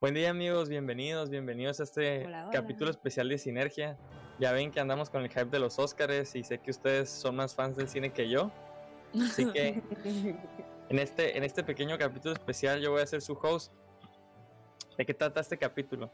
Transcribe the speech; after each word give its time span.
Buen 0.00 0.12
día 0.14 0.30
amigos, 0.30 0.68
bienvenidos, 0.68 1.30
bienvenidos 1.30 1.80
a 1.80 1.84
este 1.84 2.26
Hola, 2.26 2.42
hola. 2.48 2.50
capítulo 2.52 2.90
especial 2.90 3.28
de 3.28 3.38
Sinergia. 3.38 3.96
Ya 4.38 4.52
ven 4.52 4.70
que 4.70 4.78
andamos 4.78 5.08
con 5.08 5.22
el 5.22 5.30
hype 5.30 5.46
de 5.46 5.58
los 5.58 5.78
Óscares 5.78 6.36
y 6.36 6.44
sé 6.44 6.58
que 6.58 6.70
ustedes 6.70 7.08
son 7.08 7.36
más 7.36 7.54
fans 7.54 7.76
del 7.76 7.88
cine 7.88 8.12
que 8.12 8.28
yo. 8.28 8.50
Así 9.14 9.50
que 9.50 9.82
en 10.90 10.98
este, 10.98 11.38
en 11.38 11.44
este 11.44 11.64
pequeño 11.64 11.96
capítulo 11.96 12.34
especial 12.34 12.80
yo 12.82 12.90
voy 12.92 13.00
a 13.00 13.06
ser 13.06 13.22
su 13.22 13.32
host. 13.40 13.72
¿De 14.98 15.06
qué 15.06 15.14
trata 15.14 15.40
este 15.40 15.56
capítulo? 15.56 16.10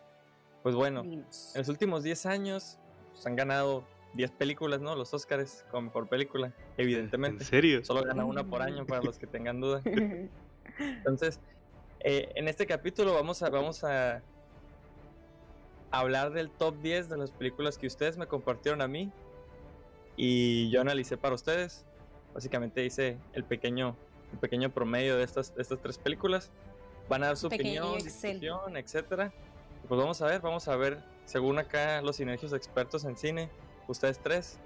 Pues 0.62 0.77
bueno, 0.77 1.03
Dinos. 1.03 1.53
en 1.57 1.61
los 1.62 1.69
últimos 1.69 2.05
10 2.05 2.27
años 2.27 2.79
pues, 3.12 3.27
han 3.27 3.35
ganado 3.35 3.85
10 4.14 4.30
películas, 4.33 4.80
¿no? 4.80 4.95
Los 4.95 5.12
Óscares 5.12 5.64
como 5.73 5.83
mejor 5.89 6.09
película, 6.09 6.46
¿En 6.46 6.85
evidentemente. 6.85 7.45
serio? 7.45 7.85
Solo 7.85 8.05
gana 8.05 8.25
una 8.25 8.45
por 8.45 8.62
año 8.62 8.87
para 8.87 9.03
los 9.03 9.19
que 9.19 9.27
tengan 9.27 9.61
duda. 9.61 9.83
Entonces, 10.79 11.41
eh, 12.05 12.33
en 12.35 12.49
este 12.49 12.67
capítulo 12.67 13.15
vamos 13.15 13.43
a, 13.43 13.51
vamos 13.51 13.85
a 13.85 14.23
hablar 15.91 16.33
del 16.33 16.51
top 16.51 16.77
10 16.83 17.09
de 17.09 17.17
las 17.17 17.31
películas 17.31 17.79
que 17.79 17.87
ustedes 17.87 18.17
me 18.17 18.27
compartieron 18.27 18.83
a 18.83 18.89
mí 18.89 19.13
y 20.17 20.71
yo 20.71 20.81
analicé 20.81 21.17
para 21.17 21.35
ustedes. 21.35 21.85
Básicamente 22.35 22.85
hice 22.85 23.19
el 23.35 23.45
pequeño, 23.45 23.97
el 24.33 24.39
pequeño 24.39 24.71
promedio 24.71 25.17
de 25.17 25.25
estas, 25.25 25.55
de 25.55 25.63
estas 25.63 25.81
tres 25.81 25.99
películas. 25.99 26.51
Van 27.09 27.23
a 27.23 27.27
dar 27.27 27.37
su 27.37 27.49
Pequeño 27.49 27.85
opinión, 27.85 28.05
discusión, 28.05 28.77
etcétera. 28.77 29.33
Pues 29.87 30.00
vamos 30.00 30.23
a 30.23 30.27
ver, 30.27 30.41
vamos 30.41 30.67
a 30.69 30.77
ver, 30.77 30.99
según 31.27 31.59
acá 31.59 32.00
los 32.03 32.17
sinergios 32.17 32.53
expertos 32.53 33.05
en 33.05 33.17
cine, 33.17 33.50
ustedes 33.89 34.19
tres, 34.20 34.59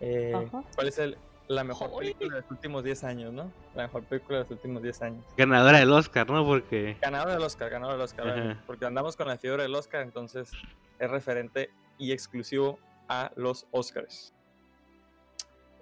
eh. 0.00 0.48
¿cuál 0.74 0.88
es 0.88 0.98
el, 0.98 1.18
la 1.48 1.64
mejor 1.64 1.90
Joder. 1.90 2.12
película 2.12 2.34
de 2.36 2.40
los 2.42 2.50
últimos 2.50 2.84
10 2.84 3.04
años, 3.04 3.32
no? 3.32 3.52
La 3.74 3.84
mejor 3.84 4.02
película 4.04 4.38
de 4.38 4.44
los 4.44 4.50
últimos 4.50 4.82
10 4.82 5.02
años. 5.02 5.24
Ganadora 5.36 5.78
del 5.78 5.92
Oscar, 5.92 6.28
¿no? 6.30 6.44
Porque. 6.44 6.96
Ganador 7.00 7.32
del 7.32 7.42
Oscar, 7.42 7.70
ganador 7.70 7.94
del 7.94 8.02
Oscar. 8.02 8.26
Obviamente, 8.26 8.62
Porque 8.66 8.86
andamos 8.86 9.16
con 9.16 9.28
la 9.28 9.38
fiebre 9.38 9.62
del 9.62 9.74
Oscar, 9.74 10.02
entonces 10.02 10.50
es 10.98 11.10
referente 11.10 11.70
y 11.98 12.12
exclusivo 12.12 12.78
a 13.08 13.30
los 13.36 13.66
Oscars. 13.70 14.32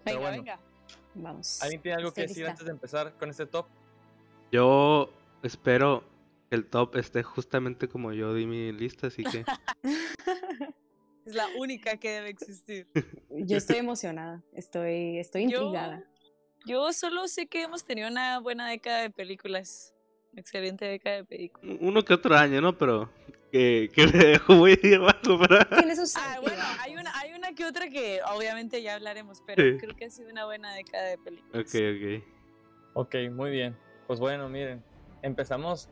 Pero 0.04 0.18
Venga, 0.18 0.28
bueno, 0.30 0.42
venga. 0.44 0.58
Vamos. 1.14 1.62
¿Alguien 1.62 1.80
tiene 1.80 1.96
algo 1.96 2.12
que 2.12 2.22
decir 2.22 2.38
lista. 2.38 2.50
antes 2.50 2.66
de 2.66 2.72
empezar 2.72 3.12
con 3.14 3.30
este 3.30 3.46
top? 3.46 3.66
Yo 4.52 5.10
espero 5.42 6.04
que 6.50 6.56
el 6.56 6.66
top 6.66 6.96
esté 6.96 7.22
justamente 7.22 7.88
como 7.88 8.12
yo 8.12 8.34
di 8.34 8.46
mi 8.46 8.72
lista, 8.72 9.06
así 9.06 9.24
que. 9.24 9.44
Es 11.26 11.34
la 11.34 11.46
única 11.58 11.96
que 11.96 12.10
debe 12.10 12.30
existir. 12.30 12.86
Yo 13.30 13.56
estoy 13.56 13.76
emocionada. 13.76 14.42
Estoy, 14.52 15.18
estoy 15.18 15.50
Yo- 15.50 15.62
intrigada. 15.62 16.04
Yo 16.66 16.92
solo 16.94 17.28
sé 17.28 17.46
que 17.46 17.62
hemos 17.62 17.84
tenido 17.84 18.08
una 18.08 18.40
buena 18.40 18.68
década 18.68 19.02
de 19.02 19.10
películas. 19.10 19.94
Excelente 20.36 20.84
década 20.86 21.16
de 21.16 21.24
películas. 21.24 21.76
Uno 21.80 22.02
que 22.04 22.14
otro 22.14 22.34
año, 22.36 22.60
¿no? 22.60 22.76
Pero. 22.76 23.10
Que, 23.52 23.88
que 23.94 24.06
me 24.08 24.18
dejó 24.24 24.54
muy 24.54 24.72
abajo, 24.98 25.38
¿verdad? 25.38 25.68
Tiene 25.78 25.94
sus 25.94 26.16
Ah, 26.16 26.38
bueno, 26.42 26.60
hay 26.80 26.96
una, 26.96 27.16
hay 27.20 27.32
una 27.34 27.52
que 27.52 27.64
otra 27.64 27.88
que 27.88 28.18
obviamente 28.34 28.82
ya 28.82 28.94
hablaremos, 28.94 29.42
pero 29.46 29.62
Sí. 29.62 29.78
creo 29.78 29.94
que 29.94 30.06
ha 30.06 30.10
sido 30.10 30.28
una 30.30 30.44
buena 30.44 30.74
década 30.74 31.04
de 31.04 31.18
películas. 31.18 31.64
Ok, 31.64 31.74
ok. 31.74 32.24
Ok, 32.94 33.14
muy 33.30 33.50
bien. 33.52 33.76
Pues 34.08 34.18
bueno, 34.18 34.48
miren, 34.48 34.82
empezamos, 35.22 35.88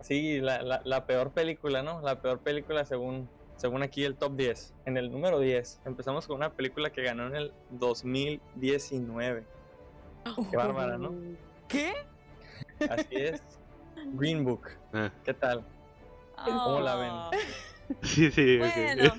sí, 0.00 0.40
la, 0.40 0.62
la, 0.62 0.82
la 0.84 1.06
peor 1.06 1.32
película, 1.32 1.82
¿no? 1.84 2.00
La 2.00 2.20
peor 2.20 2.40
película 2.40 2.84
según, 2.84 3.30
según 3.56 3.82
aquí 3.82 4.04
el 4.04 4.16
top 4.16 4.36
10. 4.36 4.72
En 4.84 4.96
el 4.96 5.10
número 5.10 5.38
10, 5.40 5.80
empezamos 5.84 6.26
con 6.26 6.36
una 6.36 6.50
película 6.52 6.90
que 6.90 7.02
ganó 7.02 7.26
en 7.26 7.36
el 7.36 7.52
2019. 7.70 9.44
Qué 10.50 10.56
bárbara, 10.56 10.98
¿no? 10.98 11.14
¿Qué? 11.68 11.92
Así 12.90 13.06
es. 13.16 13.42
Green 14.12 14.44
Book. 14.44 14.68
Ah, 14.92 15.10
¿Qué 15.24 15.34
tal? 15.34 15.64
¿Cómo 16.44 16.80
la 16.80 16.96
ven? 16.96 17.10
Oh, 17.10 17.30
sí, 18.02 18.30
sí. 18.30 18.58
Bueno, 18.58 19.14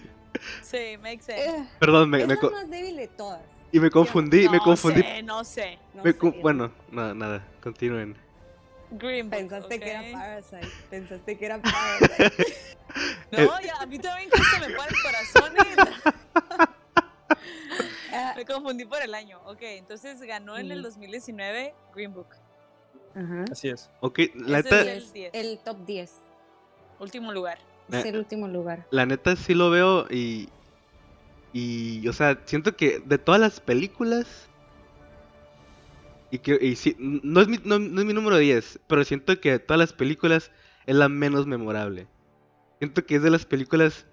sí, 0.61 0.97
makes 1.01 1.23
sense. 1.23 1.49
Eh, 1.49 1.67
Perdón, 1.79 2.09
me, 2.09 2.21
es 2.21 2.27
me 2.27 2.35
la 2.35 2.41
más 2.49 2.69
débil 2.69 2.95
de 2.95 3.07
todas. 3.07 3.41
y 3.71 3.79
me 3.79 3.89
confundí, 3.89 4.47
me 4.49 4.57
no 4.57 4.63
confundí. 4.63 5.01
sé, 5.01 5.23
no 5.23 5.43
sé. 5.43 5.79
No 5.93 6.03
me 6.03 6.11
sé, 6.11 6.17
co- 6.17 6.31
bueno, 6.41 6.71
nada, 6.91 7.13
nada, 7.13 7.47
continúen. 7.61 8.15
Green 8.91 9.29
Book, 9.29 9.39
Pensaste 9.39 9.79
que 9.79 9.85
ok. 9.85 10.03
era 10.05 10.19
Parasite. 10.19 10.71
Pensaste 10.89 11.37
que 11.37 11.45
era 11.45 11.61
Parasite. 11.61 12.53
No, 13.31 13.61
ya, 13.61 13.75
a 13.79 13.85
mí 13.85 13.99
también 13.99 14.29
que 14.29 14.41
se 14.43 14.59
me 14.59 14.75
para 14.75 14.89
el 14.89 14.95
corazón. 15.03 15.53
Me 18.35 18.45
confundí 18.45 18.85
por 18.85 19.01
el 19.01 19.13
año. 19.13 19.39
Ok, 19.45 19.59
entonces 19.61 20.21
ganó 20.21 20.57
en 20.57 20.71
el 20.71 20.79
Mm. 20.79 20.83
2019 20.83 21.73
Green 21.93 22.13
Book. 22.13 22.27
Ajá. 23.15 23.45
Así 23.51 23.69
es. 23.69 23.89
Ok, 23.99 24.19
la 24.35 24.57
neta, 24.61 24.81
es 24.81 25.05
el 25.07 25.13
10. 25.13 25.29
El 25.33 25.59
top 25.59 25.85
10. 25.85 26.11
Último 26.99 27.31
lugar. 27.31 27.57
Es 27.89 28.05
Eh. 28.05 28.09
el 28.09 28.17
último 28.17 28.47
lugar. 28.47 28.85
la 28.91 29.05
neta 29.05 29.35
sí 29.35 29.53
lo 29.53 29.69
veo 29.69 30.07
y. 30.09 30.49
Y, 31.53 32.07
o 32.07 32.13
sea, 32.13 32.39
siento 32.45 32.75
que 32.75 32.99
de 32.99 33.17
todas 33.17 33.39
las 33.41 33.59
películas. 33.59 34.27
Y 36.29 36.39
que, 36.39 36.57
y 36.61 36.75
sí, 36.75 36.95
no 36.99 37.39
es, 37.41 37.47
mi, 37.47 37.57
no, 37.63 37.79
no 37.79 38.01
es 38.01 38.05
mi 38.05 38.13
número 38.13 38.37
10, 38.37 38.79
pero 38.87 39.03
siento 39.05 39.39
que 39.39 39.51
de 39.51 39.59
todas 39.59 39.79
las 39.79 39.93
películas 39.93 40.51
es 40.85 40.95
la 40.95 41.07
menos 41.07 41.47
memorable. 41.47 42.05
Siento 42.79 43.05
que 43.05 43.15
es 43.15 43.23
de 43.23 43.29
las 43.29 43.45
películas, 43.45 44.05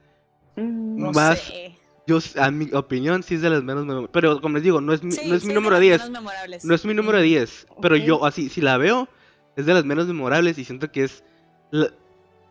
Mm, 0.56 1.02
No 1.02 1.10
Más- 1.10 1.41
sé. 1.41 1.76
yo, 2.06 2.19
a 2.41 2.50
mi 2.52 2.72
opinión, 2.72 3.25
sí 3.25 3.34
es 3.34 3.42
de 3.42 3.50
las 3.50 3.64
menos 3.64 3.82
memorables. 3.84 4.10
Pero 4.12 4.41
como 4.41 4.54
les 4.54 4.62
digo, 4.62 4.80
no 4.80 4.92
es 4.92 5.02
mi, 5.02 5.10
Sí, 5.10 5.28
no 5.28 5.34
es 5.34 5.42
sí 5.42 5.48
mi 5.48 5.54
número 5.54 5.72
las 5.72 5.80
10. 5.80 5.98
menos 5.98 6.10
memorables. 6.12 6.64
No 6.64 6.75
es 6.76 6.84
mi 6.84 6.94
número 6.94 7.19
Mm. 7.19 7.22
10, 7.22 7.66
pero 7.82 7.97
yo 7.97 8.25
así, 8.25 8.48
si 8.48 8.60
la 8.60 8.76
veo, 8.78 9.08
es 9.56 9.66
de 9.66 9.75
las 9.75 9.84
menos 9.84 10.06
memorables 10.06 10.56
y 10.58 10.64
siento 10.64 10.92
que 10.92 11.02
es 11.02 11.25
la- 11.72 11.91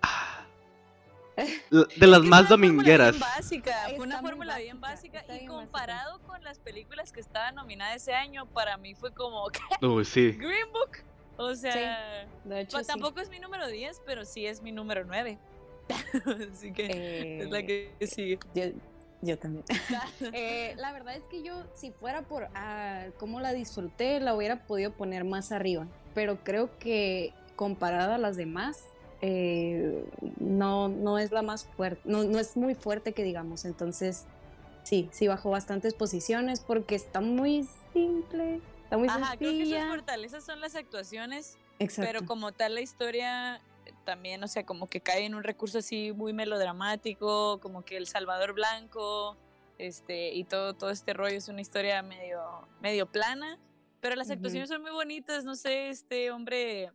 ah, 0.01 0.45
la- 1.69 1.85
de 1.97 2.07
las 2.07 2.19
Es 2.19 2.23
que 2.23 2.27
más 2.27 2.27
es 2.27 2.27
una 2.27 2.27
fórmula 2.27 2.47
domingueras. 2.49 3.11
bien 3.11 3.21
básica, 3.21 3.75
fue 3.95 4.05
una 4.05 4.19
fórmula 4.21 4.57
bien 4.57 4.81
básica, 4.81 5.23
y 5.23 5.27
básica. 5.29 5.47
comparado 5.47 6.19
con 6.23 6.43
las 6.43 6.59
películas 6.59 7.13
que 7.13 7.21
estaban 7.21 7.55
nominadas 7.55 7.95
ese 8.01 8.13
año, 8.13 8.45
para 8.47 8.75
mí 8.75 8.95
fue 8.95 9.13
como 9.13 9.47
Uy, 9.81 10.03
sí. 10.03 10.31
Green 10.33 10.71
Book. 10.73 10.97
O 11.37 11.55
sea, 11.55 12.27
De 12.43 12.59
hecho, 12.61 12.71
pues, 12.77 12.85
sí. 12.85 12.91
tampoco 12.91 13.21
es 13.21 13.29
mi 13.29 13.39
número 13.39 13.67
10, 13.67 14.01
pero 14.05 14.25
sí 14.25 14.45
es 14.45 14.61
mi 14.61 14.73
número 14.73 15.03
9. 15.05 15.39
Así 16.53 16.71
que 16.71 17.41
es 17.43 17.49
la 17.49 17.59
Eh, 17.59 17.95
que 17.99 18.07
sigue. 18.07 18.39
Yo, 18.53 18.63
yo 19.21 19.37
también. 19.37 19.63
Eh, 20.33 20.73
la 20.77 20.91
verdad 20.91 21.15
es 21.15 21.23
que 21.23 21.43
yo, 21.43 21.63
si 21.73 21.91
fuera 21.91 22.21
por 22.23 22.47
ah, 22.55 23.05
cómo 23.17 23.39
la 23.39 23.53
disfruté, 23.53 24.19
la 24.19 24.35
hubiera 24.35 24.65
podido 24.65 24.91
poner 24.91 25.23
más 25.23 25.51
arriba. 25.51 25.87
Pero 26.13 26.43
creo 26.43 26.77
que 26.79 27.33
comparada 27.55 28.15
a 28.15 28.17
las 28.17 28.35
demás, 28.35 28.83
eh, 29.21 30.05
no, 30.39 30.89
no 30.89 31.17
es 31.19 31.31
la 31.31 31.41
más 31.41 31.65
fuerte, 31.65 32.01
no, 32.05 32.23
no 32.23 32.39
es 32.39 32.57
muy 32.57 32.75
fuerte 32.75 33.13
que 33.13 33.23
digamos. 33.23 33.65
Entonces, 33.65 34.25
sí, 34.83 35.09
sí 35.11 35.27
bajó 35.27 35.49
bastantes 35.51 35.93
posiciones 35.93 36.59
porque 36.59 36.95
está 36.95 37.21
muy 37.21 37.67
simple, 37.93 38.59
está 38.83 38.97
muy 38.97 39.07
Ajá, 39.07 39.37
creo 39.37 39.51
que 39.51 39.59
sus 39.61 39.69
sencilla. 39.69 39.87
fortalezas 39.89 40.43
son 40.43 40.59
las 40.59 40.75
actuaciones, 40.75 41.57
Exacto. 41.79 42.11
pero 42.11 42.25
como 42.27 42.51
tal 42.51 42.75
la 42.75 42.81
historia 42.81 43.55
eh, 43.55 43.61
también, 44.03 44.43
o 44.43 44.47
sea, 44.47 44.65
como 44.65 44.87
que 44.87 45.01
cae 45.01 45.25
en 45.25 45.35
un 45.35 45.43
recurso 45.43 45.79
así 45.79 46.11
muy 46.11 46.33
melodramático, 46.33 47.59
como 47.61 47.83
que 47.83 47.97
El 47.97 48.07
Salvador 48.07 48.53
Blanco, 48.53 49.37
este, 49.77 50.33
y 50.33 50.43
todo, 50.43 50.73
todo 50.73 50.89
este 50.89 51.13
rollo 51.13 51.35
es 51.35 51.47
una 51.47 51.61
historia 51.61 52.01
medio, 52.03 52.41
medio 52.81 53.05
plana, 53.11 53.59
pero 53.99 54.15
las 54.15 54.27
Ujú. 54.27 54.35
actuaciones 54.35 54.69
son 54.69 54.81
muy 54.81 54.91
bonitas, 54.91 55.43
no 55.45 55.55
sé, 55.55 55.89
este 55.89 56.31
hombre, 56.31 56.91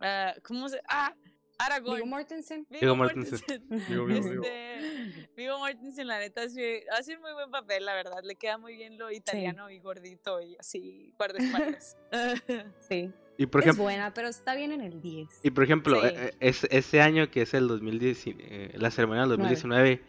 ah, 0.00 0.34
¿cómo 0.44 0.68
se? 0.68 0.80
Ah, 0.88 1.14
Aragorn. 1.58 1.96
Viggo 1.96 2.06
Mortensen. 2.06 2.66
Viggo 2.70 2.96
Mortensen. 2.96 3.38
Mortensen. 3.38 3.86
Vivo, 3.88 4.06
vivo, 4.06 4.28
vivo. 4.30 4.42
Este, 4.44 5.28
Viggo 5.36 5.58
Mortensen, 5.58 6.06
la 6.06 6.18
neta, 6.18 6.48
sí, 6.48 6.62
hace 6.96 7.16
un 7.16 7.20
muy 7.20 7.32
buen 7.34 7.50
papel, 7.50 7.84
la 7.84 7.94
verdad. 7.94 8.20
Le 8.22 8.36
queda 8.36 8.56
muy 8.56 8.76
bien 8.76 8.96
lo 8.96 9.10
italiano 9.10 9.68
y 9.68 9.78
gordito 9.78 10.40
y 10.40 10.56
así, 10.58 11.12
guardaespaldas. 11.18 11.96
Sí. 12.80 13.12
Y 13.38 13.46
por 13.46 13.60
es 13.60 13.66
ejemplo, 13.66 13.84
buena, 13.84 14.12
pero 14.12 14.28
está 14.28 14.54
bien 14.54 14.72
en 14.72 14.82
el 14.82 15.00
10. 15.00 15.28
y 15.42 15.50
por 15.50 15.64
ejemplo 15.64 16.00
Sí. 16.02 16.08
eh, 16.12 16.34
es, 16.40 16.64
ese 16.70 17.00
año 17.00 17.30
que 17.30 17.42
es 17.42 17.54
el 17.54 17.68
2010, 17.68 18.24
eh, 18.26 18.72
la 18.76 18.90
ceremonia 18.90 19.22
del 19.22 19.30
2019, 19.30 20.02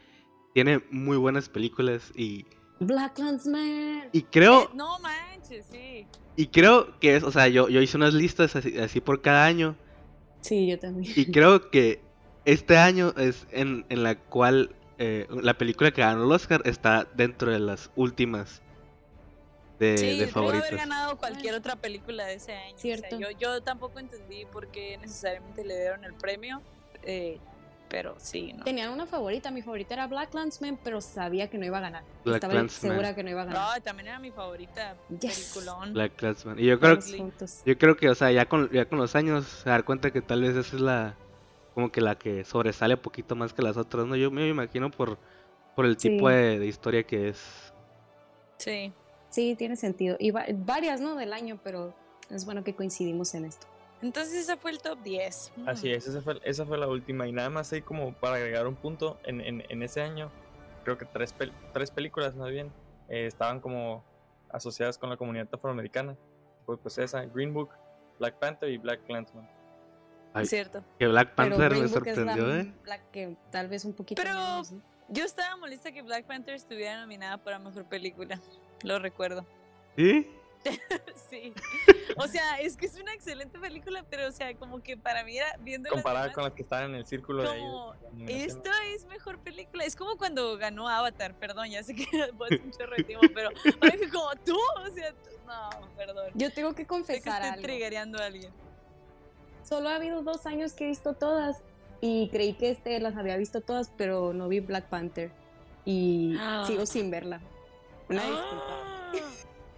tiene 0.54 0.82
muy 0.92 1.16
buenas 1.18 1.48
películas 1.50 2.12
y, 2.16 2.46
Black 2.82 3.20
Landsman. 3.20 4.10
y 4.12 4.24
creo 4.24 4.64
Eh, 4.64 4.70
no 4.74 5.00
manches, 5.00 5.66
sí. 5.72 6.06
y 6.36 6.48
creo 6.48 7.00
que 7.00 7.16
es, 7.16 7.24
o 7.24 7.32
sea, 7.32 7.48
yo, 7.48 7.70
yo 7.70 7.80
hice 7.82 7.96
unas 7.96 8.14
listas 8.14 8.56
así, 8.56 8.78
así 8.80 9.00
por 9.00 9.22
cada 9.22 9.46
año 9.46 9.76
Sí, 10.42 10.68
yo 10.68 10.78
también. 10.80 11.14
y 11.16 11.26
creo 11.32 11.70
que 11.70 12.02
este 12.46 12.78
año 12.78 13.14
es 13.18 13.48
en, 13.52 13.86
en 13.90 14.04
la 14.04 14.16
cual 14.16 14.76
eh, 14.98 15.28
la 15.30 15.54
película 15.58 15.92
que 15.92 16.02
ganó 16.02 16.26
el 16.26 16.32
Oscar 16.32 16.62
está 16.66 17.08
dentro 17.16 17.52
de 17.52 17.60
las 17.60 17.92
últimas 17.96 18.62
de, 19.82 19.98
sí, 19.98 20.20
de 20.20 20.28
pudo 20.28 20.50
haber 20.50 20.76
ganado 20.78 21.18
cualquier 21.18 21.56
otra 21.56 21.76
película 21.76 22.26
de 22.26 22.36
ese 22.36 22.54
año. 22.54 22.76
o 22.76 22.80
sea, 22.80 22.96
Cierto. 22.98 23.20
yo, 23.20 23.32
yo 23.32 23.62
tampoco 23.64 24.00
entendí 24.00 24.46
por 24.46 24.68
qué 24.68 24.98
necesariamente 25.00 25.64
le 25.66 25.76
dieron 25.80 26.04
el 26.06 26.14
premio, 26.14 26.62
eh, 27.04 27.40
pero 27.90 28.16
sí, 28.20 28.54
¿no? 28.54 28.64
Tenían 28.64 28.92
una 28.92 29.06
favorita, 29.06 29.52
mi 29.52 29.62
favorita 29.62 29.96
era 29.96 30.08
Black 30.08 30.34
Landsman, 30.34 30.80
pero 30.84 31.02
sabía 31.02 31.50
que 31.50 31.58
no 31.58 31.66
iba 31.66 31.80
a 31.80 31.82
ganar. 31.82 32.04
Black 32.24 32.44
Estaba 32.44 32.70
segura 32.70 33.16
que 33.16 33.24
no 33.24 33.32
iba 33.32 33.42
a 33.42 33.46
ganar. 33.46 33.78
No, 33.78 33.84
también 33.84 34.08
era 34.08 34.20
mi 34.20 34.32
favorita 34.32 34.96
Yes. 35.20 35.52
peliculón. 35.56 35.94
Black 35.94 36.16
Klansman. 36.16 36.58
Y 36.60 36.68
yo 36.68 36.80
creo, 36.80 37.00
juntos. 37.02 37.62
yo 37.66 37.78
creo 37.78 37.98
que, 37.98 38.10
o 38.10 38.16
sea, 38.16 38.32
ya 38.32 38.46
con, 38.46 38.70
ya 38.72 38.86
con 38.86 38.98
los 39.00 39.16
años 39.16 39.46
se 39.46 39.70
dar 39.70 39.84
cuenta 39.84 40.12
que 40.12 40.22
tal 40.22 40.42
vez 40.42 40.56
esa 40.56 40.76
es 40.76 40.82
la, 40.82 41.16
como 41.74 41.92
que 41.92 42.00
la 42.02 42.16
que 42.18 42.46
sobresale 42.46 42.94
un 42.94 43.02
poquito 43.02 43.36
más 43.36 43.52
que 43.52 43.62
las 43.62 43.76
otras, 43.78 44.06
¿no? 44.06 44.16
Yo 44.16 44.32
me 44.32 44.48
imagino 44.48 44.90
por, 44.92 45.18
por 45.76 45.86
el 45.86 45.98
tipo 45.98 46.30
Sí. 46.30 46.36
de, 46.36 46.60
de 46.60 46.68
historia 46.68 47.04
que 47.04 47.30
es. 47.30 47.74
Sí. 48.58 48.94
Sí, 49.32 49.56
tiene 49.58 49.76
sentido. 49.76 50.16
Y 50.20 50.30
va- 50.32 50.46
varias, 50.54 51.02
¿no? 51.02 51.16
Del 51.16 51.34
año, 51.34 51.60
pero 51.64 51.96
es 52.30 52.46
bueno 52.46 52.64
que 52.64 52.76
coincidimos 52.76 53.34
en 53.34 53.46
esto. 53.46 53.66
Entonces 54.04 54.34
ese 54.36 54.58
fue 54.58 54.72
el 54.72 54.80
top 54.80 55.00
10. 55.04 55.52
Así 55.66 55.90
Mm. 55.90 55.94
es, 55.96 56.08
esa 56.08 56.22
fue, 56.22 56.40
esa 56.44 56.66
fue 56.66 56.78
la 56.78 56.88
última. 56.88 57.28
Y 57.28 57.32
nada 57.32 57.50
más 57.50 57.72
ahí 57.74 57.82
como 57.82 58.14
para 58.14 58.36
agregar 58.36 58.68
un 58.68 58.76
punto, 58.76 59.20
en, 59.24 59.42
en, 59.42 59.64
en 59.70 59.84
ese 59.84 60.02
año, 60.02 60.32
creo 60.84 60.98
que 60.98 61.06
tres, 61.06 61.36
pel- 61.38 61.54
tres 61.74 61.92
películas 61.92 62.36
más 62.36 62.50
bien 62.52 62.72
eh, 63.10 63.26
estaban 63.26 63.60
como 63.60 64.04
asociadas 64.50 64.98
con 64.98 65.10
la 65.10 65.18
comunidad 65.18 65.48
afroamericana. 65.52 66.16
Fue 66.66 66.78
pues 66.78 66.98
esa, 66.98 67.26
Green 67.26 67.54
Book, 67.54 67.70
Black 68.20 68.36
Panther 68.40 68.70
y 68.70 68.78
Black 68.78 69.04
Clansman. 69.06 69.50
Ay, 70.34 70.46
Cierto. 70.46 70.84
Que 70.98 71.08
Black 71.08 71.36
Panther 71.36 71.72
me 71.72 71.76
Book 71.76 71.84
es 71.86 71.92
la, 71.92 72.34
sorprendió, 72.36 72.56
¿eh? 72.56 72.74
la 72.86 72.98
que 73.12 73.36
tal 73.52 73.68
vez 73.68 73.84
un 73.86 73.94
poquito 73.94 74.22
Pero-. 74.22 74.62
Yo 75.10 75.26
estaba 75.26 75.58
molesta 75.58 75.92
que 75.92 76.02
Black 76.04 76.26
Panther 76.26 76.54
estuviera 76.56 77.02
nominada 77.02 77.38
para 77.38 77.60
mejor 77.60 77.84
película. 77.86 78.40
Lo 78.84 79.00
recuerdo. 79.00 79.46
¿Sí? 79.98 80.28
Sí. 81.30 81.54
O 82.18 82.28
sea, 82.28 82.60
es 82.60 82.76
que 82.78 82.86
es 82.86 82.96
una 83.02 83.14
excelente 83.14 83.58
película, 83.58 84.06
pero 84.10 84.28
o 84.28 84.32
sea, 84.32 84.54
como 84.56 84.84
que 84.84 84.96
para 84.98 85.24
mí 85.24 85.36
era 85.38 85.56
viendo 85.62 85.88
las 85.90 85.94
Comparada 85.94 86.26
demás, 86.26 86.36
con 86.36 86.44
las 86.44 86.54
que 86.54 86.62
estaban 86.62 86.90
en 86.92 86.96
el 86.98 87.06
círculo 87.08 87.42
de 87.44 87.50
ahí. 87.50 87.56
de 87.56 87.62
como 87.66 87.94
las 87.94 88.04
nominaciones. 88.12 88.54
esta 88.58 88.72
es 88.94 89.06
mejor 89.06 89.40
película. 89.40 89.86
Es 89.86 89.96
como 89.96 90.18
cuando 90.18 90.58
ganó 90.58 90.88
Avatar, 90.88 91.34
perdón, 91.36 91.70
ya 91.72 91.82
sé 91.84 91.96
que 91.96 92.06
fue 92.38 92.48
un 92.64 92.72
chorro 92.72 92.96
de 92.98 93.04
tiempo, 93.06 93.26
pero 93.34 93.50
ahora 93.82 93.96
como 94.12 94.30
tú, 94.46 94.58
o 94.86 94.94
sea, 94.94 95.12
tú- 95.14 95.30
no, 95.48 95.88
perdón. 95.96 96.32
Yo 96.36 96.52
tengo 96.54 96.72
que 96.74 96.78
Sé 96.78 96.84
que 96.84 96.88
confesar 96.88 97.34
estoy 97.42 97.50
algo. 97.50 97.62
triggereando 97.64 98.22
a 98.22 98.26
alguien. 98.26 98.52
Solo 99.64 99.90
ha 99.90 99.96
habido 99.96 100.22
dos 100.22 100.46
años 100.46 100.74
que 100.74 100.84
he 100.84 100.88
visto 100.88 101.14
todas 101.14 101.64
y 102.02 102.30
creí 102.30 102.54
que 102.54 102.70
este 102.72 103.00
las 103.00 103.16
había 103.16 103.38
visto 103.38 103.62
todas, 103.62 103.92
pero 103.98 104.34
no 104.34 104.48
vi 104.48 104.60
Black 104.60 104.90
Panther 104.90 105.32
y 105.86 106.36
Ah. 106.40 106.66
sigo 106.68 106.86
sin 106.86 107.10
verla. 107.10 107.42
Una 108.12 108.24
disculpa. 108.24 108.66
Ah, 108.70 109.12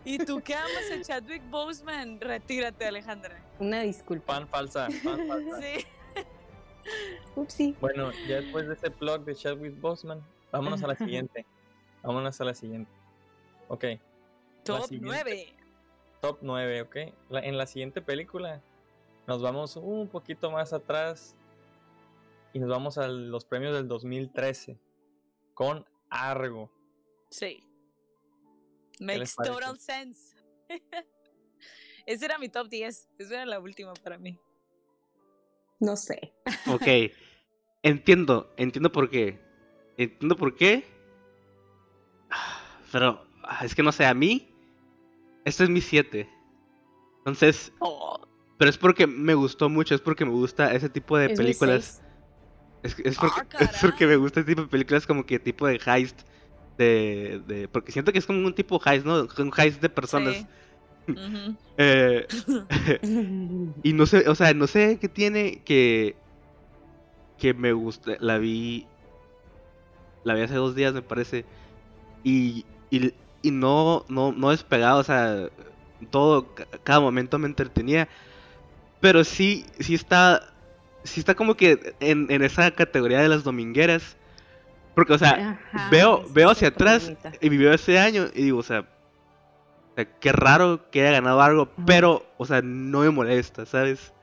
¿Y 0.05 0.17
tú 0.17 0.41
qué 0.43 0.55
amas 0.55 0.91
a 0.91 1.01
Chadwick 1.01 1.49
Boseman? 1.49 2.19
Retírate, 2.19 2.85
Alejandra. 2.85 3.41
Una 3.59 3.81
disculpa. 3.81 4.33
Fan 4.33 4.47
falsa. 4.47 4.89
Sí. 4.89 5.85
Upsi. 7.35 7.75
Bueno, 7.79 8.11
ya 8.27 8.41
después 8.41 8.67
de 8.67 8.73
ese 8.73 8.89
blog 8.89 9.23
de 9.23 9.35
Chadwick 9.35 9.79
Boseman, 9.79 10.21
vámonos 10.51 10.83
a 10.83 10.87
la 10.87 10.95
siguiente. 10.95 11.45
Vámonos 12.01 12.39
a 12.41 12.43
la 12.43 12.53
siguiente. 12.53 12.91
Ok. 13.69 13.85
Top 14.63 14.83
siguiente- 14.83 15.05
9. 15.07 15.53
Top 16.21 16.37
9, 16.41 16.81
ok. 16.81 16.95
La- 17.29 17.39
en 17.41 17.57
la 17.57 17.65
siguiente 17.65 18.01
película 18.01 18.61
nos 19.27 19.41
vamos 19.41 19.77
un 19.77 20.07
poquito 20.09 20.51
más 20.51 20.73
atrás 20.73 21.35
y 22.51 22.59
nos 22.59 22.69
vamos 22.69 22.97
a 22.97 23.07
los 23.07 23.45
premios 23.45 23.73
del 23.73 23.87
2013 23.87 24.77
con 25.53 25.85
Argo. 26.09 26.69
Sí. 27.29 27.63
Makes 28.99 29.35
total 29.35 29.77
sense. 29.77 30.35
Ese 32.05 32.25
era 32.25 32.37
mi 32.37 32.49
top 32.49 32.67
10. 32.67 33.09
Esa 33.17 33.33
era 33.33 33.45
la 33.45 33.59
última 33.59 33.93
para 33.93 34.17
mí. 34.17 34.39
No 35.79 35.95
sé. 35.95 36.33
Ok. 36.67 37.11
Entiendo, 37.81 38.53
entiendo 38.57 38.91
por 38.91 39.09
qué. 39.09 39.39
Entiendo 39.97 40.35
por 40.35 40.55
qué. 40.55 40.85
Ah, 42.29 42.61
Pero 42.91 43.25
ah, 43.43 43.65
es 43.65 43.75
que 43.75 43.83
no 43.83 43.91
sé, 43.91 44.05
a 44.05 44.13
mí. 44.13 44.49
Este 45.45 45.63
es 45.63 45.69
mi 45.69 45.81
7. 45.81 46.29
Entonces, 47.19 47.71
Oh, 47.79 48.19
pero 48.57 48.69
es 48.69 48.77
porque 48.77 49.07
me 49.07 49.33
gustó 49.33 49.69
mucho, 49.69 49.95
es 49.95 50.01
porque 50.01 50.25
me 50.25 50.31
gusta 50.31 50.73
ese 50.73 50.89
tipo 50.89 51.17
de 51.17 51.27
Es 51.27 51.37
películas. 51.37 52.01
Es, 52.81 52.97
es 52.99 53.17
porque, 53.17 53.41
Ah, 53.41 53.47
es 53.71 53.81
porque 53.81 54.07
me 54.07 54.15
gusta 54.15 54.39
ese 54.41 54.47
tipo 54.47 54.61
de 54.61 54.67
películas 54.67 55.05
como 55.07 55.25
que 55.25 55.39
tipo 55.39 55.67
de 55.67 55.81
heist. 55.85 56.21
De, 56.77 57.41
de, 57.47 57.67
porque 57.67 57.91
siento 57.91 58.11
que 58.11 58.19
es 58.19 58.25
como 58.25 58.45
un 58.45 58.55
tipo 58.55 58.81
heist, 58.83 59.05
¿no? 59.05 59.27
Un 59.37 59.51
heist 59.57 59.81
de 59.81 59.89
personas. 59.89 60.35
sí. 60.37 60.47
Eh, 61.77 62.27
y 63.83 63.93
no 63.93 64.05
sé, 64.05 64.29
o 64.29 64.35
sea, 64.35 64.53
no 64.53 64.67
sé 64.67 64.99
qué 65.01 65.09
tiene 65.09 65.61
que. 65.65 66.15
Que 67.37 67.53
me 67.53 67.73
gusta. 67.73 68.13
La 68.19 68.37
vi. 68.37 68.87
La 70.23 70.33
vi 70.35 70.41
hace 70.41 70.55
dos 70.55 70.75
días, 70.75 70.93
me 70.93 71.01
parece. 71.01 71.45
Y. 72.23 72.65
Y, 72.89 73.13
y 73.41 73.51
no, 73.51 74.05
no, 74.07 74.31
no 74.31 74.51
despegado, 74.51 74.99
o 74.99 75.03
sea. 75.03 75.49
Todo, 76.11 76.53
ca- 76.53 76.67
cada 76.83 76.99
momento 76.99 77.39
me 77.39 77.47
entretenía. 77.47 78.07
Pero 79.01 79.23
sí, 79.23 79.65
sí 79.79 79.95
está. 79.95 80.53
Sí 81.03 81.19
está 81.19 81.35
como 81.35 81.55
que 81.55 81.95
en, 81.99 82.27
en 82.31 82.43
esa 82.43 82.71
categoría 82.71 83.19
de 83.21 83.29
las 83.29 83.43
domingueras. 83.43 84.15
Porque, 84.95 85.13
o 85.13 85.17
sea, 85.17 85.57
Ajá, 85.71 85.89
veo, 85.89 86.23
veo 86.29 86.51
hacia 86.51 86.67
atrás 86.69 87.05
problemita. 87.05 87.31
y 87.41 87.57
veo 87.57 87.73
ese 87.73 87.97
año 87.99 88.25
y 88.33 88.43
digo, 88.43 88.59
o 88.59 88.63
sea, 88.63 88.81
o 88.81 89.95
sea, 89.95 90.05
qué 90.19 90.31
raro 90.31 90.89
que 90.91 91.01
haya 91.01 91.11
ganado 91.13 91.41
algo, 91.41 91.69
pero, 91.85 92.25
o 92.37 92.45
sea, 92.45 92.61
no 92.61 92.99
me 92.99 93.09
molesta, 93.09 93.65
¿sabes? 93.65 94.13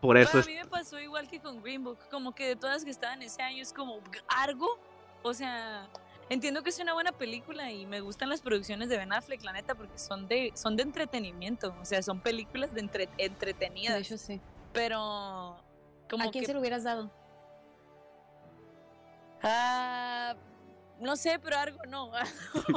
Por 0.00 0.16
eso 0.16 0.30
Pero 0.32 0.40
es... 0.40 0.46
a 0.46 0.50
mí 0.50 0.56
me 0.56 0.64
pasó 0.66 1.00
igual 1.00 1.28
que 1.28 1.40
con 1.40 1.62
Green 1.62 1.82
Book, 1.82 1.98
como 2.10 2.34
que 2.34 2.48
de 2.48 2.56
todas 2.56 2.84
que 2.84 2.90
estaban 2.90 3.22
ese 3.22 3.42
año 3.42 3.62
es 3.62 3.72
como 3.72 3.98
Argo, 4.28 4.78
o 5.22 5.32
sea, 5.34 5.88
entiendo 6.28 6.62
que 6.62 6.70
es 6.70 6.78
una 6.78 6.92
buena 6.92 7.12
película 7.12 7.70
y 7.72 7.86
me 7.86 8.00
gustan 8.00 8.28
las 8.28 8.40
producciones 8.40 8.88
de 8.88 8.98
Ben 8.98 9.12
Affleck, 9.12 9.42
la 9.42 9.52
neta, 9.52 9.74
porque 9.74 9.98
son 9.98 10.28
de 10.28 10.52
son 10.54 10.76
de 10.76 10.82
entretenimiento, 10.84 11.74
o 11.80 11.84
sea, 11.84 12.02
son 12.02 12.20
películas 12.20 12.72
de 12.74 12.80
entre- 12.80 13.06
De 13.06 13.24
entretenidas, 13.24 13.98
hecho, 14.00 14.18
sí. 14.18 14.40
pero 14.72 15.56
como 16.10 16.28
¿A 16.28 16.30
quién 16.30 16.42
que 16.42 16.46
se 16.46 16.52
lo 16.54 16.60
hubieras 16.60 16.84
dado? 16.84 17.10
Ah, 19.42 20.34
no 21.00 21.16
sé, 21.16 21.38
pero 21.42 21.56
Argo 21.58 21.78
no. 21.88 22.06
o 22.10 22.12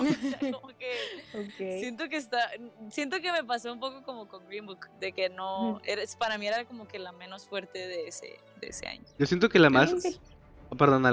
sea, 0.06 0.52
como 0.52 0.68
que. 0.78 1.80
Siento 1.80 2.10
que 2.10 2.18
está, 2.18 2.50
siento 2.92 3.20
que 3.22 3.32
me 3.32 3.44
pasó 3.44 3.72
un 3.72 3.80
poco 3.80 4.04
como 4.04 4.28
con 4.28 4.46
Green 4.48 4.66
Book, 4.66 4.88
de 5.00 5.12
que 5.14 5.30
no, 5.30 5.80
era- 5.86 6.02
para 6.18 6.38
mí 6.38 6.48
era 6.48 6.66
como 6.66 6.88
que 6.88 7.00
la 7.00 7.12
menos 7.14 7.48
fuerte 7.48 7.80
de 7.88 8.08
ese, 8.08 8.40
de 8.60 8.68
ese 8.68 8.88
año. 8.88 9.04
Yo 9.18 9.26
siento 9.26 9.50
que 9.50 9.60
la 9.60 9.70
más... 9.70 9.94
Oh, 10.72 10.76
Perdón, 10.76 11.04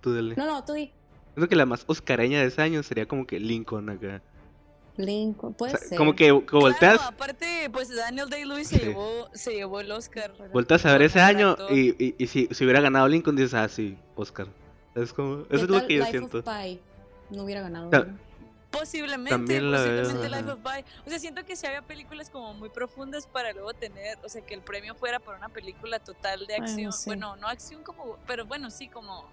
tú 0.00 0.14
dale. 0.14 0.34
No, 0.34 0.46
no, 0.46 0.64
tú 0.64 0.72
di. 0.72 0.92
Siento 1.34 1.48
que 1.48 1.54
la 1.56 1.64
más 1.66 1.84
oscareña 1.86 2.40
de 2.40 2.46
ese 2.46 2.60
año 2.60 2.82
sería 2.82 3.06
como 3.06 3.24
que 3.26 3.38
Lincoln 3.38 3.88
acá. 3.88 4.20
Lincoln, 4.96 5.52
O 5.52 5.56
puede 5.56 5.76
sea, 5.78 5.88
ser. 5.90 5.96
como 5.98 6.14
que, 6.16 6.24
que 6.26 6.56
volteas, 6.56 6.96
Claro, 6.98 7.02
aparte, 7.14 7.70
pues 7.72 7.94
Daniel 7.94 8.28
Day-Lewis 8.28 8.68
se 8.68 8.78
Sí. 8.78 8.84
llevó, 8.86 9.28
se 9.32 9.52
llevó 9.54 9.80
el 9.80 9.92
Oscar. 9.92 10.34
volteas 10.52 10.84
a 10.86 10.92
ver 10.92 11.02
ese 11.02 11.20
año 11.20 11.56
y, 11.70 12.14
y 12.22 12.26
si, 12.26 12.48
si 12.50 12.64
hubiera 12.64 12.80
ganado 12.80 13.06
Lincoln 13.08 13.36
dices, 13.36 13.54
ah, 13.54 13.68
sí, 13.68 13.96
Oscar. 14.16 14.48
Es 14.94 15.12
como... 15.12 15.46
¿Qué 15.48 15.56
Eso 15.56 15.64
es 15.64 15.70
lo 15.70 15.86
que 15.86 15.94
yo 15.94 16.00
Life 16.04 16.10
siento. 16.18 16.38
of 16.38 16.44
Pi? 16.44 16.80
No 17.30 17.44
hubiera 17.44 17.62
ganado. 17.62 17.90
Posiblemente, 18.70 19.30
También 19.30 19.70
la 19.70 19.78
posiblemente. 19.78 20.28
Life 20.28 20.50
of 20.50 20.58
Pi. 20.60 20.84
O 21.06 21.10
sea, 21.10 21.18
siento 21.18 21.44
que 21.44 21.56
si 21.56 21.66
había 21.66 21.82
películas 21.82 22.30
como 22.30 22.54
muy 22.54 22.68
profundas 22.68 23.26
para 23.26 23.52
luego 23.52 23.74
tener, 23.74 24.16
o 24.22 24.28
sea, 24.28 24.42
que 24.42 24.54
el 24.54 24.62
premio 24.62 24.94
fuera 24.94 25.18
por 25.18 25.34
una 25.34 25.48
película 25.48 25.98
total 25.98 26.46
de 26.46 26.54
Bueno, 26.56 26.64
acción. 26.64 26.92
sí. 26.92 27.10
Bueno, 27.10 27.36
no 27.36 27.48
acción 27.48 27.82
como, 27.82 28.16
pero 28.26 28.46
bueno, 28.46 28.70
sí 28.70 28.88
como... 28.88 29.24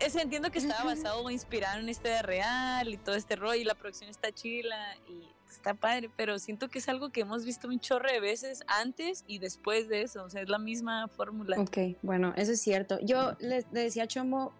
Es, 0.00 0.14
entiendo 0.14 0.50
que 0.50 0.58
estaba 0.58 0.84
basado 0.84 1.22
o 1.22 1.30
inspirado 1.30 1.76
en 1.76 1.82
una 1.82 1.90
historia 1.90 2.22
real 2.22 2.88
y 2.88 2.96
todo 2.96 3.14
este 3.14 3.36
rollo 3.36 3.60
y 3.60 3.64
la 3.64 3.74
producción 3.74 4.08
está 4.10 4.32
chila 4.32 4.96
y 5.08 5.28
está 5.50 5.74
padre, 5.74 6.10
pero 6.16 6.38
siento 6.38 6.68
que 6.68 6.78
es 6.78 6.88
algo 6.88 7.10
que 7.10 7.22
hemos 7.22 7.44
visto 7.44 7.68
un 7.68 7.80
chorro 7.80 8.10
de 8.10 8.20
veces 8.20 8.62
antes 8.66 9.24
y 9.26 9.38
después 9.38 9.88
de 9.88 10.02
eso, 10.02 10.24
o 10.24 10.30
sea, 10.30 10.42
es 10.42 10.48
la 10.48 10.58
misma 10.58 11.08
fórmula. 11.08 11.60
Ok, 11.60 11.78
bueno, 12.02 12.32
eso 12.36 12.52
es 12.52 12.60
cierto. 12.60 12.98
Yo 13.00 13.32
le, 13.40 13.64
le 13.72 13.80
decía 13.80 14.04
a 14.04 14.06
Chomo, 14.06 14.52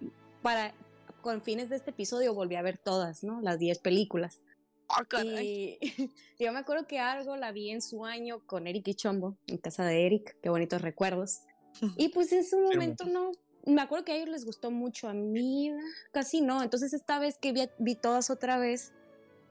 para, 0.42 0.74
con 1.20 1.40
fines 1.40 1.68
de 1.68 1.76
este 1.76 1.90
episodio 1.90 2.34
volví 2.34 2.56
a 2.56 2.62
ver 2.62 2.78
todas, 2.78 3.22
¿no? 3.22 3.40
Las 3.40 3.58
10 3.58 3.78
películas. 3.78 4.40
Ah, 4.88 5.04
caray. 5.04 5.78
Y 5.80 6.10
yo 6.44 6.52
me 6.52 6.58
acuerdo 6.58 6.86
que 6.86 6.98
algo 6.98 7.36
la 7.36 7.52
vi 7.52 7.70
en 7.70 7.82
su 7.82 8.04
año 8.04 8.40
con 8.46 8.66
Eric 8.66 8.88
y 8.88 8.94
Chombo, 8.94 9.36
en 9.46 9.58
casa 9.58 9.84
de 9.84 10.06
Eric, 10.06 10.36
qué 10.42 10.48
bonitos 10.48 10.82
recuerdos. 10.82 11.40
Y 11.96 12.08
pues 12.08 12.32
en 12.32 12.44
su 12.44 12.58
momento 12.58 13.04
no, 13.04 13.30
me 13.66 13.80
acuerdo 13.82 14.04
que 14.04 14.12
a 14.12 14.16
ellos 14.16 14.28
les 14.28 14.44
gustó 14.44 14.70
mucho, 14.70 15.08
a 15.08 15.14
mí 15.14 15.72
casi 16.12 16.40
no. 16.40 16.62
Entonces 16.62 16.92
esta 16.92 17.18
vez 17.18 17.38
que 17.38 17.52
vi, 17.52 17.68
vi 17.78 17.94
todas 17.94 18.30
otra 18.30 18.58
vez, 18.58 18.94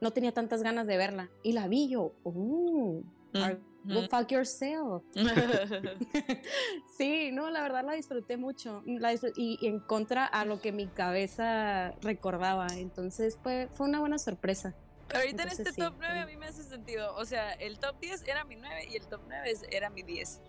no 0.02 0.12
tenía 0.12 0.32
tantas 0.32 0.64
ganas 0.64 0.88
de 0.88 0.98
verla. 0.98 1.30
Y 1.44 1.54
la 1.54 1.68
vi 1.68 1.88
yo, 1.90 2.14
uh, 2.24 3.02
Ar- 3.34 3.60
go 3.84 4.02
fuck 4.10 4.32
yourself. 4.32 5.04
sí, 6.98 7.32
no, 7.32 7.50
la 7.50 7.62
verdad 7.62 7.84
la 7.86 7.94
disfruté 7.94 8.38
mucho. 8.38 8.84
La 8.86 9.14
y, 9.14 9.20
y 9.36 9.68
en 9.68 9.80
contra 9.80 10.26
a 10.26 10.46
lo 10.46 10.60
que 10.62 10.72
mi 10.72 10.88
cabeza 10.88 11.92
recordaba. 12.02 12.68
Entonces 12.76 13.38
fue, 13.42 13.70
fue 13.72 13.88
una 13.88 14.00
buena 14.00 14.18
sorpresa. 14.18 14.76
Pero 15.08 15.22
ahorita 15.22 15.44
en 15.44 15.50
este 15.50 15.72
sí, 15.72 15.82
top 15.82 15.94
9 16.00 16.20
a 16.20 16.26
mí 16.26 16.36
me 16.36 16.48
hace 16.48 16.64
sentido. 16.64 17.16
O 17.16 17.24
sea, 17.26 17.54
el 17.54 17.80
top 17.80 17.98
10 18.02 18.24
era 18.28 18.44
mi 18.44 18.56
9 18.58 18.88
y 18.92 18.98
el 18.98 19.08
top 19.08 19.22
9 19.28 19.52
es- 19.52 19.64
era 19.72 19.90
mi 19.90 20.04
10. 20.04 20.42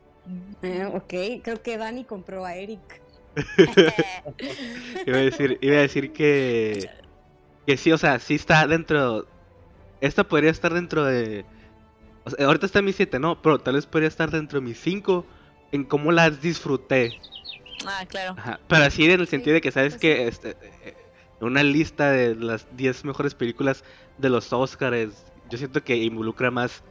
Eh, 0.63 0.85
ok, 0.85 1.43
creo 1.45 1.63
que 1.63 1.79
Dani 1.79 2.05
compró 2.05 2.45
a 2.45 2.55
Eric. 2.57 3.03
Iba 5.07 5.17
a 5.19 5.21
decir, 5.21 5.59
iba 5.61 5.77
a 5.77 5.81
decir 5.81 6.13
que. 6.13 6.91
Que 7.67 7.77
sí, 7.77 7.93
o 7.93 7.99
sea, 7.99 8.19
sí 8.19 8.35
está 8.35 8.67
dentro. 8.67 9.27
Esta 10.01 10.25
podría 10.25 10.51
estar 10.51 10.73
dentro 10.75 11.05
de. 11.05 11.45
o 12.25 12.31
sea, 12.31 12.47
ahorita 12.47 12.67
está 12.67 12.79
en 12.81 12.87
mi 12.87 12.93
7, 12.93 13.19
¿no? 13.19 13.41
Pero 13.43 13.59
tal 13.61 13.75
vez 13.75 13.87
podría 13.87 14.09
estar 14.09 14.31
dentro 14.31 14.61
de 14.61 14.67
mis 14.67 14.81
5. 14.81 15.27
en 15.73 15.85
cómo 15.85 16.13
las 16.13 16.41
disfruté. 16.41 17.21
Ah, 17.87 18.05
claro. 18.09 18.35
Ajá, 18.39 18.61
Pero 18.69 18.85
así 18.85 19.05
en 19.05 19.21
el 19.21 19.27
Sí, 19.27 19.31
sentido 19.31 19.55
de 19.55 19.61
que 19.61 19.71
sabes 19.71 19.95
pues 19.95 20.01
que 20.01 20.27
este, 20.29 20.57
eh, 20.83 20.97
una 21.41 21.63
lista 21.63 22.11
de 22.11 22.35
las 22.35 22.67
10 22.77 23.05
mejores 23.05 23.35
películas 23.35 23.85
de 24.19 24.31
los 24.31 24.53
Oscars, 24.53 25.27
yo 25.51 25.59
siento 25.59 25.85
que 25.85 25.97
involucra 25.97 26.51
más 26.51 26.83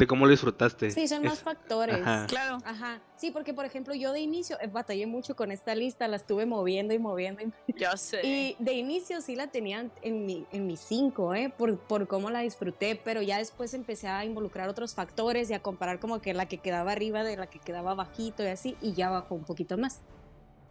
de 0.00 0.06
cómo 0.06 0.24
lo 0.24 0.30
disfrutaste. 0.30 0.90
Sí, 0.90 1.06
son 1.06 1.22
más 1.22 1.34
Es- 1.34 1.42
factores. 1.42 1.96
ajá. 2.00 2.26
Claro. 2.26 2.58
Ajá, 2.64 3.00
sí, 3.16 3.30
porque 3.30 3.52
por 3.54 3.66
ejemplo 3.66 3.94
yo 3.94 4.12
de 4.12 4.20
inicio 4.20 4.58
eh, 4.60 4.66
batallé 4.66 5.06
mucho 5.06 5.36
con 5.36 5.52
esta 5.52 5.74
lista, 5.74 6.08
la 6.08 6.16
estuve 6.16 6.46
moviendo 6.46 6.94
y 6.94 6.98
moviendo. 6.98 7.42
Y, 7.42 7.72
Yo 7.78 7.94
sé. 7.98 8.20
y 8.26 8.56
de 8.58 8.72
inicio 8.72 9.20
sí 9.20 9.36
la 9.36 9.48
tenían 9.48 9.92
en 10.02 10.24
mi, 10.24 10.46
en 10.52 10.66
mis 10.66 10.80
cinco, 10.80 11.34
¿eh? 11.34 11.52
Por, 11.56 11.78
por 11.78 12.08
cómo 12.08 12.30
la 12.30 12.40
disfruté, 12.40 12.96
pero 13.04 13.20
ya 13.20 13.36
después 13.36 13.74
empecé 13.74 14.08
a 14.08 14.24
involucrar 14.24 14.68
otros 14.70 14.94
factores 14.94 15.50
y 15.50 15.54
a 15.54 15.60
comparar 15.62 16.00
como 16.00 16.20
que 16.22 16.32
la 16.32 16.46
que 16.46 16.56
quedaba 16.58 16.92
arriba 16.92 17.22
de 17.22 17.36
la 17.36 17.46
que 17.46 17.58
quedaba 17.58 17.94
bajito 17.94 18.42
y 18.42 18.46
así, 18.46 18.76
y 18.80 18.94
ya 18.94 19.10
bajó 19.10 19.34
un 19.34 19.44
poquito 19.44 19.76
más. 19.76 20.00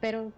Pero 0.01 0.31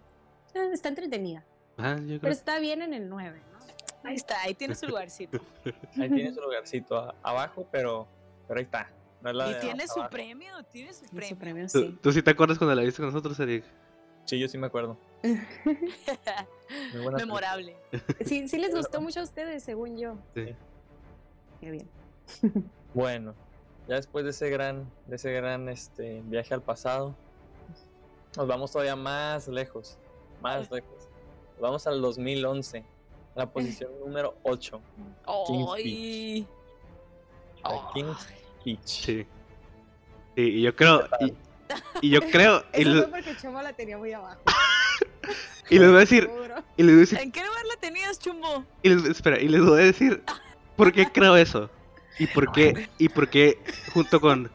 eh, 0.53 0.69
está 0.73 0.89
entretenida. 0.89 1.45
Ajá, 1.77 1.95
yo 1.99 2.05
Pero 2.07 2.19
creo- 2.19 2.33
está 2.33 2.59
bien 2.59 2.81
en 2.81 2.93
el 2.93 3.07
9, 3.07 3.41
¿no? 3.53 3.59
Ahí 4.03 4.15
está, 4.15 4.41
ahí 4.41 4.53
tiene 4.53 4.75
su 4.75 4.85
lugarcito. 4.87 5.39
Ahí 5.97 6.09
tiene 6.09 6.33
su 6.33 6.41
lugarcito 6.41 6.97
a- 6.97 7.15
abajo, 7.23 7.67
pero, 7.71 8.07
pero 8.51 8.59
ahí 8.59 8.65
está. 8.65 8.91
No 9.21 9.29
es 9.29 9.35
la 9.37 9.49
Y 9.49 9.59
tiene 9.61 9.87
su 9.87 9.99
abajo. 10.01 10.11
premio, 10.11 10.51
tiene 10.73 10.91
su 10.91 11.05
su 11.05 11.15
premio. 11.15 11.37
premio 11.37 11.67
¿Tú, 11.71 11.79
sí. 11.79 11.99
tú 12.01 12.11
sí 12.11 12.21
te 12.21 12.31
acuerdas 12.31 12.57
cuando 12.57 12.75
la 12.75 12.81
viste 12.81 12.97
con 13.01 13.05
nosotros, 13.05 13.39
Eric? 13.39 13.63
Sí, 14.25 14.37
yo 14.37 14.49
sí 14.49 14.57
me 14.57 14.67
acuerdo. 14.67 14.97
Muy 15.23 17.13
Memorable. 17.13 17.77
Sí, 18.25 18.49
sí 18.49 18.57
les 18.57 18.75
gustó 18.75 18.99
mucho 19.01 19.21
a 19.21 19.23
ustedes, 19.23 19.63
según 19.63 19.97
yo. 19.97 20.17
Sí. 20.35 20.53
Qué 21.61 21.71
bien. 21.71 21.89
Bueno, 22.93 23.35
ya 23.87 23.95
después 23.95 24.25
de 24.25 24.31
ese 24.31 24.49
gran, 24.49 24.91
de 25.07 25.15
ese 25.15 25.31
gran 25.31 25.69
este, 25.69 26.21
viaje 26.25 26.53
al 26.53 26.61
pasado, 26.61 27.15
nos 28.35 28.47
vamos 28.47 28.73
todavía 28.73 28.97
más 28.97 29.47
lejos, 29.47 29.97
más 30.41 30.69
lejos. 30.69 31.07
Nos 31.53 31.61
vamos 31.61 31.87
al 31.87 32.01
2011, 32.01 32.79
a 32.79 33.39
la 33.39 33.49
posición 33.49 33.97
número 34.03 34.35
8, 34.43 34.81
Ay. 35.25 36.45
King's 37.93 38.40
Sí. 38.63 39.25
Sí, 40.35 40.41
y 40.43 40.61
yo 40.61 40.75
creo. 40.75 41.07
Y, 41.21 41.33
y 42.07 42.09
yo 42.11 42.21
creo. 42.31 42.63
Y, 42.73 42.81
Eso 42.81 42.89
le- 42.89 43.01
fue 43.03 43.11
porque 43.11 43.37
Chamo 43.37 43.61
la 43.61 43.73
tenía 43.73 43.97
muy 43.97 44.11
abajo. 44.13 44.39
y 45.69 45.79
les 45.79 45.87
voy 45.87 45.97
a 45.97 45.99
decir. 46.01 46.29
Y 46.77 46.83
les 46.83 46.91
voy 46.91 46.97
a 46.97 46.99
decir. 47.01 47.19
¿En 47.19 47.31
qué 47.31 47.43
lugar 47.45 47.65
la 47.65 47.75
tenías, 47.79 48.19
chumbo? 48.19 48.65
Y 48.83 48.89
les, 48.89 49.05
espera, 49.05 49.39
y 49.39 49.47
les 49.47 49.61
voy 49.63 49.81
a 49.81 49.85
decir. 49.85 50.23
¿Por 50.75 50.91
qué 50.93 51.05
creo 51.11 51.35
eso? 51.35 51.69
Y 52.19 52.27
por 52.27 52.51
qué. 52.51 52.89
Y 52.97 53.09
por 53.09 53.29
qué 53.29 53.59
junto 53.93 54.19
con. 54.21 54.51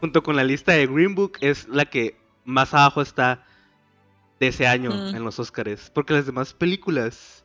Junto 0.00 0.22
con 0.22 0.34
la 0.34 0.44
lista 0.44 0.72
de 0.72 0.86
Green 0.86 1.14
Book 1.14 1.36
es 1.42 1.68
la 1.68 1.84
que 1.84 2.16
más 2.46 2.72
abajo 2.72 3.02
está 3.02 3.44
de 4.40 4.46
ese 4.48 4.66
año 4.66 4.90
Mm. 4.90 5.14
en 5.16 5.24
los 5.24 5.38
Oscars. 5.38 5.90
Porque 5.90 6.14
las 6.14 6.24
demás 6.26 6.54
películas. 6.54 7.39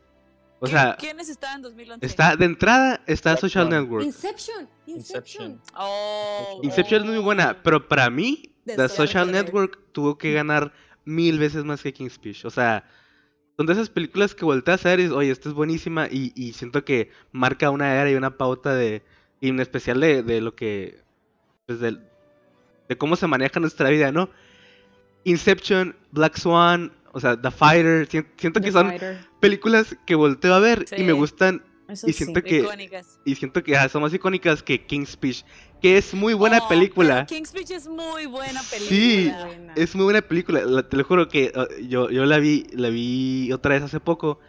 O 0.65 0.67
¿Qui- 0.67 0.71
sea, 0.71 0.95
¿Quiénes 0.99 1.29
estaban 1.29 1.57
en 1.57 1.61
2011? 1.63 2.05
está 2.05 2.35
de 2.35 2.45
entrada 2.45 3.01
está 3.07 3.37
Social. 3.37 3.69
Network. 3.69 4.03
Inception, 4.05 4.67
Inception. 4.87 5.51
Inception. 5.53 5.61
Oh, 5.77 6.59
Inception 6.63 7.03
es 7.03 7.09
muy 7.09 7.19
buena, 7.19 7.61
pero 7.63 7.87
para 7.87 8.09
mí, 8.09 8.53
The 8.65 8.75
The 8.75 8.89
Social 8.89 9.31
Network. 9.31 9.79
Tuvo 9.91 10.17
que 10.17 10.33
ganar 10.33 10.73
mil 11.05 11.39
veces 11.39 11.63
más 11.63 11.81
que 11.81 11.93
King's 11.93 12.13
Speech. 12.13 12.45
O 12.45 12.49
sea, 12.49 12.83
son 13.57 13.65
de 13.65 13.73
esas 13.73 13.89
películas 13.89 14.35
que 14.35 14.43
volteas 14.43 14.85
a 14.85 14.89
ver 14.89 14.99
y 14.99 15.03
dices, 15.03 15.17
oye, 15.17 15.31
esta 15.31 15.47
es 15.49 15.55
buenísima 15.55 16.07
y, 16.11 16.33
y 16.35 16.51
siento 16.53 16.83
que 16.83 17.11
marca 17.31 17.69
una 17.69 17.93
era 17.93 18.09
y 18.11 18.15
una 18.15 18.37
pauta 18.37 18.73
de, 18.75 19.03
y 19.39 19.49
en 19.49 19.59
especial 19.61 19.99
de, 20.01 20.23
de 20.23 20.41
lo 20.41 20.55
que, 20.55 21.01
pues 21.65 21.79
de 21.79 21.97
cómo 22.97 23.15
se 23.15 23.27
maneja 23.27 23.59
nuestra 23.59 23.89
vida, 23.89 24.11
¿no? 24.11 24.29
Inception, 25.23 25.95
Black 26.11 26.37
Swan, 26.37 26.91
o 27.15 27.19
sea, 27.19 27.39
The 27.41 27.49
Fighter, 27.49 28.07
sien- 28.07 28.27
siento 28.37 28.59
que 28.61 28.71
son 28.71 28.89
Fighter. 28.89 29.17
películas 29.39 29.95
que 30.05 30.15
volteo 30.15 30.53
a 30.53 30.59
ver 30.59 30.85
y 30.97 31.03
me 31.03 31.13
gustan 31.13 31.63
Eso 31.87 32.07
y 32.09 32.13
sí. 32.13 32.23
siento 32.25 32.43
que- 32.43 32.59
Icónicas. 32.59 33.19
y 33.25 33.35
siento 33.35 33.63
que 33.63 33.77
ah, 33.77 33.87
son 33.89 34.01
más 34.01 34.13
icónicas 34.13 34.61
que 34.61 34.85
King's 34.85 35.11
Speech, 35.11 35.43
que 35.81 35.97
es 35.97 36.13
muy 36.13 36.33
buena 36.33 36.59
Oh, 36.63 36.67
película. 36.67 37.25
King's 37.25 37.49
Speech 37.49 37.71
es 37.71 37.87
muy 37.87 38.25
buena 38.25 38.61
película. 38.63 38.89
Sí. 38.89 39.31
Buena. 39.45 39.73
Es 39.75 39.95
muy 39.95 40.03
buena 40.03 40.21
película, 40.21 40.61
la- 40.65 40.87
te 40.89 40.97
lo 40.97 41.03
juro 41.03 41.27
que 41.29 41.51
uh, 41.55 41.81
yo, 41.87 42.09
yo 42.09 42.25
la 42.25 42.37
vi, 42.39 42.67
la 42.73 42.89
vi 42.89 43.51
otra 43.53 43.75
vez 43.75 43.83
hace 43.83 43.99
poco. 43.99 44.39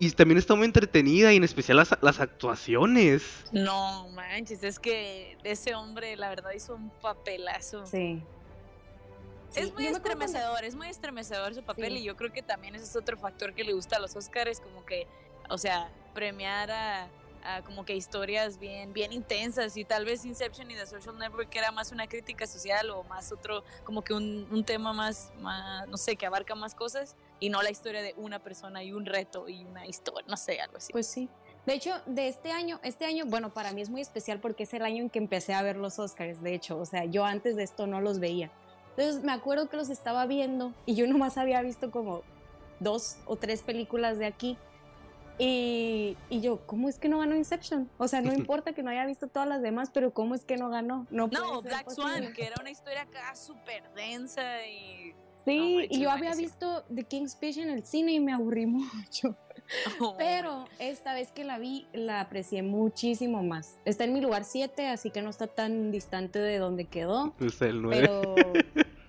Y 0.00 0.10
también 0.12 0.38
está 0.38 0.54
muy 0.54 0.64
entretenida 0.66 1.32
y 1.32 1.36
en 1.38 1.42
especial 1.44 1.76
las, 1.78 1.96
las 2.02 2.20
actuaciones. 2.20 3.24
No 3.52 4.08
manches, 4.14 4.62
es 4.62 4.78
que 4.78 5.36
ese 5.42 5.74
hombre, 5.74 6.14
la 6.16 6.28
verdad, 6.28 6.50
hizo 6.54 6.76
un 6.76 6.90
papelazo. 7.02 7.84
Sí. 7.86 8.22
Sí, 9.50 9.60
Es 9.60 9.72
muy 9.72 9.86
acuerdo 9.86 10.02
cuando- 10.02 10.24
estremecedor, 10.24 10.64
es 10.64 10.74
muy 10.74 10.88
estremecedor 10.88 11.54
su 11.54 11.62
papel 11.62 11.92
Sí. 11.94 11.98
y 11.98 12.02
yo 12.04 12.16
creo 12.16 12.32
que 12.32 12.42
también 12.42 12.74
ese 12.74 12.84
es 12.84 12.96
otro 12.96 13.16
factor 13.16 13.54
que 13.54 13.64
le 13.64 13.72
gusta 13.72 13.96
a 13.96 14.00
los 14.00 14.14
Oscars, 14.16 14.60
como 14.60 14.84
que, 14.84 15.06
o 15.48 15.56
sea, 15.58 15.90
premiar 16.14 16.70
a, 16.70 17.08
a 17.44 17.62
como 17.62 17.84
que 17.84 17.94
historias 17.94 18.58
bien, 18.58 18.92
bien 18.92 19.12
intensas 19.12 19.76
y 19.76 19.84
tal 19.84 20.04
vez 20.04 20.24
Inception 20.24 20.70
y 20.70 20.74
The 20.74 20.86
Social 20.86 21.16
Network 21.18 21.54
era 21.54 21.70
más 21.70 21.92
una 21.92 22.06
crítica 22.08 22.46
social 22.46 22.90
o 22.90 23.04
más 23.04 23.32
otro, 23.32 23.64
como 23.84 24.02
que 24.02 24.12
un, 24.12 24.46
un 24.50 24.64
tema 24.64 24.92
más, 24.92 25.32
más, 25.40 25.88
no 25.88 25.96
sé, 25.96 26.16
que 26.16 26.26
abarca 26.26 26.54
más 26.54 26.74
cosas 26.74 27.16
y 27.40 27.48
no 27.48 27.62
la 27.62 27.70
historia 27.70 28.02
de 28.02 28.12
una 28.18 28.40
persona 28.40 28.82
y 28.82 28.92
un 28.92 29.06
reto 29.06 29.48
y 29.48 29.64
una 29.64 29.86
historia, 29.86 30.26
no 30.28 30.36
sé, 30.36 30.60
algo 30.60 30.76
así. 30.76 30.92
Pues 30.92 31.06
sí. 31.06 31.28
De 31.64 31.74
hecho, 31.74 31.94
de 32.06 32.28
este 32.28 32.50
año, 32.50 32.80
este 32.82 33.04
año, 33.06 33.24
bueno, 33.26 33.52
para 33.52 33.72
mí 33.72 33.80
es 33.82 33.88
muy 33.90 34.00
especial 34.00 34.40
porque 34.40 34.64
es 34.64 34.74
el 34.74 34.82
año 34.82 35.02
en 35.04 35.10
que 35.10 35.18
empecé 35.18 35.54
a 35.54 35.62
ver 35.62 35.76
los 35.76 35.98
Oscars, 35.98 36.42
de 36.42 36.54
hecho, 36.54 36.78
o 36.78 36.84
sea, 36.86 37.04
yo 37.04 37.24
antes 37.24 37.56
de 37.56 37.62
esto 37.62 37.86
no 37.86 38.00
los 38.00 38.18
veía. 38.20 38.50
Entonces 38.98 39.22
me 39.22 39.30
acuerdo 39.30 39.68
que 39.68 39.76
los 39.76 39.90
estaba 39.90 40.26
viendo 40.26 40.74
y 40.84 40.96
yo 40.96 41.06
nomás 41.12 41.38
había 41.38 41.62
visto 41.62 41.90
como 41.92 42.22
dos 42.80 43.16
o 43.26 43.36
tres 43.36 43.62
películas 43.62 44.18
de 44.18 44.26
aquí. 44.26 44.58
Y, 45.40 46.16
y 46.28 46.40
yo, 46.40 46.66
¿cómo 46.66 46.88
es 46.88 46.98
que 46.98 47.08
no 47.08 47.20
ganó 47.20 47.36
Inception? 47.36 47.88
O 47.96 48.08
sea, 48.08 48.20
no 48.22 48.32
importa 48.34 48.72
que 48.72 48.82
no 48.82 48.90
haya 48.90 49.06
visto 49.06 49.28
todas 49.28 49.48
las 49.48 49.62
demás, 49.62 49.90
pero 49.94 50.12
¿cómo 50.12 50.34
es 50.34 50.44
que 50.44 50.56
no 50.56 50.68
ganó? 50.68 51.06
No, 51.10 51.30
puede 51.30 51.42
no, 51.44 51.62
ser 51.62 51.70
Black 51.70 51.84
posible. 51.84 52.10
Swan, 52.10 52.32
que 52.32 52.44
era 52.44 52.56
una 52.60 52.70
historia 52.70 53.02
acá 53.02 53.36
súper 53.36 53.88
densa 53.94 54.66
y... 54.66 55.14
Sí, 55.44 55.76
No 55.76 55.96
y 55.96 56.00
yo 56.00 56.10
había 56.10 56.34
visto 56.34 56.84
The 56.92 57.04
King's 57.04 57.32
Speech 57.32 57.58
en 57.58 57.70
el 57.70 57.84
cine 57.84 58.12
y 58.12 58.20
me 58.20 58.32
aburrí 58.32 58.66
mucho. 58.66 59.36
Oh, 60.00 60.16
Pero 60.18 60.64
esta 60.78 61.14
vez 61.14 61.30
que 61.30 61.44
la 61.44 61.58
vi, 61.58 61.86
la 61.92 62.20
aprecié 62.20 62.62
muchísimo 62.62 63.42
más. 63.42 63.78
Está 63.84 64.04
en 64.04 64.12
mi 64.12 64.20
lugar 64.20 64.44
7, 64.44 64.88
así 64.88 65.10
que 65.10 65.22
no 65.22 65.30
está 65.30 65.46
tan 65.46 65.90
distante 65.92 66.38
de 66.38 66.58
donde 66.58 66.86
quedó. 66.86 67.34
Es 67.38 67.62
el 67.62 67.80
9. 67.82 68.00
Pero 68.00 68.34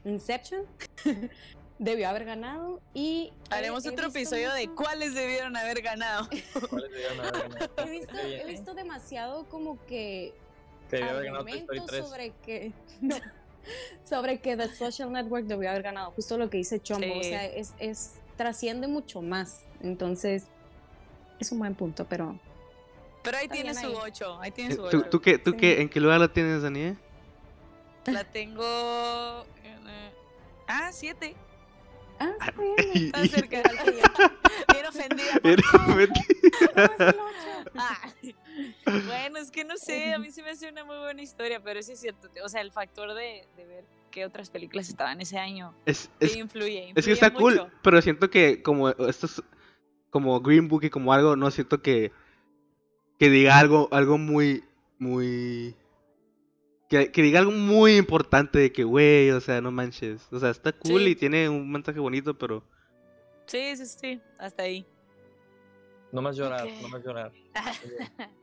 Inception 0.06 0.64
debió 1.80 2.10
haber 2.10 2.26
ganado 2.26 2.82
y... 2.94 3.32
he- 3.52 3.56
Haremos 3.56 3.86
he 3.86 3.90
otro 3.90 4.08
episodio 4.08 4.52
de 4.54 4.70
cuáles 4.70 5.14
debieron 5.14 5.56
haber 5.58 5.82
ganado. 5.82 6.28
¿Cuáles 6.70 6.92
debieron 6.92 7.20
haber 7.20 7.50
ganado? 7.50 7.72
He 7.78 8.46
visto, 8.46 8.72
he 8.72 8.76
demasiado 8.76 9.46
como 9.50 9.84
que 9.86 10.34
Que 10.90 10.98
debió 10.98 11.12
haber 11.12 11.26
ganado 11.26 11.46
Toy 11.46 11.54
Story 11.58 11.80
argumentos 11.80 11.88
3. 11.88 12.06
sobre 12.06 12.32
que... 12.46 12.72
no, 13.02 13.16
sobre 14.04 14.40
que 14.40 14.58
The 14.58 14.74
Social 14.74 15.12
Network 15.12 15.46
debió 15.46 15.70
haber 15.70 15.84
ganado. 15.84 16.12
Justo 16.12 16.38
lo 16.38 16.50
que 16.50 16.58
dice 16.58 16.80
Chombo. 16.82 17.20
O 17.20 17.24
sea, 17.24 17.46
es, 17.46 17.74
es 17.80 18.14
trasciende 18.38 18.88
mucho 18.88 19.22
más. 19.22 19.66
Entonces, 19.82 20.46
es 21.40 21.52
un 21.52 21.60
buen 21.60 21.76
punto, 21.76 22.06
pero... 22.08 22.40
Pero 23.22 23.38
ahí 23.38 23.48
tiene 23.50 23.74
su 23.74 23.88
ahí. 23.88 23.94
8, 24.02 24.40
ahí 24.42 24.52
tiene 24.52 24.76
su 24.76 24.90
¿Tú, 24.90 24.98
8. 25.00 25.10
tú 25.12 25.22
qué, 25.22 25.38
tú 25.38 25.52
Sí. 25.52 25.58
qué, 25.58 25.82
¿En 25.82 25.90
qué 25.90 26.00
lugar 26.00 26.20
la 26.22 26.30
tienes, 26.32 26.62
Daniel? 26.64 26.98
La 28.06 28.24
tengo... 28.24 29.46
Ah, 30.70 30.92
7. 30.92 31.36
Ah, 32.20 32.30
está 32.40 32.52
bien. 32.62 33.06
Está 33.06 33.28
cerca. 33.28 33.62
Ofendida. 34.90 35.40
Pero, 35.44 35.62
¿Cómo 35.72 36.00
es 36.00 36.10
el 36.10 36.12
ocho? 36.76 37.16
Ah, 37.76 38.12
bueno, 39.06 39.38
es 39.38 39.52
que 39.52 39.64
no 39.64 39.78
sé, 39.78 40.14
a 40.14 40.20
mí 40.20 40.32
se 40.32 40.42
me 40.42 40.50
hace 40.50 40.68
una 40.68 40.84
muy 40.84 40.98
buena 40.98 41.22
historia, 41.22 41.60
pero 41.64 41.82
sí 41.84 41.92
es 41.92 42.00
cierto. 42.00 42.28
O 42.44 42.50
sea, 42.50 42.62
el 42.62 42.72
factor 42.72 43.14
de, 43.14 43.46
de 43.56 43.66
ver 43.66 43.84
qué 44.10 44.26
otras 44.26 44.50
películas 44.50 44.90
estaban 44.90 45.22
ese 45.22 45.38
año 45.38 45.76
es, 45.86 45.98
sí 45.98 46.10
es, 46.20 46.36
influye, 46.36 46.92
es 46.96 47.06
que 47.06 47.12
está 47.12 47.32
cool, 47.32 47.72
pero 47.84 48.02
siento 48.02 48.32
que 48.32 48.64
como 48.64 48.90
esto 48.90 49.28
es 49.28 49.44
como 50.10 50.40
Green 50.42 50.68
Book 50.68 50.84
y 50.86 50.90
como 50.90 51.14
algo, 51.14 51.36
no 51.36 51.52
siento 51.52 51.84
que 51.84 52.12
que 53.20 53.30
diga 53.30 53.60
algo 53.60 53.88
algo 53.92 54.18
muy 54.18 54.64
muy 54.98 55.76
que, 56.90 57.12
que 57.12 57.22
diga 57.22 57.40
algo 57.40 57.52
muy 57.52 57.96
importante 57.98 58.60
de 58.60 58.72
que 58.74 58.84
güey, 58.84 59.32
o 59.32 59.40
sea, 59.40 59.62
no 59.62 59.72
manches. 59.72 60.28
O 60.32 60.40
sea, 60.40 60.50
está 60.50 60.72
cool 60.74 61.04
Sí. 61.04 61.10
y 61.12 61.16
tiene 61.16 61.48
un 61.48 61.72
mensaje 61.72 62.00
bonito, 62.00 62.38
pero 62.38 62.64
Sí, 63.46 63.76
sí, 63.78 63.86
sí, 63.86 64.22
hasta 64.38 64.64
ahí. 64.64 64.86
No 66.12 66.22
más 66.22 66.36
llorar, 66.36 66.68
no 66.82 66.88
más 66.90 67.04
llorar. 67.04 67.32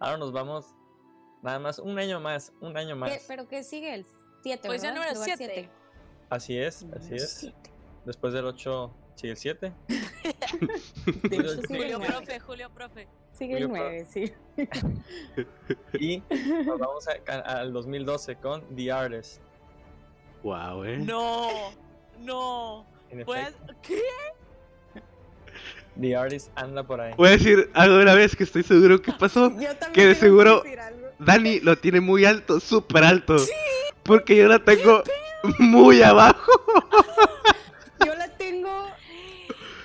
Ahora 0.00 0.16
nos 0.16 0.32
vamos 0.32 0.66
nada 1.42 1.58
más 1.58 1.78
un 1.78 1.98
año 1.98 2.20
más, 2.20 2.52
un 2.60 2.76
año 2.76 2.90
¿Qué- 2.94 3.00
más. 3.00 3.24
¿Pero 3.28 3.46
qué 3.48 3.62
sigue? 3.62 3.94
El 3.94 4.04
7, 4.42 4.66
Pues 4.68 4.82
ya 4.82 4.92
número 4.92 5.12
Lugar 5.12 5.24
siete. 5.24 5.52
siete. 5.54 5.70
Así 6.30 6.56
es, 6.58 6.84
así 6.96 7.14
es. 7.14 7.52
Después 8.04 8.32
del 8.32 8.46
8 8.46 8.92
sigue 9.14 9.30
el 9.32 9.36
7. 9.36 9.72
De 9.88 11.36
hecho, 11.36 11.62
sigue 11.62 11.86
el 11.88 11.94
Julio. 11.94 12.00
Profe, 12.00 12.40
Julio 12.40 12.70
Profe. 12.70 13.08
Sigue 13.42 13.56
el 13.58 13.66
Julio 13.66 13.68
Pro- 13.82 13.90
9, 13.90 14.06
sí. 14.12 14.32
Y 15.98 16.22
nos 16.66 16.78
vamos 16.78 17.06
a- 17.08 17.32
a- 17.32 17.60
al 17.60 17.72
2012 17.72 18.36
con 18.36 18.62
The 18.76 18.92
Artist. 18.92 19.40
Wow, 20.42 20.84
eh. 20.84 20.98
No, 20.98 21.48
no. 22.20 22.86
Pues, 23.24 23.54
¿qué? 23.82 24.00
The 26.00 26.16
Artist 26.16 26.50
anda 26.54 26.82
por 26.82 27.00
ahí. 27.00 27.12
Voy 27.16 27.28
a 27.28 27.32
decir 27.32 27.70
algo 27.74 27.98
una 28.00 28.14
vez 28.14 28.34
que 28.34 28.44
estoy 28.44 28.62
seguro 28.62 29.00
que 29.02 29.12
pasó. 29.12 29.50
Yo 29.50 29.76
también 29.76 29.92
Que 29.92 30.06
de 30.06 30.14
seguro- 30.14 30.62
decir 30.62 30.80
algo. 30.80 31.08
Dani 31.18 31.60
lo 31.60 31.76
tiene 31.76 32.00
muy 32.00 32.24
alto, 32.24 32.58
súper 32.60 33.04
alto. 33.04 33.36
Porque 34.02 34.36
yo 34.36 34.48
la 34.48 34.58
tengo 34.58 35.02
muy 35.58 36.02
abajo. 36.02 36.50
Yo 38.04 38.14
la 38.16 38.28
tengo 38.36 38.86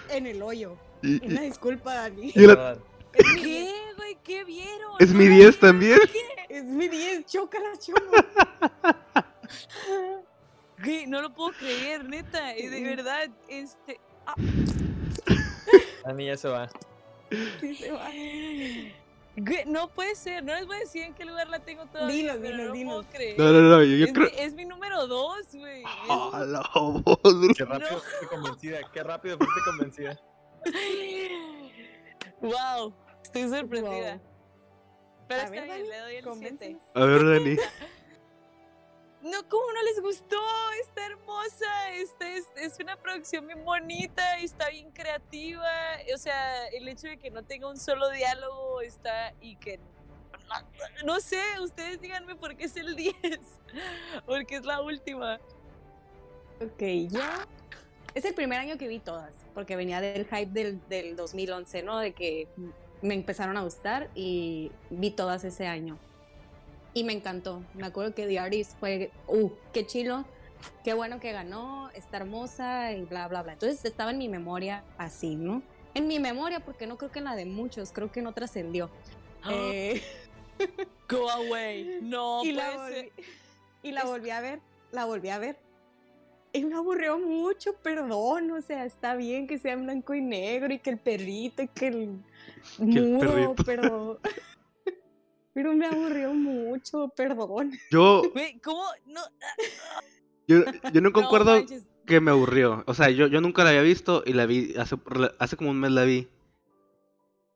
en 0.10 0.26
el 0.28 0.42
hoyo. 0.42 0.76
Y- 1.04 1.24
Una 1.28 1.42
disculpa, 1.42 1.94
Dani. 1.94 2.32
yo 2.32 2.76
¿Qué, 3.18 3.42
10. 3.44 3.74
güey? 3.98 4.18
¿Qué 4.24 4.44
vieron? 4.44 4.92
es 5.00 5.14
mi 5.14 5.26
la 5.26 5.30
10 5.36 5.40
vieron, 5.40 5.60
también. 5.60 6.00
¿qué? 6.12 6.58
Es 6.58 6.64
mi 6.64 6.88
10, 6.88 7.26
chócala, 7.26 7.72
choma. 7.80 8.02
Güey, 10.84 11.08
no 11.08 11.22
lo 11.22 11.34
puedo 11.34 11.52
creer, 11.58 12.04
neta. 12.06 12.48
De 12.54 12.82
verdad, 12.84 13.30
este. 13.48 14.00
ah, 14.28 14.36
Dani 16.06 16.26
ya 16.28 16.38
se 16.38 16.48
va. 16.50 16.70
Sí 17.60 17.76
se 17.76 17.92
va. 17.92 18.10
güey, 19.38 19.66
no 19.66 19.90
puede 19.90 20.14
ser. 20.16 20.44
No 20.44 20.54
les 20.54 20.68
voy 20.68 20.76
a 20.76 20.80
decir 20.80 21.02
en 21.04 21.14
qué 21.16 21.26
lugar 21.26 21.50
la 21.50 21.60
tengo 21.60 21.86
todavía. 21.88 22.34
Pero 22.40 22.44
dinos, 22.52 22.68
no 22.68 22.74
dinos. 22.74 22.94
puedo 23.06 23.10
creer. 23.12 23.40
No, 23.40 23.52
no, 23.52 23.62
no, 23.62 23.84
yo, 23.84 23.96
yo 23.98 24.06
es, 24.06 24.14
creo. 24.14 24.30
mi, 24.30 24.38
es 24.40 24.54
mi 24.54 24.66
número 24.66 25.08
dos, 25.08 25.48
güey. 25.54 25.82
Es- 25.82 25.88
Ah, 26.10 26.44
la 26.48 26.70
voz. 26.76 27.12
Qué 27.58 27.66
rápido 27.66 27.92
No. 27.92 27.98
fuiste 28.00 28.28
convencida. 28.30 28.78
Qué 28.94 29.04
rápido 29.04 29.38
fuiste 29.38 29.60
convencida. 29.66 30.20
wow, 32.42 32.94
estoy 33.28 33.50
sorprendida. 33.50 34.14
Wow. 34.16 34.22
Pero 35.28 35.42
A 35.42 35.44
está 35.46 35.52
ver, 35.52 35.64
bien, 35.64 35.78
Dani, 35.78 35.90
le 35.90 36.00
doy 36.00 36.16
el 36.16 36.24
7. 36.24 36.30
convéncenos. 36.30 36.84
A 36.96 37.06
ver, 37.06 37.26
Dani. 37.26 37.58
No, 39.20 39.50
¿cómo 39.50 39.66
no 39.74 39.82
les 39.82 40.00
gustó? 40.00 40.40
Está 40.80 41.08
hermosa, 41.08 41.92
está, 41.96 42.30
es, 42.30 42.46
es 42.56 42.80
una 42.80 42.96
producción 42.96 43.48
bien 43.48 43.66
bonita, 43.66 44.38
está 44.38 44.70
bien 44.70 44.92
creativa. 44.92 45.68
O 46.14 46.18
sea, 46.18 46.68
el 46.68 46.88
hecho 46.88 47.08
de 47.08 47.18
que 47.18 47.32
no 47.32 47.44
tenga 47.44 47.68
un 47.68 47.78
solo 47.78 48.10
diálogo 48.12 48.80
está 48.82 49.34
y 49.42 49.56
que. 49.58 49.80
No, 50.48 51.16
no 51.16 51.20
sé, 51.20 51.42
ustedes 51.60 52.00
díganme 52.00 52.36
por 52.36 52.56
qué 52.56 52.66
es 52.66 52.78
el 52.78 52.96
10. 52.96 53.16
Porque 54.28 54.58
es 54.58 54.66
la 54.66 54.82
última. 54.82 55.40
Ok, 56.62 56.84
yo. 57.10 57.20
Es 58.14 58.24
el 58.24 58.36
primer 58.36 58.60
año 58.60 58.78
que 58.78 58.88
vi 58.88 59.00
todas, 59.00 59.34
porque 59.56 59.76
venía 59.76 60.00
del 60.00 60.26
hype 60.26 60.52
del, 60.52 60.88
del 60.88 61.16
2011, 61.16 61.82
¿no? 61.84 61.98
De 61.98 62.14
que 62.14 62.48
me 63.02 63.14
empezaron 63.14 63.58
a 63.58 63.62
gustar 63.62 64.10
y 64.16 64.72
vi 64.90 65.12
todas 65.12 65.44
ese 65.44 65.68
año. 65.68 65.98
Y 66.94 67.04
me 67.04 67.14
encantó. 67.14 67.62
Me 67.74 67.86
acuerdo 67.86 68.14
que 68.14 68.26
The 68.26 68.40
Artist 68.40 68.78
fue, 68.80 69.12
uh, 69.28 69.52
qué 69.72 69.86
chilo, 69.86 70.26
qué 70.84 70.94
bueno 70.94 71.20
que 71.20 71.32
ganó, 71.32 71.90
está 71.94 72.18
hermosa 72.18 72.94
y 72.94 73.04
bla, 73.04 73.28
bla, 73.28 73.44
bla. 73.44 73.54
Entonces 73.54 73.84
estaba 73.86 74.12
en 74.12 74.18
mi 74.18 74.30
memoria 74.30 74.84
así, 74.98 75.36
¿no? 75.36 75.62
En 75.94 76.08
mi 76.08 76.20
memoria, 76.20 76.60
porque 76.60 76.88
no 76.88 76.98
creo 76.98 77.12
que 77.12 77.20
en 77.20 77.26
la 77.26 77.36
de 77.36 77.46
muchos, 77.46 77.92
creo 77.92 78.12
que 78.12 78.22
no 78.22 78.34
trascendió. 78.34 78.90
Eh, 79.50 80.02
Go 81.10 81.30
away. 81.30 82.00
No, 82.02 82.44
y, 82.44 82.52
la 82.52 82.72
volví, 82.76 83.12
y 83.84 83.92
la 83.92 84.04
volví 84.04 84.30
a 84.30 84.42
ver, 84.42 84.60
la 84.92 85.06
volví 85.06 85.30
a 85.30 85.40
ver. 85.40 85.67
Y 86.58 86.66
me 86.66 86.76
aburrió 86.76 87.20
mucho, 87.20 87.76
perdón, 87.84 88.50
o 88.50 88.62
sea, 88.62 88.84
está 88.84 89.16
bien 89.16 89.46
que 89.46 89.60
sea 89.60 89.74
en 89.74 89.84
blanco 89.84 90.16
y 90.16 90.22
negro 90.22 90.74
y 90.74 90.80
que 90.80 90.90
el 90.90 90.98
perrito 90.98 91.62
y 91.62 91.68
que 91.68 91.88
el 91.88 92.20
muro, 92.80 93.56
pero... 93.64 94.20
Pero 95.54 95.74
me 95.74 95.88
aburrió 95.88 96.36
mucho, 96.36 97.10
perdón. 97.16 97.72
Yo, 97.90 98.22
¿cómo? 98.64 98.84
No. 99.08 99.22
yo, 100.48 100.64
yo 100.94 101.02
no 101.02 101.12
concuerdo 101.12 101.66
que 102.06 102.22
me 102.22 102.30
aburrió. 102.30 102.84
O 102.86 102.94
sea, 102.94 103.10
yo, 103.10 103.26
yo 103.26 103.42
nunca 103.42 103.64
la 103.64 103.72
había 103.72 103.82
visto 103.82 104.22
y 104.24 104.34
la 104.34 104.46
vi 104.46 104.76
hace, 104.78 104.98
hace 105.40 105.58
como 105.58 105.72
un 105.72 105.80
mes 105.80 105.90
la 105.90 106.04
vi. 106.04 106.28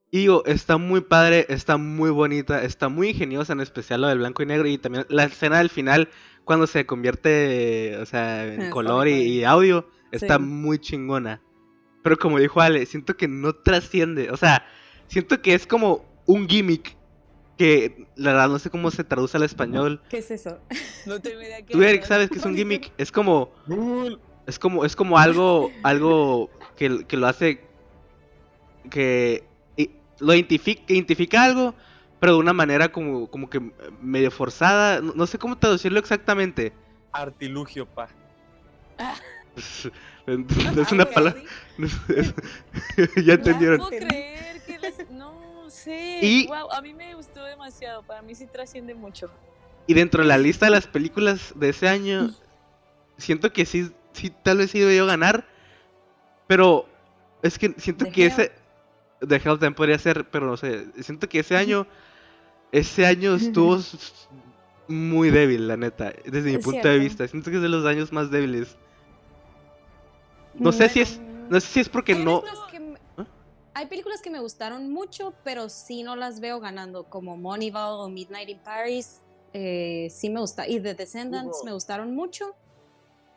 Y 0.09 0.21
digo, 0.21 0.43
está 0.45 0.77
muy 0.77 1.01
padre, 1.01 1.45
está 1.49 1.77
muy 1.77 2.09
bonita, 2.09 2.63
está 2.63 2.89
muy 2.89 3.09
ingeniosa, 3.09 3.53
en 3.53 3.61
especial 3.61 4.01
lo 4.01 4.07
del 4.07 4.17
blanco 4.17 4.41
y 4.41 4.47
negro. 4.47 4.67
Y 4.67 4.79
también 4.79 5.05
la 5.09 5.25
escena 5.25 5.59
del 5.59 5.69
final, 5.69 6.09
cuando 6.45 6.67
se 6.67 6.85
convierte, 6.85 7.97
o 7.97 8.05
sea, 8.05 8.45
en 8.45 8.69
color 8.69 9.07
y, 9.07 9.43
audio, 9.43 9.87
está 10.11 10.37
Sí. 10.37 10.43
muy 10.43 10.79
chingona. 10.79 11.41
Pero 12.03 12.17
como 12.17 12.39
dijo 12.39 12.59
Ale, 12.61 12.85
siento 12.85 13.15
que 13.15 13.27
no 13.27 13.53
trasciende. 13.53 14.31
O 14.31 14.37
sea, 14.37 14.65
siento 15.07 15.41
que 15.41 15.53
es 15.53 15.67
como 15.67 16.03
un 16.25 16.47
gimmick 16.47 16.97
que 17.57 18.07
la 18.15 18.31
verdad 18.31 18.49
no 18.49 18.57
sé 18.59 18.69
cómo 18.71 18.89
se 18.89 19.03
traduce 19.03 19.37
al 19.37 19.43
español. 19.43 20.01
¿Qué 20.09 20.17
es 20.17 20.31
eso? 20.31 20.57
No 21.05 21.19
tengo 21.21 21.41
idea 21.41 21.63
Tú, 21.65 21.81
Eric, 21.83 22.01
es. 22.01 22.07
sabes 22.07 22.29
que 22.29 22.39
es 22.39 22.45
un 22.45 22.55
gimmick. 22.55 22.91
Es 22.97 23.11
como 23.11 23.51
es 24.47 24.57
como, 24.57 24.83
es 24.83 24.95
como 24.95 25.17
algo, 25.19 25.71
algo 25.83 26.49
que, 26.75 27.05
que 27.07 27.17
lo 27.17 27.27
hace, 27.27 27.61
que 28.89 29.43
lo 30.19 30.33
identifica, 30.33 30.81
identifica 30.87 31.43
algo, 31.43 31.75
pero 32.21 32.33
de 32.33 32.39
una 32.39 32.53
manera 32.53 32.91
como, 32.91 33.27
como 33.29 33.49
que 33.49 33.59
medio 33.99 34.29
forzada. 34.31 35.01
No, 35.01 35.13
no 35.13 35.25
sé 35.27 35.37
cómo 35.39 35.57
traducirlo 35.57 35.99
exactamente. 35.99 36.71
Artilugio, 37.11 37.85
pa. 37.87 38.07
es 40.27 40.91
una 40.91 41.05
palabra. 41.05 41.41
ya 43.17 43.23
No 43.25 43.33
entendieron. 43.33 43.77
puedo 43.79 43.89
creer 43.89 44.61
que 44.65 44.79
les... 44.79 45.09
No 45.09 45.67
sé. 45.69 46.19
Y- 46.21 46.47
Wow, 46.47 46.71
a 46.71 46.81
mí 46.81 46.93
me 46.93 47.15
gustó 47.15 47.43
demasiado. 47.43 48.03
Para 48.03 48.21
mí 48.21 48.35
sí 48.35 48.45
trasciende 48.47 48.93
mucho. 48.93 49.29
Y 49.87 49.93
dentro 49.93 50.21
de 50.21 50.29
la 50.29 50.37
lista 50.37 50.65
de 50.67 50.71
las 50.71 50.87
películas 50.87 51.53
de 51.55 51.69
ese 51.69 51.89
año, 51.89 52.31
siento 53.17 53.51
que 53.51 53.65
sí, 53.65 53.91
sí, 54.13 54.29
tal 54.43 54.59
vez 54.59 54.71
sí 54.71 54.79
debió 54.79 55.05
ganar. 55.05 55.45
Pero 56.47 56.85
es 57.41 57.57
que 57.57 57.73
siento 57.77 58.05
The 58.05 58.11
que 58.11 58.25
ese. 58.27 58.51
The 59.27 59.35
Hell 59.35 59.41
también 59.59 59.73
podría 59.75 59.97
ser, 59.97 60.29
pero 60.29 60.45
no 60.45 60.55
sé. 60.57 60.85
Siento 61.01 61.27
que 61.27 61.39
ese 61.39 61.57
año. 61.57 61.87
Ese 62.71 63.05
año 63.05 63.35
estuvo 63.35 63.77
muy 64.87 65.29
débil, 65.29 65.67
la 65.67 65.77
neta. 65.77 66.13
Desde 66.25 66.49
mi 66.49 66.55
Es 66.57 66.63
punto 66.63 66.77
de 66.77 66.81
cierto. 66.83 66.99
vista. 67.03 67.27
Siento 67.27 67.49
que 67.51 67.57
es 67.57 67.61
de 67.61 67.69
los 67.69 67.85
años 67.85 68.11
más 68.11 68.31
débiles. 68.31 68.77
No 70.55 70.71
sé 70.71 70.89
si 70.89 71.01
es. 71.01 71.19
No 71.49 71.59
sé 71.59 71.67
si 71.67 71.79
es 71.81 71.89
porque 71.89 72.13
Hay 72.13 72.23
no. 72.23 72.41
películas 72.41 72.79
me- 72.81 72.99
¿Ah? 73.17 73.27
Hay 73.73 73.85
películas 73.87 74.21
que 74.21 74.29
me 74.29 74.39
gustaron 74.39 74.91
mucho, 74.91 75.33
pero 75.43 75.69
sí 75.69 76.03
no 76.03 76.15
las 76.15 76.39
veo 76.39 76.59
ganando, 76.59 77.03
como 77.05 77.37
Moneyball 77.37 77.99
o 78.01 78.09
Midnight 78.09 78.49
in 78.49 78.59
Paris. 78.59 79.21
eh, 79.53 80.07
sí 80.09 80.29
me 80.29 80.39
gusta. 80.39 80.65
Y 80.65 80.79
The 80.79 80.93
Descendants 80.93 81.57
Hugo. 81.57 81.65
me 81.65 81.73
gustaron 81.73 82.15
mucho. 82.15 82.55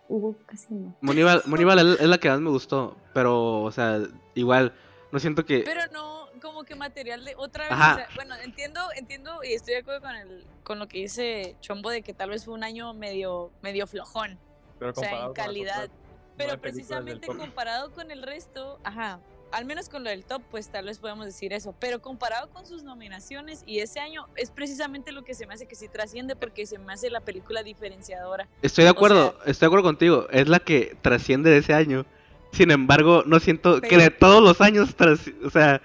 Hugo 0.08 0.36
casi 0.46 0.72
no. 0.72 0.94
Moneyball, 1.00 1.42
Moneyball 1.46 1.78
es 1.94 2.00
es 2.02 2.06
la 2.08 2.18
que 2.18 2.28
más 2.28 2.40
me 2.40 2.50
gustó. 2.50 2.96
Pero, 3.12 3.62
o 3.62 3.72
sea, 3.72 3.98
igual. 4.36 4.72
No 5.10 5.18
siento 5.18 5.44
que. 5.44 5.62
Pero 5.64 5.80
no, 5.92 6.13
como 6.44 6.64
que 6.64 6.74
material 6.74 7.24
de 7.24 7.34
otra 7.36 7.64
vez. 7.64 7.72
Ajá. 7.72 7.92
o 7.94 7.96
sea, 7.96 8.08
bueno, 8.14 8.34
entiendo, 8.44 8.80
entiendo 8.94 9.40
y 9.42 9.54
estoy 9.54 9.74
de 9.74 9.80
acuerdo 9.80 10.00
con 10.02 10.14
el, 10.14 10.44
con 10.62 10.78
lo 10.78 10.86
que 10.86 10.98
dice 10.98 11.56
Chombo 11.60 11.90
de 11.90 12.02
que 12.02 12.12
tal 12.14 12.30
vez 12.30 12.44
fue 12.44 12.54
un 12.54 12.62
año 12.62 12.92
medio, 12.94 13.50
medio 13.62 13.86
flojón. 13.86 14.38
Pero 14.78 14.92
O 14.92 14.94
sea, 14.94 15.24
en 15.26 15.32
calidad. 15.32 15.88
Pero 16.36 16.60
precisamente 16.60 17.26
comparado 17.28 17.92
con 17.92 18.10
el 18.10 18.22
resto, 18.22 18.78
ajá, 18.82 19.20
al 19.52 19.64
menos 19.66 19.88
con 19.88 20.02
lo 20.02 20.10
del 20.10 20.24
top, 20.24 20.42
pues 20.50 20.68
tal 20.68 20.86
vez 20.86 20.98
podemos 20.98 21.26
decir 21.26 21.52
eso. 21.52 21.74
Pero 21.78 22.02
comparado 22.02 22.48
con 22.50 22.66
sus 22.66 22.82
nominaciones 22.82 23.62
y 23.66 23.78
ese 23.78 24.00
año, 24.00 24.26
es 24.34 24.50
precisamente 24.50 25.12
lo 25.12 25.22
que 25.22 25.34
se 25.34 25.46
me 25.46 25.54
hace 25.54 25.66
que 25.66 25.76
sí 25.76 25.86
trasciende 25.88 26.34
porque 26.34 26.66
se 26.66 26.76
me 26.78 26.92
hace 26.92 27.08
la 27.08 27.20
película 27.20 27.62
diferenciadora. 27.62 28.48
Estoy 28.62 28.82
de 28.82 28.90
acuerdo, 28.90 29.30
sea- 29.42 29.50
estoy 29.52 29.66
de 29.66 29.68
acuerdo 29.68 29.84
contigo. 29.84 30.26
Es 30.30 30.48
la 30.48 30.58
que 30.58 30.96
trasciende 31.02 31.50
de 31.50 31.58
ese 31.58 31.72
año. 31.72 32.04
Sin 32.52 32.72
embargo, 32.72 33.22
no 33.26 33.38
siento 33.38 33.80
que 33.80 33.96
de 33.96 34.10
todos 34.10 34.42
los 34.42 34.60
años, 34.60 34.96
tras- 34.96 35.30
o 35.44 35.50
sea, 35.50 35.80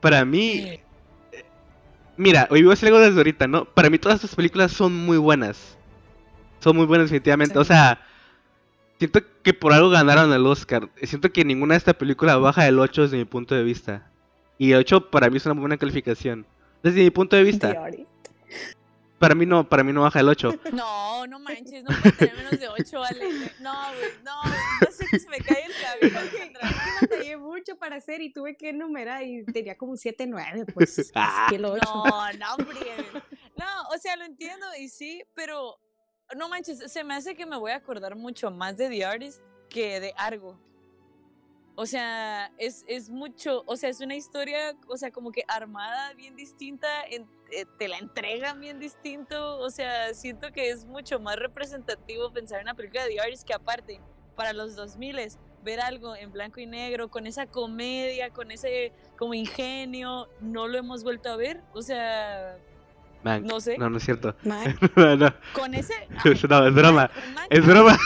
para 0.00 0.24
mí, 0.24 0.80
mira, 2.16 2.46
hoy 2.50 2.62
voy 2.62 2.70
a 2.70 2.74
decir 2.74 2.88
algo 2.88 3.00
desde 3.00 3.16
ahorita, 3.16 3.46
¿no? 3.46 3.64
Para 3.64 3.90
mí 3.90 3.98
todas 3.98 4.16
estas 4.16 4.34
películas 4.34 4.72
son 4.72 4.94
muy 4.94 5.18
buenas. 5.18 5.76
Son 6.60 6.76
muy 6.76 6.86
buenas 6.86 7.06
definitivamente. 7.06 7.54
Sí. 7.54 7.58
O 7.58 7.64
sea, 7.64 8.00
siento 8.98 9.20
que 9.42 9.54
por 9.54 9.72
algo 9.72 9.90
ganaron 9.90 10.32
el 10.32 10.46
Oscar. 10.46 10.88
Siento 11.02 11.32
que 11.32 11.44
ninguna 11.44 11.74
de 11.74 11.78
esta 11.78 11.94
película 11.94 12.36
baja 12.36 12.64
del 12.64 12.78
8 12.78 13.02
desde 13.02 13.16
mi 13.16 13.24
punto 13.24 13.54
de 13.54 13.62
vista. 13.62 14.10
Y 14.58 14.72
el 14.72 14.78
8 14.78 15.10
para 15.10 15.30
mí 15.30 15.36
es 15.36 15.46
una 15.46 15.54
buena 15.54 15.76
calificación. 15.76 16.46
Desde 16.82 17.02
mi 17.02 17.10
punto 17.10 17.36
de 17.36 17.44
vista. 17.44 17.74
Para 19.18 19.34
mí 19.34 19.46
no, 19.46 19.68
para 19.68 19.82
mí 19.82 19.92
no 19.92 20.02
baja 20.02 20.20
el 20.20 20.28
8. 20.28 20.60
No, 20.72 21.26
no 21.26 21.40
manches, 21.40 21.82
no 21.82 21.90
puede 22.00 22.12
tener 22.12 22.36
menos 22.36 22.60
de 22.60 22.68
8, 22.68 23.04
Ale. 23.04 23.28
No, 23.60 23.74
güey, 23.94 24.10
no, 24.22 24.42
no 24.44 24.92
sé 24.92 25.06
que 25.10 25.18
se 25.18 25.28
me 25.28 25.38
cae 25.38 25.64
el 25.64 25.72
cabello. 25.82 26.18
Alejandra. 26.18 26.60
Es 26.68 26.74
que 27.00 27.06
batallé 27.06 27.36
mucho 27.36 27.76
para 27.76 27.96
hacer 27.96 28.20
y 28.20 28.32
tuve 28.32 28.56
que 28.56 28.68
enumerar 28.70 29.22
y 29.24 29.44
tenía 29.44 29.76
como 29.76 29.92
un 29.92 29.98
7-9, 29.98 30.72
pues. 30.72 31.12
Ah. 31.14 31.48
lo 31.58 31.72
ocho. 31.72 31.84
No, 31.84 32.32
no, 32.32 32.54
hombre. 32.58 32.80
No, 33.56 33.88
o 33.94 33.98
sea, 33.98 34.16
lo 34.16 34.24
entiendo 34.24 34.66
y 34.78 34.88
sí, 34.88 35.24
pero 35.34 35.80
no 36.36 36.48
manches, 36.48 36.90
se 36.92 37.02
me 37.02 37.14
hace 37.14 37.34
que 37.34 37.46
me 37.46 37.56
voy 37.56 37.72
a 37.72 37.76
acordar 37.76 38.14
mucho 38.14 38.50
más 38.50 38.76
de 38.76 38.88
The 38.88 39.04
Artist 39.04 39.42
que 39.68 40.00
de 40.00 40.14
Argo. 40.16 40.58
O 41.80 41.86
sea, 41.86 42.50
es, 42.58 42.84
es 42.88 43.08
mucho, 43.08 43.62
o 43.66 43.76
sea, 43.76 43.88
es 43.88 44.00
una 44.00 44.16
historia, 44.16 44.74
o 44.88 44.96
sea, 44.96 45.12
como 45.12 45.30
que 45.30 45.44
armada 45.46 46.12
bien 46.14 46.34
distinta, 46.34 46.88
en- 47.08 47.28
eh, 47.52 47.66
te 47.78 47.86
la 47.86 47.98
entregan 47.98 48.58
bien 48.58 48.80
distinto, 48.80 49.58
o 49.60 49.70
sea, 49.70 50.12
siento 50.12 50.50
que 50.52 50.70
es 50.70 50.86
mucho 50.86 51.20
más 51.20 51.36
representativo 51.36 52.32
pensar 52.32 52.58
en 52.58 52.64
una 52.64 52.74
película 52.74 53.04
de 53.04 53.10
The 53.10 53.20
Artist 53.20 53.46
que 53.46 53.54
aparte, 53.54 54.00
para 54.34 54.52
los 54.52 54.74
2000 54.74 55.18
ver 55.62 55.80
algo 55.80 56.16
en 56.16 56.32
blanco 56.32 56.58
y 56.58 56.66
negro, 56.66 57.08
con 57.10 57.28
esa 57.28 57.46
comedia, 57.46 58.30
con 58.30 58.50
ese 58.50 58.92
como 59.16 59.34
ingenio, 59.34 60.28
no 60.40 60.66
lo 60.66 60.78
hemos 60.78 61.04
vuelto 61.04 61.30
a 61.30 61.36
ver, 61.36 61.62
o 61.74 61.82
sea, 61.82 62.58
Man, 63.22 63.44
no 63.46 63.60
sé, 63.60 63.78
No, 63.78 63.88
no 63.88 63.98
es 63.98 64.04
cierto. 64.04 64.34
Man, 64.42 64.76
no, 64.96 65.16
no, 65.16 65.34
con 65.52 65.74
ese... 65.74 65.94
no, 66.48 66.66
es 66.66 66.74
broma. 66.74 67.08
man- 67.34 67.46
Es 67.50 67.64
broma. 67.64 67.96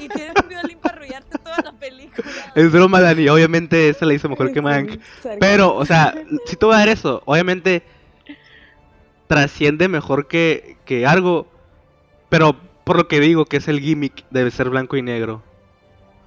Y 0.00 0.08
tienes 0.08 0.34
un 0.42 0.48
violín 0.48 0.78
para 0.78 0.96
arrullarte 0.96 1.17
toda 1.30 1.56
la 1.62 1.72
película. 1.72 2.26
Es 2.54 2.72
broma, 2.72 3.00
Dani. 3.00 3.28
Obviamente 3.28 3.88
esa 3.88 4.06
la 4.06 4.14
hizo 4.14 4.28
mejor 4.28 4.52
que 4.52 4.60
Mank. 4.62 5.00
Pero, 5.40 5.74
o 5.74 5.84
sea, 5.84 6.14
si 6.46 6.56
tú 6.56 6.68
vas 6.68 6.76
a 6.76 6.84
ver 6.84 6.88
eso, 6.90 7.22
obviamente 7.26 7.82
trasciende 9.26 9.88
mejor 9.88 10.26
que, 10.28 10.76
que 10.84 11.06
algo. 11.06 11.46
Pero 12.28 12.56
por 12.84 12.96
lo 12.96 13.08
que 13.08 13.20
digo, 13.20 13.44
que 13.44 13.58
es 13.58 13.68
el 13.68 13.80
gimmick, 13.80 14.24
debe 14.30 14.50
ser 14.50 14.70
blanco 14.70 14.96
y 14.96 15.02
negro. 15.02 15.42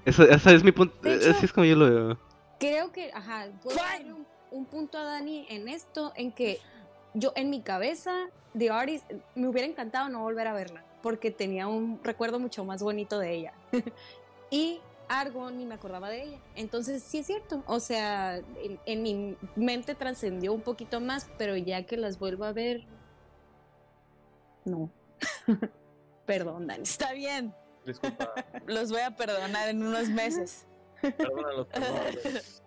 Eso, 0.06 0.24
ese 0.24 0.54
es 0.56 0.64
mi 0.64 0.72
punto. 0.72 0.96
De 1.02 1.16
hecho- 1.16 1.32
Así 1.32 1.46
es 1.46 1.54
como 1.54 1.66
yo 1.66 1.76
lo 1.76 1.86
veo. 1.90 2.18
Creo 2.60 2.92
que, 2.92 3.12
ajá, 3.14 3.48
puedo 3.64 3.78
un, 4.06 4.26
un 4.52 4.66
punto 4.66 4.98
a 5.00 5.04
Dani 5.04 5.48
en 5.50 5.68
esto, 5.68 6.14
en 6.16 6.32
que 6.32 6.60
yo 7.16 7.34
en 7.36 7.50
mi 7.50 7.62
cabeza, 7.62 8.14
The 8.58 8.70
Artist, 8.70 9.10
me 9.36 9.48
hubiera 9.48 9.68
encantado 9.68 10.10
no 10.10 10.20
volver 10.20 10.48
a 10.48 10.54
verla, 10.54 10.84
porque 11.02 11.32
tenía 11.32 11.68
un 11.68 12.00
recuerdo 12.04 12.40
mucho 12.40 12.64
más 12.64 12.84
bonito 12.84 13.18
de 13.18 13.34
ella. 13.34 13.54
y 14.52 14.80
Argo 15.20 15.52
ni 15.52 15.66
me 15.66 15.76
acordaba 15.76 16.10
de 16.10 16.24
ella. 16.24 16.40
Entonces, 16.56 17.04
sí 17.04 17.20
es 17.20 17.28
cierto, 17.28 17.64
o 17.68 17.80
sea, 17.80 18.38
en, 18.38 18.80
en 18.86 19.04
mi 19.04 19.38
mente 19.56 19.96
trascendió 19.96 20.54
un 20.54 20.62
poquito 20.62 21.02
más, 21.02 21.30
pero 21.38 21.58
ya 21.58 21.84
que 21.86 21.98
las 21.98 22.18
vuelvo 22.20 22.46
a 22.46 22.54
ver, 22.54 22.86
no. 24.66 24.90
Perdón, 26.26 26.68
Dani. 26.68 26.84
Está 26.84 27.14
bien, 27.14 27.54
Disculpa, 27.86 28.34
los 28.68 28.92
voy 28.92 29.02
a 29.02 29.16
perdonar 29.16 29.70
en 29.70 29.84
unos 29.84 30.10
meses. 30.10 30.66
perdónalos, 31.02 31.68
perdónalos. 31.68 32.64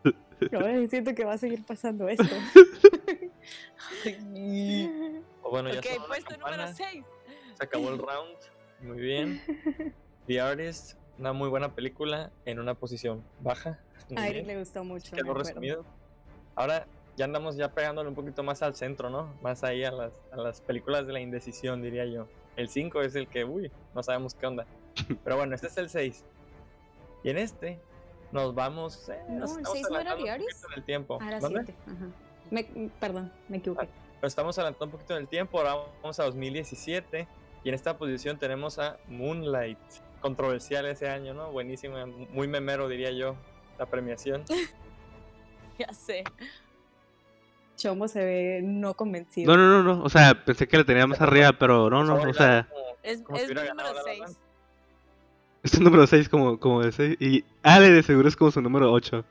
Ay, 0.52 0.88
siento 0.88 1.14
que 1.14 1.24
va 1.24 1.34
a 1.34 1.38
seguir 1.38 1.64
pasando 1.64 2.08
esto. 2.08 2.24
O 5.42 5.50
bueno, 5.50 5.70
ya 5.70 5.78
ok, 5.78 6.06
puesto 6.06 6.36
número 6.36 6.56
campana, 6.56 6.74
6. 6.74 7.04
Se 7.58 7.64
acabó 7.64 7.90
el 7.90 7.98
round. 7.98 8.36
Muy 8.80 8.98
bien. 8.98 9.42
The 10.26 10.40
Artist, 10.40 10.94
una 11.18 11.32
muy 11.32 11.48
buena 11.48 11.74
película 11.74 12.30
en 12.44 12.58
una 12.58 12.74
posición 12.74 13.22
baja. 13.40 13.78
A 14.16 14.28
Eric 14.28 14.46
le 14.46 14.58
gustó 14.58 14.84
mucho. 14.84 15.14
Quedó 15.16 15.34
resumido. 15.34 15.84
Ahora 16.54 16.86
ya 17.16 17.24
andamos 17.24 17.56
ya 17.56 17.72
pegándole 17.72 18.08
un 18.08 18.14
poquito 18.14 18.42
más 18.42 18.62
al 18.62 18.74
centro, 18.74 19.10
¿no? 19.10 19.32
Más 19.42 19.64
ahí 19.64 19.84
a 19.84 19.90
las, 19.90 20.12
a 20.32 20.36
las 20.36 20.60
películas 20.60 21.06
de 21.06 21.12
la 21.12 21.20
indecisión, 21.20 21.80
diría 21.82 22.04
yo. 22.06 22.26
El 22.56 22.68
5 22.68 23.02
es 23.02 23.14
el 23.14 23.28
que, 23.28 23.44
uy, 23.44 23.70
no 23.94 24.02
sabemos 24.02 24.34
qué 24.34 24.46
onda. 24.46 24.66
Pero 25.24 25.36
bueno, 25.36 25.54
este 25.54 25.68
es 25.68 25.76
el 25.78 25.88
6. 25.88 26.24
Y 27.22 27.30
en 27.30 27.38
este 27.38 27.80
nos 28.32 28.54
vamos. 28.54 29.08
eh, 29.08 29.18
No, 29.28 29.38
nos 29.40 29.50
el 29.52 29.58
estamos 29.58 29.72
seis 29.72 29.86
no 29.90 30.00
era 30.00 30.12
en 30.14 30.20
el 30.76 30.84
tiempo. 30.84 31.18
Ah, 31.20 31.38
¿Mande? 31.40 31.64
siete. 31.64 31.74
Ajá. 31.86 32.06
Me- 32.50 32.90
perdón, 33.00 33.32
me 33.48 33.56
equivoqué. 33.58 33.88
Pero 34.20 34.28
estamos 34.28 34.58
adelantando 34.58 34.86
un 34.86 34.90
poquito 34.92 35.14
en 35.16 35.22
el 35.22 35.28
tiempo. 35.28 35.58
Ahora 35.58 35.76
vamos 36.02 36.18
a 36.20 36.24
2017. 36.24 37.26
Y 37.64 37.68
en 37.70 37.74
esta 37.74 37.96
posición 37.96 38.38
tenemos 38.38 38.78
a 38.78 38.98
Moonlight. 39.08 39.78
Controversial 40.24 40.86
ese 40.86 41.06
año, 41.06 41.34
¿no? 41.34 41.52
Buenísima. 41.52 42.06
Muy 42.06 42.48
memero, 42.48 42.88
diría 42.88 43.10
yo. 43.10 43.36
La 43.78 43.84
premiación. 43.84 44.42
Ya 45.78 45.92
sé. 45.92 46.22
Chomo 47.76 48.06
se 48.08 48.24
ve 48.24 48.60
no 48.62 48.94
convencido. 48.94 49.54
No, 49.54 49.60
no, 49.60 49.82
no, 49.82 49.96
no. 49.96 50.04
O 50.04 50.08
sea, 50.08 50.44
pensé 50.44 50.66
que 50.68 50.78
le 50.78 50.84
tenía 50.84 51.04
más 51.06 51.20
arriba, 51.20 51.52
pero 51.58 51.90
no, 51.90 52.04
no. 52.04 52.14
O 52.14 52.32
sea, 52.32 52.66
Es, 53.02 53.20
como 53.20 53.36
es 53.36 53.42
si 53.42 53.46
hubiera 53.52 53.62
mi 53.62 53.68
ganado 53.68 53.88
número 53.88 54.06
La 54.06 54.12
La 54.12 54.16
6. 54.16 54.20
Land. 54.20 54.36
es 55.64 55.74
el 55.74 55.82
número 55.84 56.06
6 56.06 56.28
como, 56.28 56.58
como 56.60 56.82
ese. 56.84 57.16
Y 57.18 57.44
Ale 57.64 57.90
de 57.90 58.02
seguro 58.04 58.28
es 58.28 58.36
como 58.36 58.50
su 58.52 58.62
número 58.62 58.90
8. 58.92 59.24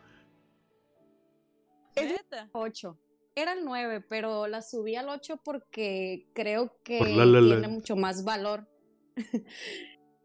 Es- 1.96 2.12
Neta. 2.12 2.50
8. 2.52 2.98
Era 3.36 3.54
el 3.54 3.64
9, 3.66 4.02
pero 4.10 4.46
la 4.48 4.62
subí 4.62 4.96
al 4.98 5.08
8 5.10 5.38
porque 5.44 6.28
creo 6.36 6.76
que 6.84 7.00
Por 7.00 7.08
La 7.10 7.26
La 7.26 7.40
tiene 7.40 7.62
Land. 7.62 7.74
mucho 7.74 7.96
más 7.96 8.24
valor. 8.26 8.68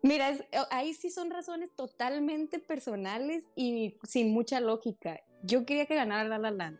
Mira, 0.02 0.30
es- 0.30 0.40
eh, 0.52 0.58
ahí 0.70 0.94
sí 0.94 1.10
son 1.10 1.30
razones 1.30 1.70
totalmente 1.74 2.58
personales 2.58 3.44
y 3.56 3.96
sin 4.04 4.32
mucha 4.32 4.60
lógica. 4.60 5.20
Yo 5.42 5.64
quería 5.66 5.86
que 5.86 5.94
ganara 5.94 6.28
La 6.28 6.38
La 6.38 6.50
Land. 6.50 6.78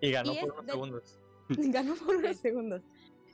Y 0.00 0.10
ganó 0.10 0.32
Y 0.32 0.38
por 0.38 0.50
unos 0.52 0.66
de- 0.66 0.72
segundos. 0.72 1.18
Ganó 1.48 1.94
por 1.96 2.16
unos 2.16 2.36
segundos. 2.38 2.82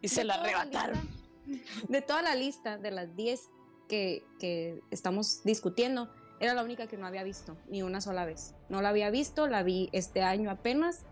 Y 0.03 0.09
se 0.09 0.21
De 0.21 0.25
la 0.25 0.35
arrebataron. 0.35 0.99
lista- 1.47 1.87
de 1.89 2.03
toda 2.03 2.23
la 2.23 2.35
lista 2.35 2.77
de 2.79 2.91
las 2.91 3.17
10 3.17 3.49
que, 3.89 4.23
que 4.39 4.81
estamos 4.91 5.43
discutiendo, 5.45 6.13
era 6.41 6.53
la 6.55 6.63
única 6.63 6.87
que 6.87 6.99
no 6.99 7.07
había 7.07 7.23
visto, 7.25 7.57
ni 7.69 7.83
una 7.83 8.01
sola 8.03 8.27
vez. 8.27 8.55
No 8.69 8.83
la 8.83 8.91
había 8.91 9.09
visto, 9.11 9.47
la 9.49 9.63
vi 9.63 9.89
este 9.93 10.23
año 10.23 10.51
apenas. 10.51 11.07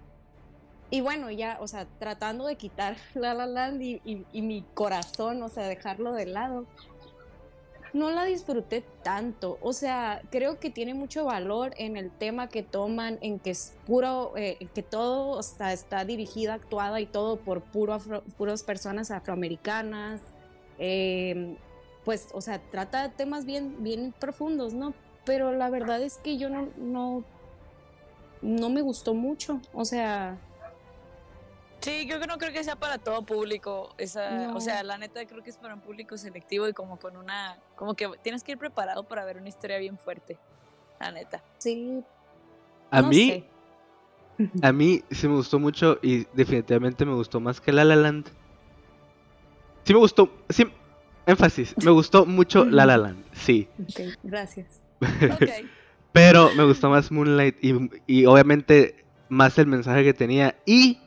Y 0.91 1.01
bueno, 1.01 1.31
ya, 1.31 1.57
o 1.61 1.67
sea, 1.67 1.87
tratando 1.99 2.47
de 2.47 2.57
quitar 2.57 2.97
La 3.15 3.33
La 3.35 3.47
Land 3.47 3.81
y, 3.83 4.01
y- 4.05 4.27
y 4.33 4.43
mi 4.43 4.63
corazón, 4.75 5.43
o 5.43 5.49
sea, 5.49 5.67
dejarlo 5.67 6.13
de 6.13 6.27
lado. 6.27 6.67
No 7.97 8.11
la 8.11 8.25
disfruté 8.25 8.85
tanto, 9.03 9.57
o 9.63 9.73
sea, 9.73 10.21
creo 10.31 10.61
que 10.61 10.69
tiene 10.69 10.93
mucho 10.93 11.25
valor 11.25 11.73
en 11.79 11.97
el 11.97 12.11
tema 12.11 12.47
que 12.49 12.63
toman, 12.63 13.17
en 13.23 13.39
que 13.39 13.51
es 13.51 13.73
puro, 13.87 14.35
eh, 14.37 14.59
que 14.75 14.83
todo 14.83 15.43
sea, 15.43 15.73
está 15.73 16.05
dirigida, 16.05 16.53
actuada 16.55 17.01
y 17.01 17.07
todo 17.07 17.39
por 17.39 17.63
puro 17.63 17.95
afro- 17.95 18.23
puras 18.37 18.63
personas 18.63 19.11
afroamericanas. 19.11 20.21
eh, 20.79 21.57
pues, 22.05 22.29
o 22.35 22.41
sea, 22.43 22.61
trata 22.71 23.09
temas 23.13 23.47
bien, 23.47 23.83
bien 23.83 24.13
profundos, 24.21 24.75
¿no? 24.75 24.93
Pero 25.25 25.53
la 25.53 25.71
verdad 25.71 26.03
es 26.03 26.19
que 26.19 26.37
yo 26.37 26.51
no, 26.51 26.69
no, 26.77 27.25
no 28.43 28.69
me 28.69 28.83
gustó 28.83 29.15
mucho, 29.15 29.61
o 29.73 29.85
sea, 29.87 30.37
Sí, 31.87 32.05
yo 32.07 32.18
no 32.27 32.37
creo 32.37 32.53
que 32.53 32.64
sea 32.64 32.75
para 32.75 32.99
todo 32.99 33.22
público. 33.22 33.94
Esa, 33.96 34.49
No. 34.49 34.57
O 34.57 34.61
sea, 34.61 34.83
la 34.83 34.99
neta 34.99 35.25
creo 35.25 35.40
que 35.40 35.51
es 35.51 35.57
para 35.57 35.72
un 35.72 35.81
público 35.81 36.18
selectivo 36.18 36.66
y 36.66 36.72
como 36.72 36.99
con 36.99 37.16
una. 37.16 37.59
Como 37.77 37.94
que 37.94 38.11
tienes 38.25 38.42
que 38.42 38.53
ir 38.53 38.59
preparado 38.59 39.05
para 39.05 39.25
ver 39.25 39.37
una 39.37 39.49
historia 39.49 39.79
bien 39.79 39.96
fuerte. 39.96 40.37
La 40.99 41.12
neta. 41.12 41.44
sí. 41.59 42.03
A 42.90 43.03
no 43.03 43.09
mí, 43.09 43.29
sé. 44.38 44.46
a 44.62 44.72
mí 44.72 45.03
sí 45.11 45.29
me 45.29 45.35
gustó 45.35 45.59
mucho 45.61 45.99
y 46.03 46.25
definitivamente 46.35 47.05
me 47.05 47.14
gustó 47.14 47.38
más 47.38 47.61
que 47.61 47.72
La 47.72 47.85
La 47.85 47.94
Land. 47.94 48.27
Sí 49.85 49.92
me 49.92 49.99
gustó, 50.01 50.31
sí, 50.49 50.64
énfasis, 51.27 51.75
me 51.85 51.90
gustó 51.90 52.27
mucho 52.27 52.64
La 52.64 52.87
La 52.87 52.96
Land, 52.96 53.25
sí. 53.33 53.68
Ok, 53.83 54.01
gracias. 54.25 54.83
Ok. 55.01 55.66
Pero 56.12 56.51
me 56.57 56.64
gustó 56.64 56.88
más 56.90 57.11
Moonlight 57.11 57.57
y, 57.62 57.90
y 58.07 58.27
obviamente 58.27 59.05
más 59.29 59.59
el 59.59 59.66
mensaje 59.66 60.05
que 60.05 60.14
tenía. 60.14 60.57
Y 60.64 61.01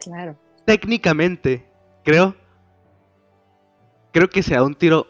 claro. 0.00 0.36
técnicamente, 0.64 1.64
creo, 2.04 2.34
creo 4.12 4.28
que 4.28 4.42
se 4.42 4.54
da 4.54 4.62
un 4.62 4.74
tiro. 4.74 5.06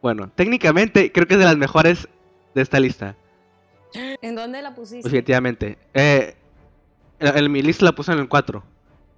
Bueno, 0.00 0.30
técnicamente 0.34 1.12
creo 1.12 1.26
que 1.26 1.34
es 1.34 1.38
de 1.40 1.46
las 1.46 1.56
mejores 1.56 2.08
de 2.54 2.62
esta 2.62 2.80
lista, 2.80 3.16
¿En 3.94 4.34
dónde 4.34 4.62
la 4.62 4.74
pusiste? 4.74 5.08
definitivamente. 5.08 5.78
Eh, 5.94 6.34
en, 7.20 7.36
en 7.36 7.52
mi 7.52 7.62
lista 7.62 7.84
la 7.84 7.92
puse 7.92 8.12
en 8.12 8.18
el 8.18 8.28
4. 8.28 8.62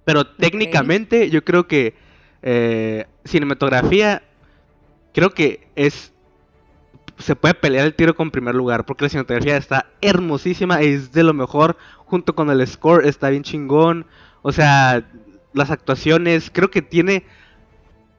Pero 0.03 0.27
técnicamente 0.27 1.29
yo 1.29 1.43
creo 1.43 1.67
que 1.67 1.95
eh, 2.43 3.05
cinematografía, 3.23 4.21
creo 5.13 5.31
que 5.31 5.67
es... 5.75 6.13
Se 7.17 7.35
puede 7.35 7.53
pelear 7.53 7.85
el 7.85 7.95
tiro 7.95 8.15
con 8.15 8.29
primer 8.31 8.55
lugar, 8.55 8.85
porque 8.85 9.05
la 9.05 9.09
cinematografía 9.09 9.57
está 9.57 9.87
hermosísima, 10.01 10.81
es 10.81 11.11
de 11.13 11.23
lo 11.23 11.33
mejor, 11.33 11.77
junto 12.05 12.35
con 12.35 12.49
el 12.49 12.65
score, 12.67 13.05
está 13.07 13.29
bien 13.29 13.43
chingón. 13.43 14.05
O 14.41 14.51
sea, 14.51 15.03
las 15.53 15.71
actuaciones, 15.71 16.51
creo 16.53 16.69
que 16.69 16.81
tiene 16.81 17.23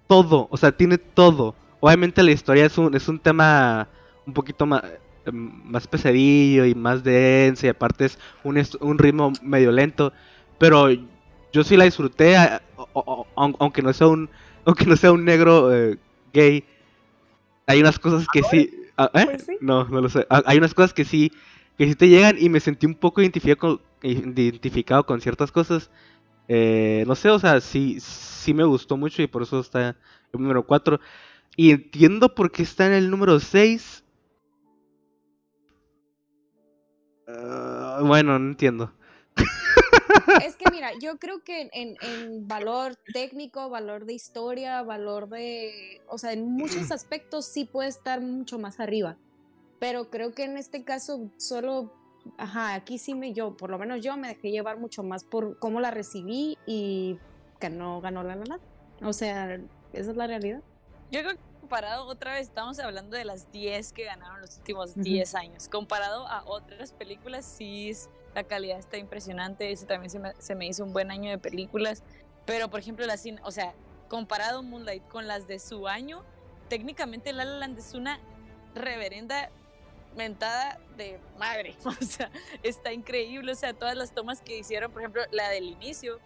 todo, 0.06 0.48
o 0.50 0.56
sea, 0.56 0.72
tiene 0.72 0.98
todo. 0.98 1.54
Obviamente 1.80 2.22
la 2.22 2.30
historia 2.32 2.66
es 2.66 2.78
un, 2.78 2.94
es 2.94 3.08
un 3.08 3.18
tema 3.18 3.88
un 4.26 4.32
poquito 4.32 4.66
más, 4.66 4.82
más 5.32 5.86
pesadillo 5.86 6.64
y 6.64 6.74
más 6.74 7.02
denso, 7.04 7.66
y 7.66 7.68
aparte 7.70 8.06
es 8.06 8.18
un, 8.44 8.62
un 8.80 8.98
ritmo 8.98 9.32
medio 9.42 9.72
lento, 9.72 10.12
pero 10.58 10.88
yo 11.52 11.64
sí 11.64 11.76
la 11.76 11.84
disfruté, 11.84 12.36
a- 12.36 12.62
aunque 13.36 13.82
no 13.82 13.92
sea 13.92 14.08
un, 14.08 14.28
aunque 14.64 14.86
no 14.86 14.96
sea 14.96 15.12
un 15.12 15.24
negro 15.24 15.74
eh, 15.74 15.98
gay. 16.32 16.64
Hay 17.66 17.80
unas 17.80 17.98
cosas 17.98 18.26
que 18.32 18.42
sí, 18.44 18.70
ah, 18.96 19.10
¿eh? 19.14 19.26
Pues 19.26 19.42
sí. 19.44 19.58
No, 19.60 19.84
no 19.88 20.00
lo 20.00 20.08
sé. 20.08 20.26
Ah, 20.30 20.42
Hay 20.46 20.58
unas 20.58 20.74
cosas 20.74 20.92
que 20.94 21.04
sí, 21.04 21.32
que 21.78 21.86
sí 21.86 21.94
te 21.94 22.08
llegan 22.08 22.36
y 22.38 22.48
me 22.48 22.60
sentí 22.60 22.86
un 22.86 22.94
poco 22.94 23.20
identificado 23.22 23.58
con, 23.58 23.80
identificado 24.02 25.06
con 25.06 25.20
ciertas 25.20 25.52
cosas. 25.52 25.90
Eh, 26.48 27.04
no 27.06 27.14
sé, 27.16 27.30
o 27.30 27.38
sea, 27.38 27.60
sí, 27.60 27.98
sí 28.00 28.54
me 28.54 28.64
gustó 28.64 28.96
mucho 28.96 29.22
y 29.22 29.26
por 29.28 29.42
eso 29.42 29.60
está 29.60 29.90
el 30.32 30.40
número 30.40 30.66
4. 30.66 31.00
Y 31.56 31.72
entiendo 31.72 32.34
por 32.34 32.52
qué 32.52 32.62
está 32.64 32.86
en 32.86 32.94
el 32.94 33.10
número 33.10 33.40
6. 33.40 34.04
Ah, 37.28 38.00
bueno, 38.02 38.38
no 38.38 38.48
entiendo. 38.50 38.92
Mira, 40.94 40.98
yo 41.00 41.18
creo 41.18 41.42
que 41.42 41.68
en, 41.72 41.96
en 42.00 42.48
valor 42.48 42.96
técnico, 43.12 43.68
valor 43.70 44.04
de 44.04 44.14
historia, 44.14 44.82
valor 44.82 45.28
de, 45.28 46.02
o 46.08 46.18
sea, 46.18 46.32
en 46.32 46.50
muchos 46.52 46.90
aspectos 46.92 47.46
sí 47.46 47.64
puede 47.64 47.88
estar 47.88 48.20
mucho 48.20 48.58
más 48.58 48.80
arriba. 48.80 49.16
Pero 49.78 50.10
creo 50.10 50.32
que 50.32 50.44
en 50.44 50.56
este 50.56 50.84
caso 50.84 51.30
solo, 51.36 51.92
ajá, 52.38 52.74
aquí 52.74 52.98
sí 52.98 53.14
me, 53.14 53.32
yo, 53.32 53.56
por 53.56 53.70
lo 53.70 53.78
menos 53.78 54.02
yo 54.02 54.16
me 54.16 54.28
dejé 54.28 54.50
llevar 54.50 54.78
mucho 54.78 55.02
más 55.02 55.24
por 55.24 55.58
cómo 55.58 55.80
la 55.80 55.90
recibí 55.90 56.56
y 56.66 57.18
que 57.60 57.70
no 57.70 58.00
ganó 58.00 58.22
la 58.22 58.36
nada. 58.36 58.60
O 59.02 59.12
sea, 59.12 59.54
esa 59.92 60.10
es 60.10 60.16
la 60.16 60.26
realidad. 60.26 60.62
Yo 61.10 61.20
creo 61.20 61.34
que 61.34 61.40
comparado, 61.70 62.06
otra 62.06 62.34
vez 62.34 62.42
estamos 62.42 62.78
hablando 62.78 63.16
de 63.16 63.24
las 63.24 63.50
10 63.50 63.92
que 63.92 64.04
ganaron 64.04 64.40
los 64.40 64.56
últimos 64.58 64.90
Ujú. 64.92 65.00
10 65.00 65.34
años. 65.34 65.68
Comparado 65.68 66.24
a 66.28 66.44
otras 66.46 66.92
películas, 66.92 67.44
sí, 67.44 67.90
la 68.36 68.44
calidad 68.44 68.78
está 68.78 68.98
impresionante. 68.98 69.72
Eso 69.72 69.84
también 69.84 70.08
se 70.10 70.20
me, 70.20 70.32
se 70.38 70.54
me 70.54 70.68
hizo 70.68 70.84
un 70.84 70.92
buen 70.92 71.10
año 71.10 71.28
de 71.28 71.38
películas. 71.38 72.04
Pero, 72.44 72.70
por 72.70 72.78
ejemplo, 72.78 73.04
las, 73.04 73.26
cin- 73.26 73.40
o 73.42 73.50
sea, 73.50 73.74
comparado 74.08 74.62
Moonlight 74.62 75.08
con 75.08 75.26
las 75.26 75.48
de 75.48 75.58
su 75.58 75.88
año, 75.88 76.22
técnicamente 76.68 77.32
La 77.32 77.44
La 77.44 77.58
Land 77.58 77.80
es 77.80 77.94
una 77.94 78.20
reverenda 78.76 79.50
mentada 80.16 80.78
de 80.96 81.18
madre. 81.36 81.74
O 81.84 81.92
sea, 82.04 82.30
está 82.62 82.92
increíble. 82.92 83.50
O 83.50 83.56
sea, 83.56 83.74
todas 83.74 83.96
las 83.96 84.12
tomas 84.12 84.40
que 84.40 84.56
hicieron, 84.56 84.92
por 84.92 85.02
ejemplo, 85.02 85.22
la 85.32 85.48
del 85.48 85.64
inicio. 85.64 86.20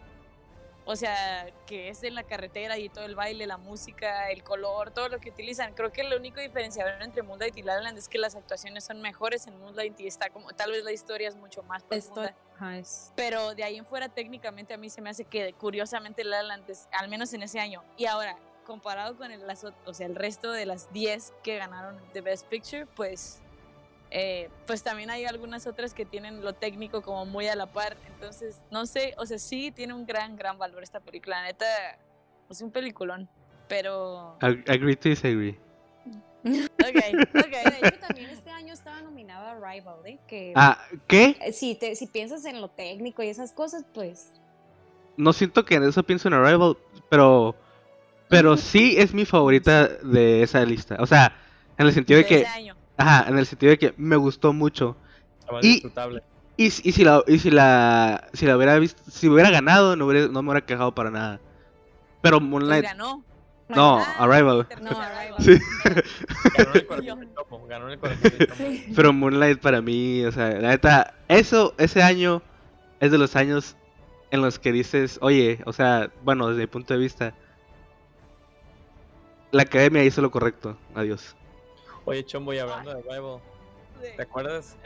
O 0.86 0.96
sea, 0.96 1.46
que 1.66 1.88
es 1.88 2.02
en 2.02 2.14
la 2.14 2.24
carretera 2.24 2.78
y 2.78 2.88
todo 2.88 3.04
el 3.04 3.14
baile, 3.14 3.46
la 3.46 3.58
música, 3.58 4.30
el 4.30 4.42
color, 4.42 4.90
todo 4.90 5.08
lo 5.08 5.20
que 5.20 5.30
utilizan. 5.30 5.74
Creo 5.74 5.92
que 5.92 6.02
lo 6.02 6.16
único 6.16 6.40
diferenciador 6.40 7.02
entre 7.02 7.22
Moonlight 7.22 7.56
y 7.56 7.62
La 7.62 7.76
La 7.76 7.82
Land 7.82 7.98
es 7.98 8.08
que 8.08 8.18
las 8.18 8.34
actuaciones 8.34 8.84
son 8.84 9.00
mejores 9.00 9.46
en 9.46 9.58
Moonlight 9.58 9.98
y 10.00 10.06
está 10.06 10.30
como, 10.30 10.50
tal 10.52 10.72
vez 10.72 10.82
la 10.84 10.92
historia 10.92 11.28
es 11.28 11.36
mucho 11.36 11.62
más 11.62 11.82
profunda. 11.82 12.34
Pero 13.14 13.54
de 13.54 13.64
ahí 13.64 13.76
en 13.76 13.86
fuera, 13.86 14.08
técnicamente 14.08 14.74
a 14.74 14.76
mí 14.76 14.90
se 14.90 15.00
me 15.00 15.10
hace 15.10 15.24
que 15.24 15.52
curiosamente 15.54 16.24
La 16.24 16.42
Land 16.42 16.68
es, 16.70 16.88
al 16.92 17.08
menos 17.08 17.32
en 17.34 17.42
ese 17.42 17.60
año. 17.60 17.84
Y 17.96 18.06
ahora, 18.06 18.36
comparado 18.64 19.16
con 19.16 19.30
el, 19.30 19.46
las 19.46 19.64
o 19.64 19.94
sea, 19.94 20.06
el 20.06 20.16
resto 20.16 20.52
de 20.52 20.66
las 20.66 20.92
10 20.92 21.32
que 21.42 21.58
ganaron 21.58 22.00
The 22.12 22.20
Best 22.20 22.46
Picture, 22.46 22.86
pues, 22.86 23.40
eh, 24.10 24.48
pues 24.66 24.82
también 24.82 25.10
hay 25.10 25.24
algunas 25.24 25.66
otras 25.66 25.94
que 25.94 26.04
tienen 26.04 26.42
lo 26.42 26.52
técnico 26.54 27.02
como 27.02 27.26
muy 27.26 27.46
a 27.48 27.54
la 27.56 27.66
par. 27.66 27.96
Entonces, 28.06 28.60
no 28.70 28.86
sé, 28.86 29.14
o 29.18 29.26
sea, 29.26 29.38
sí 29.38 29.70
tiene 29.70 29.94
un 29.94 30.06
gran, 30.06 30.36
gran 30.36 30.58
valor 30.58 30.82
esta 30.82 31.00
película. 31.00 31.40
La 31.40 31.44
neta, 31.46 31.66
es 32.48 32.60
un 32.60 32.70
peliculón. 32.70 33.28
Pero, 33.68 34.36
Ag- 34.40 34.68
Agree 34.68 34.96
to 34.96 35.08
disagree. 35.10 35.56
ok, 36.44 36.80
De 36.80 37.20
ok. 37.40 37.84
hecho, 37.84 37.98
también 38.00 38.30
este 38.30 38.50
año 38.50 38.72
estaba 38.72 39.00
nominada 39.02 39.52
a 39.52 39.54
Rival, 39.54 40.04
¿eh? 40.06 40.18
Que 40.26 40.52
Ah, 40.56 40.78
¿qué? 41.06 41.36
eh, 41.40 41.52
si, 41.52 41.74
te, 41.76 41.94
si 41.94 42.06
piensas 42.06 42.44
en 42.46 42.60
lo 42.60 42.68
técnico 42.68 43.22
y 43.22 43.28
esas 43.28 43.52
cosas, 43.52 43.84
pues 43.94 44.32
No 45.16 45.32
siento 45.32 45.64
que 45.64 45.74
en 45.76 45.84
eso 45.84 46.02
pienso 46.02 46.28
en 46.28 46.34
Arrival, 46.34 46.76
pero 47.08 47.54
pero 48.28 48.56
sí 48.56 48.94
es 48.96 49.12
mi 49.12 49.24
favorita 49.24 49.88
de 49.88 50.42
esa 50.42 50.64
lista. 50.64 50.96
O 51.00 51.06
sea, 51.06 51.36
en 51.76 51.86
el 51.86 51.92
sentido 51.92 52.18
de 52.18 52.22
de 52.24 52.28
que, 52.28 52.46
año. 52.46 52.76
Ajá, 53.00 53.28
en 53.28 53.38
el 53.38 53.46
sentido 53.46 53.70
de 53.70 53.78
que 53.78 53.94
me 53.96 54.16
gustó 54.16 54.52
mucho. 54.52 54.96
Más 55.50 55.64
Y- 55.64 55.68
disfrutable. 55.74 56.22
Y, 56.56 56.70
si- 56.70 56.88
y 56.88 56.92
si 56.92 57.04
la 57.04 57.22
y 57.26 57.38
si 57.38 57.50
la 57.50 58.28
si 58.34 58.44
la 58.46 58.56
hubiera 58.56 58.78
visto, 58.78 59.02
si 59.10 59.28
hubiera 59.28 59.50
ganado, 59.50 59.96
no 59.96 60.06
hubiera, 60.06 60.28
no 60.28 60.42
me 60.42 60.50
hubiera 60.50 60.66
quejado 60.66 60.94
para 60.94 61.10
nada. 61.10 61.40
Pero 62.22 62.38
Pues 62.38 62.50
Moonlight, 62.50 62.84
ganó. 62.84 63.24
no, 63.68 63.98
Ah, 63.98 64.14
Arrival. 64.24 64.66
No, 64.82 64.90
Arrival. 64.90 65.36
Sí. 65.38 65.58
Ganó 66.56 66.72
el 66.74 66.86
corazón 66.86 67.20
del 67.20 67.34
chopo. 67.34 67.66
Ganó 67.66 67.88
el 67.88 67.98
corazón 67.98 68.22
del 68.22 68.38
chopo. 68.46 68.54
sí. 68.58 68.92
Pero 68.94 69.12
Moonlight 69.14 69.58
para 69.60 69.80
mí, 69.80 70.22
o 70.26 70.32
sea, 70.32 70.50
la 70.60 70.68
neta, 70.68 71.14
eso, 71.28 71.74
ese 71.78 72.02
año 72.02 72.42
es 73.00 73.10
de 73.10 73.16
los 73.18 73.36
años 73.36 73.76
en 74.30 74.42
los 74.42 74.58
que 74.58 74.70
dices, 74.72 75.18
oye, 75.22 75.60
o 75.64 75.72
sea, 75.72 76.10
bueno, 76.24 76.48
desde 76.48 76.60
mi 76.60 76.66
punto 76.66 76.92
de 76.92 77.00
vista, 77.00 77.32
la 79.50 79.62
academia 79.62 80.04
hizo 80.04 80.20
lo 80.20 80.30
correcto. 80.30 80.76
Adiós. 80.94 81.34
Oye, 82.10 82.24
Chombo, 82.24 82.52
y 82.52 82.58
hablando 82.58 82.92
de 82.92 83.02
Rival, 83.02 83.40
¿te 84.16 84.22
acuerdas? 84.22 84.76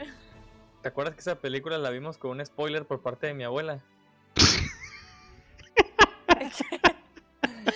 ¿Te 0.83 0.89
acuerdas 0.89 1.15
que 1.15 1.21
esa 1.21 1.39
película 1.41 1.79
la 1.79 1.89
vimos 1.89 2.19
con 2.19 2.31
un 2.31 2.45
spoiler 2.45 2.85
por 2.85 3.01
parte 3.01 3.25
de 3.27 3.33
mi 3.33 3.43
abuela? 3.43 3.83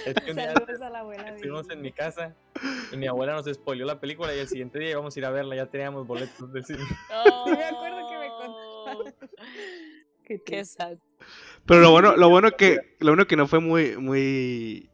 Es 0.05 0.13
que 0.23 0.31
un 0.31 0.37
día 0.37 0.53
Saludos 0.53 0.81
a 0.81 0.89
la 0.91 0.99
abuela. 0.99 1.23
de- 1.23 1.29
estuvimos 1.35 1.69
en 1.71 1.81
mi 1.81 1.91
casa 1.91 2.35
y 2.91 2.97
mi 2.97 3.07
abuela 3.07 3.33
nos 3.33 3.45
spoileó 3.51 3.85
la 3.85 3.99
película 3.99 4.33
y 4.35 4.39
el 4.39 4.47
siguiente 4.47 4.77
día 4.79 4.91
íbamos 4.91 5.15
a 5.15 5.19
ir 5.19 5.25
a 5.25 5.29
verla, 5.31 5.55
ya 5.55 5.65
teníamos 5.65 6.05
boletos 6.07 6.51
del 6.53 6.63
cine. 6.65 6.79
Sí, 7.45 7.51
me 7.51 7.63
acuerdo 7.65 8.07
que 8.07 8.17
me 8.17 8.27
contó. 8.29 9.03
Qué 10.25 10.41
Qué 10.43 10.63
sad. 10.65 10.97
Pero 11.65 11.81
lo 11.81 11.91
bueno, 11.91 12.15
lo 12.15 12.29
bueno 12.29 12.51
que, 12.51 12.77
lo 12.99 13.11
bueno 13.11 13.25
que 13.27 13.35
no 13.35 13.47
fue 13.47 13.59
muy, 13.59 13.97
muy, 13.97 14.89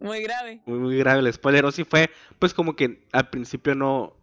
Muy 0.00 0.22
grave. 0.22 0.62
muy, 0.64 0.78
muy 0.78 0.98
grave 0.98 1.20
el 1.20 1.32
spoiler, 1.32 1.64
o 1.66 1.70
sí 1.70 1.84
fue, 1.84 2.10
pues 2.38 2.54
como 2.54 2.74
que 2.74 3.06
al 3.12 3.28
principio 3.28 3.74
no, 3.74 4.16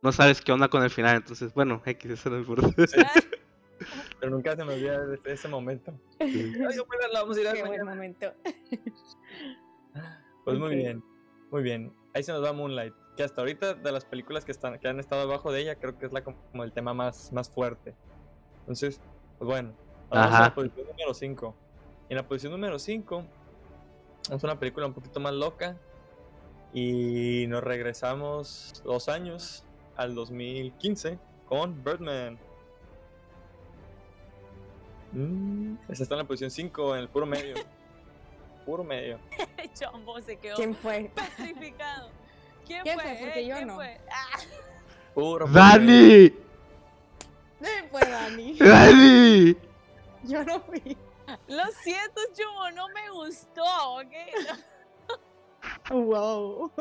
no 0.00 0.12
sabes 0.12 0.40
qué 0.40 0.52
onda 0.52 0.68
con 0.68 0.82
el 0.82 0.90
final, 0.90 1.16
entonces, 1.16 1.52
bueno, 1.52 1.82
X, 1.84 2.10
eso 2.10 2.30
no 2.30 2.38
importa. 2.38 2.68
Pero 4.20 4.30
nunca 4.30 4.54
se 4.54 4.64
me 4.64 4.74
olvida 4.74 5.12
ese, 5.12 5.32
ese 5.32 5.48
momento. 5.48 5.92
Ay, 6.20 6.54
abuela, 6.56 7.08
la 7.12 7.20
vamos 7.22 7.36
a 7.36 7.40
ir 7.40 7.48
a 7.48 7.52
Qué 7.52 7.64
buen 7.64 7.84
momento. 7.84 8.32
Pues 10.44 10.58
muy 10.58 10.76
bien, 10.76 11.02
muy 11.50 11.62
bien. 11.62 11.92
Ahí 12.14 12.22
se 12.22 12.32
nos 12.32 12.44
va 12.44 12.52
Moonlight, 12.52 12.94
que 13.16 13.24
hasta 13.24 13.40
ahorita 13.40 13.74
de 13.74 13.92
las 13.92 14.04
películas 14.04 14.44
que 14.44 14.52
están 14.52 14.78
que 14.78 14.88
han 14.88 15.00
estado 15.00 15.22
abajo 15.22 15.50
de 15.50 15.60
ella, 15.62 15.76
creo 15.76 15.98
que 15.98 16.06
es 16.06 16.12
la 16.12 16.22
como 16.22 16.62
el 16.62 16.72
tema 16.72 16.94
más, 16.94 17.32
más 17.32 17.50
fuerte. 17.50 17.94
Entonces, 18.60 19.00
pues 19.38 19.48
bueno, 19.48 19.72
vamos 20.10 20.26
a 20.26 20.36
Ajá. 20.36 20.44
la 20.44 20.54
posición 20.54 20.86
número 20.86 21.14
5. 21.14 21.56
En 22.08 22.16
la 22.16 22.28
posición 22.28 22.52
número 22.52 22.78
5 22.78 23.24
es 24.30 24.42
una 24.44 24.58
película 24.58 24.86
un 24.86 24.92
poquito 24.94 25.20
más 25.20 25.32
loca 25.32 25.76
y 26.72 27.46
nos 27.48 27.62
regresamos 27.62 28.82
dos 28.84 29.08
años 29.08 29.64
al 29.96 30.14
2015 30.14 31.18
con 31.46 31.82
Birdman. 31.84 32.38
Mm, 35.12 35.74
esa 35.88 36.02
está 36.04 36.14
en 36.14 36.18
la 36.20 36.24
posición 36.24 36.50
5, 36.50 36.94
en 36.96 37.02
el 37.02 37.08
puro 37.08 37.26
medio. 37.26 37.54
puro 38.66 38.84
medio. 38.84 39.18
Chombo 39.74 40.20
se 40.20 40.36
quedó 40.36 40.56
¿Quién 40.56 40.74
fue? 40.74 41.10
petrificado. 41.36 42.10
¿Quién, 42.66 42.82
¿Quién 42.82 42.98
fue? 42.98 43.04
fue? 43.04 43.18
Porque 43.26 43.40
eh? 43.40 43.46
yo 43.46 43.54
¿Quién 43.56 43.68
no. 43.68 43.74
fue? 43.74 44.00
Ah, 44.10 44.38
Puro 45.14 45.46
puro 45.46 45.48
medio. 45.48 45.60
¡Dani! 45.62 46.24
Eh, 47.60 47.88
Fue 47.90 48.00
Dani. 48.00 48.56
¡Dani! 48.58 49.56
Yo 50.24 50.42
no 50.44 50.60
fui. 50.60 50.96
Lo 51.48 51.64
siento, 51.82 52.20
Chombo, 52.32 52.70
no 52.70 52.88
me 52.88 53.10
gustó, 53.10 53.64
¿ok? 53.94 54.12
Wow. 55.90 56.72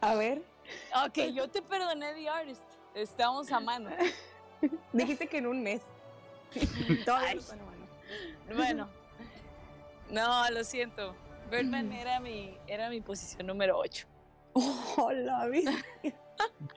A 0.00 0.14
ver, 0.14 0.42
ok, 1.06 1.18
yo 1.32 1.48
te 1.48 1.62
perdoné, 1.62 2.14
The 2.14 2.28
Artist. 2.28 2.62
Estamos 2.94 3.50
a 3.50 3.60
mano. 3.60 3.90
dijiste 4.92 5.26
que 5.26 5.38
en 5.38 5.46
un 5.46 5.62
mes. 5.62 5.82
Mano. 7.06 7.40
Bueno, 8.54 8.88
no, 10.10 10.50
lo 10.50 10.62
siento. 10.62 11.16
Birdman 11.50 11.92
era 11.92 12.20
mi, 12.20 12.56
era 12.66 12.88
mi 12.88 13.00
posición 13.00 13.46
número 13.46 13.76
8. 13.78 14.06
Hola, 14.96 15.46
vi. 15.48 15.64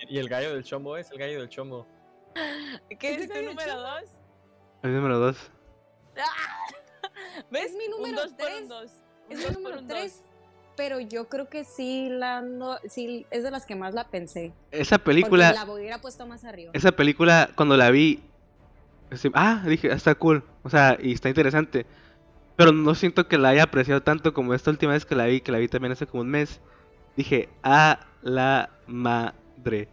Y 0.07 0.19
el 0.19 0.29
gallo 0.29 0.53
del 0.53 0.63
chombo 0.63 0.97
es 0.97 1.09
el 1.11 1.17
gallo 1.17 1.39
del 1.39 1.49
chombo. 1.49 1.87
¿Qué 2.99 3.13
¿Ese 3.13 3.21
es 3.23 3.27
tu 3.27 3.33
gallo 3.33 3.49
número 3.49 3.73
chombo? 3.73 3.89
2? 3.89 4.09
El 4.83 4.93
número 4.95 5.19
dos. 5.19 5.37
¿Ves? 7.51 7.65
Es 7.65 7.73
mi 7.75 7.87
número 7.87 8.09
un 8.09 8.15
2 8.15 8.33
por 8.33 8.37
tres. 8.47 8.61
un 8.63 8.67
2. 8.69 8.91
Es 9.29 9.49
mi 9.49 9.55
número 9.55 9.81
3. 9.87 10.23
Pero 10.75 10.99
yo 10.99 11.27
creo 11.27 11.49
que 11.49 11.63
sí, 11.63 12.07
la 12.09 12.39
ando- 12.41 12.79
sí 12.87 13.25
es 13.31 13.43
de 13.43 13.51
las 13.51 13.65
que 13.65 13.75
más 13.75 13.93
la 13.93 14.07
pensé. 14.09 14.53
Esa 14.71 14.97
Porque 14.97 15.05
película, 15.05 15.51
la 15.51 15.65
hubiera 15.71 15.99
puesto 15.99 16.25
más 16.27 16.43
arriba. 16.45 16.71
esa 16.73 16.91
película, 16.91 17.49
cuando 17.55 17.77
la 17.77 17.89
vi, 17.89 18.21
así, 19.11 19.31
ah, 19.33 19.63
dije, 19.65 19.91
está 19.91 20.13
cool, 20.15 20.43
o 20.63 20.69
sea, 20.69 20.97
y 21.01 21.13
está 21.13 21.29
interesante. 21.29 21.85
Pero 22.55 22.71
no 22.71 22.93
siento 22.95 23.27
que 23.27 23.37
la 23.39 23.49
haya 23.49 23.63
apreciado 23.63 24.01
tanto 24.03 24.33
como 24.33 24.53
esta 24.53 24.69
última 24.69 24.93
vez 24.93 25.05
que 25.05 25.15
la 25.15 25.25
vi, 25.25 25.41
que 25.41 25.51
la 25.51 25.57
vi 25.57 25.67
también 25.67 25.91
hace 25.93 26.05
como 26.07 26.21
un 26.21 26.29
mes. 26.29 26.59
Dije, 27.15 27.49
a 27.63 27.99
la 28.21 28.69
madre. 28.85 29.87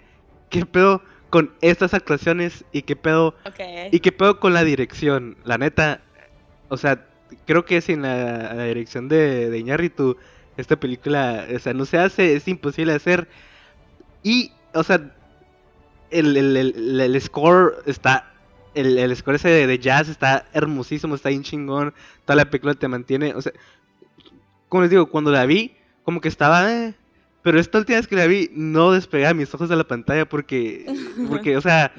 ¿Qué 0.50 0.66
pedo 0.66 1.02
con 1.34 1.50
estas 1.62 1.94
actuaciones? 1.94 2.64
¿Y 2.70 2.82
qué 2.82 2.94
pedo. 2.94 3.34
¿Y 3.90 3.98
qué 3.98 4.12
pedo 4.12 4.38
con 4.38 4.54
la 4.54 4.62
dirección? 4.62 5.36
La 5.44 5.58
neta, 5.58 6.00
o 6.68 6.76
sea, 6.76 7.04
creo 7.44 7.64
que 7.64 7.80
sin 7.80 8.02
la, 8.02 8.54
la 8.54 8.64
dirección 8.66 9.08
de, 9.08 9.50
de 9.50 9.58
Iñárritu, 9.58 10.16
esta 10.56 10.76
película, 10.76 11.44
o 11.52 11.58
sea, 11.58 11.74
no 11.74 11.86
se 11.86 11.98
hace, 11.98 12.36
es 12.36 12.46
imposible 12.46 12.92
hacer. 12.92 13.26
Y, 14.22 14.52
o 14.74 14.84
sea, 14.84 15.12
el, 16.12 16.36
el, 16.36 16.56
el- 16.56 17.00
el 17.00 17.20
score 17.20 17.78
está, 17.86 18.32
el, 18.76 18.96
el 18.96 19.16
score 19.16 19.34
ese 19.34 19.48
de, 19.48 19.66
de 19.66 19.78
jazz 19.80 20.08
está 20.08 20.46
hermosísimo, 20.52 21.16
está 21.16 21.30
bien 21.30 21.42
chingón, 21.42 21.92
toda 22.24 22.36
la 22.36 22.44
película 22.44 22.74
te 22.74 22.86
mantiene, 22.86 23.34
o 23.34 23.42
sea, 23.42 23.50
como 24.68 24.82
les 24.82 24.90
digo, 24.90 25.06
cuando 25.06 25.32
la 25.32 25.46
vi, 25.46 25.74
como 26.04 26.20
que 26.20 26.28
estaba, 26.28 26.70
eh, 26.72 26.94
Pero 27.44 27.60
esta 27.60 27.78
última 27.78 27.98
vez 27.98 28.08
que 28.08 28.16
la 28.16 28.26
vi, 28.26 28.50
no 28.52 28.90
despegaba 28.90 29.34
mis 29.34 29.54
ojos 29.54 29.68
de 29.68 29.76
la 29.76 29.84
pantalla 29.86 30.28
porque, 30.28 30.86
porque 31.28 31.56
o 31.56 31.60
sea, 31.60 31.92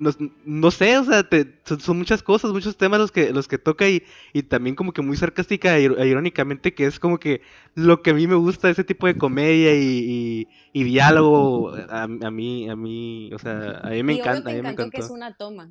no, 0.00 0.10
no 0.46 0.70
sé, 0.70 0.96
o 0.98 1.04
sea, 1.04 1.22
te- 1.22 1.60
son, 1.78 1.98
muchas 1.98 2.22
cosas, 2.22 2.52
muchos 2.52 2.76
temas 2.76 2.98
los 2.98 3.12
que, 3.12 3.32
los 3.32 3.46
que 3.48 3.58
toca 3.58 3.86
y, 3.88 4.02
y 4.32 4.42
también 4.42 4.74
como 4.74 4.92
que 4.92 5.02
muy 5.02 5.16
sarcástica 5.16 5.78
e, 5.78 5.84
e 5.84 6.06
irónicamente, 6.08 6.74
que 6.74 6.86
es 6.86 6.98
como 6.98 7.18
que 7.18 7.42
lo 7.74 8.02
que 8.02 8.10
a 8.10 8.14
mí 8.14 8.26
me 8.26 8.34
gusta 8.34 8.70
ese 8.70 8.82
tipo 8.82 9.06
de 9.06 9.16
comedia 9.16 9.74
y, 9.74 9.82
y, 9.82 10.48
y 10.72 10.84
diálogo, 10.84 11.74
a, 11.74 12.02
a 12.04 12.30
mí, 12.30 12.68
a 12.70 12.76
mí, 12.76 13.30
o 13.34 13.38
sea, 13.38 13.80
a 13.82 13.90
mí 13.90 14.02
me 14.02 14.14
encanta, 14.14 14.50
a 14.50 14.54
mí 14.54 14.62
me 14.62 14.70
encantó 14.70 14.90
que 14.90 14.98
es 14.98 15.10
una 15.10 15.34
toma. 15.36 15.70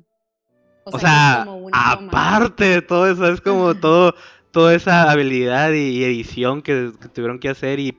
O 0.84 0.96
es 0.96 1.02
sea, 1.02 1.40
como 1.44 1.58
una 1.58 1.96
toma. 1.96 2.12
aparte 2.12 2.64
de 2.64 2.82
todo 2.82 3.06
eso, 3.10 3.26
es 3.32 3.40
como 3.40 3.74
todo, 3.74 4.14
toda 4.52 4.74
esa 4.74 5.10
habilidad 5.10 5.72
y, 5.72 5.98
y 5.98 6.04
edición 6.04 6.62
que, 6.62 6.92
que 7.00 7.08
tuvieron 7.08 7.38
que 7.38 7.48
hacer 7.48 7.80
y 7.80 7.98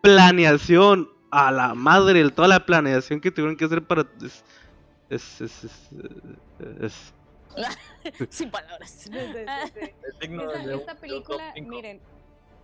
planeación 0.00 1.10
a 1.30 1.50
la 1.52 1.74
madre, 1.74 2.28
toda 2.30 2.48
la 2.48 2.64
planeación 2.66 3.20
que 3.20 3.30
tuvieron 3.30 3.56
que 3.56 3.64
hacer 3.64 3.82
para... 3.82 4.06
Es, 4.22 4.42
es, 5.10 5.40
es, 5.40 5.64
es- 5.64 6.82
es- 6.82 7.12
Sin 8.30 8.50
palabras. 8.50 9.06
Es 9.06 10.18
digno 10.20 10.50
Esta, 10.52 10.94
película, 10.94 11.52
miren, 11.60 12.00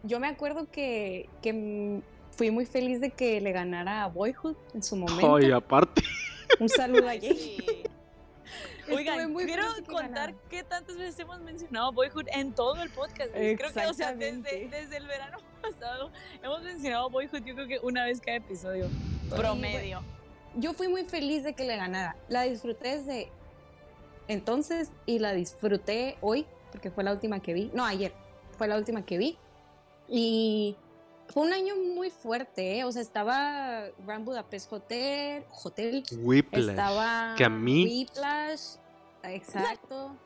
yo 0.04 0.20
me 0.20 0.28
acuerdo 0.28 0.70
que, 0.70 1.28
que 1.42 2.00
fui 2.30 2.50
muy 2.52 2.66
feliz 2.66 3.00
de 3.00 3.10
que 3.10 3.40
le 3.40 3.50
ganara 3.52 4.04
a 4.04 4.06
Boyhood 4.08 4.56
en 4.74 4.82
su 4.84 4.94
momento. 4.96 5.36
Ay, 5.36 5.50
aparte. 5.50 6.02
Un 6.60 6.68
saludo 6.68 7.08
sí. 7.20 7.56
Estuve 8.80 8.96
Oigan, 8.98 9.32
muy 9.32 9.46
quiero 9.46 9.64
que 9.74 9.82
contar 9.82 10.08
ganara. 10.10 10.34
qué 10.48 10.62
tantas 10.62 10.96
veces 10.96 11.18
hemos 11.18 11.40
mencionado 11.40 11.90
Boyhood 11.92 12.26
en 12.32 12.52
todo 12.54 12.80
el 12.80 12.90
podcast. 12.90 13.32
Creo 13.32 13.56
que, 13.56 13.86
o 13.88 13.92
sea, 13.94 14.14
desde, 14.14 14.68
desde 14.68 14.96
el 14.98 15.08
verano 15.08 15.38
pasado 15.70 16.10
hemos 16.42 16.62
mencionado 16.62 17.10
Boyhood, 17.10 17.42
yo 17.44 17.54
creo 17.54 17.66
que 17.68 17.78
una 17.82 18.04
vez 18.04 18.20
cada 18.20 18.36
episodio. 18.38 18.88
Promedio. 19.30 20.02
Yo 20.56 20.72
fui 20.72 20.88
muy 20.88 21.04
feliz 21.04 21.44
de 21.44 21.54
que 21.54 21.64
le 21.64 21.76
ganara. 21.76 22.16
La 22.28 22.42
disfruté 22.42 22.98
desde 22.98 23.30
entonces 24.28 24.90
y 25.04 25.18
la 25.18 25.32
disfruté 25.34 26.16
hoy, 26.20 26.46
porque 26.72 26.90
fue 26.90 27.04
la 27.04 27.12
última 27.12 27.40
que 27.40 27.52
vi. 27.52 27.70
No, 27.74 27.84
ayer. 27.84 28.12
Fue 28.56 28.68
la 28.68 28.76
última 28.76 29.04
que 29.04 29.18
vi. 29.18 29.36
Y 30.08 30.76
fue 31.28 31.42
un 31.42 31.52
año 31.52 31.74
muy 31.76 32.10
fuerte, 32.10 32.78
¿eh? 32.78 32.84
O 32.84 32.92
sea, 32.92 33.02
estaba 33.02 33.84
Grand 34.06 34.24
Budapest 34.24 34.72
Hotel, 34.72 35.44
Hotel. 35.64 36.04
Whiplash. 36.22 36.68
Estaba 36.70 37.34
que 37.36 37.44
a 37.44 37.48
mí- 37.50 37.84
Whiplash. 37.84 38.76
Exacto. 39.24 40.16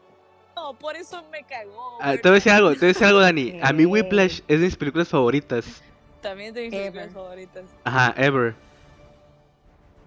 No, 0.60 0.74
por 0.74 0.94
eso 0.94 1.22
me 1.32 1.42
cagó. 1.44 1.98
Ah, 2.00 2.12
te 2.12 2.22
voy 2.28 2.32
a 2.32 2.34
decir 2.34 2.52
algo, 2.52 2.70
te 2.72 2.78
voy 2.80 2.84
a 2.84 2.88
decir 2.88 3.06
algo, 3.06 3.20
Dani. 3.20 3.58
A 3.62 3.72
mí. 3.72 3.86
Whiplash 3.86 4.40
es 4.46 4.60
de 4.60 4.66
mis 4.66 4.76
películas 4.76 5.08
favoritas. 5.08 5.82
También 6.20 6.52
de 6.52 6.64
mis 6.64 6.72
Ever. 6.74 6.92
películas 6.92 7.14
favoritas. 7.14 7.64
Ajá, 7.84 8.14
ever. 8.18 8.54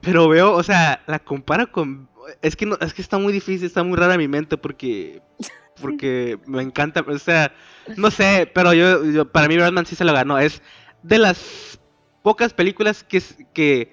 Pero 0.01 0.27
veo, 0.27 0.53
o 0.53 0.63
sea, 0.63 1.01
la 1.07 1.19
comparo 1.19 1.71
con. 1.71 2.07
Es 2.41 2.55
que 2.55 2.65
no, 2.65 2.77
es 2.81 2.93
que 2.93 3.01
está 3.01 3.17
muy 3.17 3.33
difícil, 3.33 3.65
está 3.65 3.83
muy 3.83 3.97
rara 3.97 4.17
mi 4.17 4.27
mente 4.27 4.57
porque. 4.57 5.21
Porque 5.81 6.37
me 6.45 6.61
encanta, 6.61 7.03
o 7.05 7.17
sea, 7.17 7.51
no 7.97 8.11
sé, 8.11 8.47
pero 8.53 8.73
yo, 8.75 9.03
yo- 9.05 9.25
para 9.31 9.47
mí 9.47 9.57
Batman 9.57 9.87
sí 9.87 9.95
se 9.95 10.03
lo 10.05 10.13
ganó. 10.13 10.37
Es 10.37 10.61
de 11.01 11.17
las 11.17 11.79
pocas 12.21 12.53
películas 12.53 13.03
que, 13.03 13.19
que, 13.55 13.91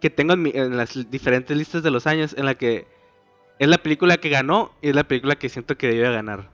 que 0.00 0.08
tengo 0.08 0.34
en, 0.34 0.42
mi- 0.42 0.52
en 0.54 0.76
las 0.76 1.10
diferentes 1.10 1.54
listas 1.56 1.82
de 1.82 1.90
los 1.90 2.06
años 2.06 2.32
en 2.38 2.44
la 2.46 2.54
que 2.54 2.86
es 3.60 3.68
la 3.68 3.78
película 3.78 4.16
que 4.18 4.30
ganó 4.30 4.72
y 4.82 4.88
es 4.88 4.94
la 4.96 5.04
película 5.04 5.36
que 5.36 5.48
siento 5.50 5.76
que 5.78 5.86
debió 5.88 6.04
de 6.08 6.14
ganar. 6.14 6.50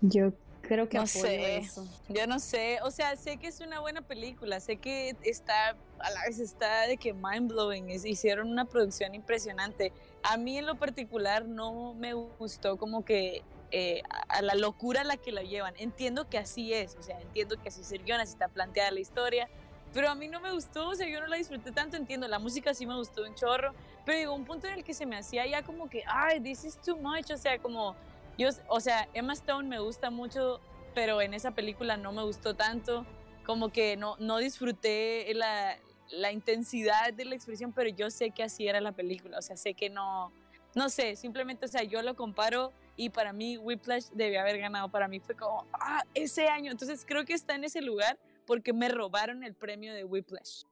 Yo 0.00 0.32
creo 0.62 0.88
que 0.88 0.98
No 0.98 1.04
apoyo 1.04 1.44
sé. 1.44 1.58
eso. 1.58 1.88
Yo 2.08 2.26
no 2.26 2.40
sé, 2.40 2.80
o 2.82 2.90
sea, 2.90 3.16
sé 3.16 3.38
que 3.38 3.46
es 3.46 3.60
una 3.60 3.78
buena 3.80 4.02
película, 4.02 4.58
sé 4.60 4.78
que 4.78 5.16
está, 5.22 5.70
a 6.00 6.10
la 6.10 6.22
vez 6.26 6.40
está 6.40 6.88
de 6.88 6.96
que 6.98 7.14
mind 7.14 7.48
blowing, 7.52 7.88
hicieron 7.90 8.50
una 8.50 8.64
producción 8.64 9.14
impresionante. 9.14 9.92
A 10.24 10.36
mí 10.36 10.58
en 10.58 10.66
lo 10.66 10.74
particular 10.76 11.46
no 11.46 11.94
me 11.94 12.14
gustó 12.14 12.76
como 12.78 13.04
que 13.04 13.44
eh, 13.70 14.02
a 14.10 14.38
a 14.38 14.42
la 14.42 14.54
locura 14.56 15.02
a 15.02 15.04
la 15.04 15.16
que 15.16 15.30
la 15.32 15.42
llevan. 15.42 15.74
Entiendo 15.78 16.28
que 16.28 16.38
así 16.38 16.72
es, 16.74 16.96
o 16.96 17.02
sea, 17.02 17.20
entiendo 17.20 17.62
que 17.62 17.68
así 17.68 17.82
es 17.82 17.92
el 17.92 18.02
guion, 18.04 18.20
así 18.20 18.32
está 18.32 18.48
planteada 18.48 18.90
la 18.90 19.00
historia, 19.00 19.48
pero 19.96 20.10
a 20.10 20.14
mí 20.14 20.28
no 20.28 20.40
me 20.40 20.52
gustó, 20.52 20.90
o 20.90 20.94
sea, 20.94 21.08
yo 21.08 21.22
no 21.22 21.26
la 21.26 21.38
disfruté 21.38 21.72
tanto, 21.72 21.96
entiendo, 21.96 22.28
la 22.28 22.38
música 22.38 22.74
sí 22.74 22.84
me 22.84 22.94
gustó 22.94 23.22
un 23.22 23.34
chorro, 23.34 23.72
pero 24.04 24.18
llegó 24.18 24.34
un 24.34 24.44
punto 24.44 24.66
en 24.66 24.74
el 24.74 24.84
que 24.84 24.92
se 24.92 25.06
me 25.06 25.16
hacía 25.16 25.46
ya 25.46 25.62
como 25.62 25.88
que, 25.88 26.02
ay, 26.06 26.38
this 26.38 26.64
is 26.64 26.78
too 26.82 26.98
much, 26.98 27.30
o 27.30 27.36
sea, 27.38 27.58
como, 27.58 27.96
yo, 28.36 28.50
o 28.68 28.78
sea, 28.78 29.08
Emma 29.14 29.32
Stone 29.32 29.66
me 29.66 29.78
gusta 29.78 30.10
mucho, 30.10 30.60
pero 30.94 31.22
en 31.22 31.32
esa 31.32 31.52
película 31.52 31.96
no 31.96 32.12
me 32.12 32.22
gustó 32.24 32.54
tanto, 32.54 33.06
como 33.46 33.70
que 33.70 33.96
no, 33.96 34.16
no 34.18 34.36
disfruté 34.36 35.32
la, 35.32 35.78
la 36.10 36.30
intensidad 36.30 37.14
de 37.14 37.24
la 37.24 37.34
expresión, 37.34 37.72
pero 37.72 37.88
yo 37.88 38.10
sé 38.10 38.32
que 38.32 38.42
así 38.42 38.68
era 38.68 38.82
la 38.82 38.92
película, 38.92 39.38
o 39.38 39.42
sea, 39.42 39.56
sé 39.56 39.72
que 39.72 39.88
no, 39.88 40.30
no 40.74 40.90
sé, 40.90 41.16
simplemente, 41.16 41.64
o 41.64 41.68
sea, 41.68 41.84
yo 41.84 42.02
lo 42.02 42.14
comparo 42.16 42.70
y 42.96 43.08
para 43.08 43.32
mí 43.32 43.56
Whiplash 43.56 44.08
debió 44.12 44.42
haber 44.42 44.58
ganado, 44.58 44.90
para 44.90 45.08
mí 45.08 45.20
fue 45.20 45.34
como, 45.34 45.64
ah, 45.72 46.04
ese 46.12 46.48
año, 46.48 46.70
entonces 46.70 47.02
creo 47.08 47.24
que 47.24 47.32
está 47.32 47.54
en 47.54 47.64
ese 47.64 47.80
lugar 47.80 48.18
porque 48.46 48.72
me 48.72 48.88
robaron 48.88 49.42
el 49.44 49.54
premio 49.54 49.92
de 49.94 50.04
Whiplash. 50.04 50.62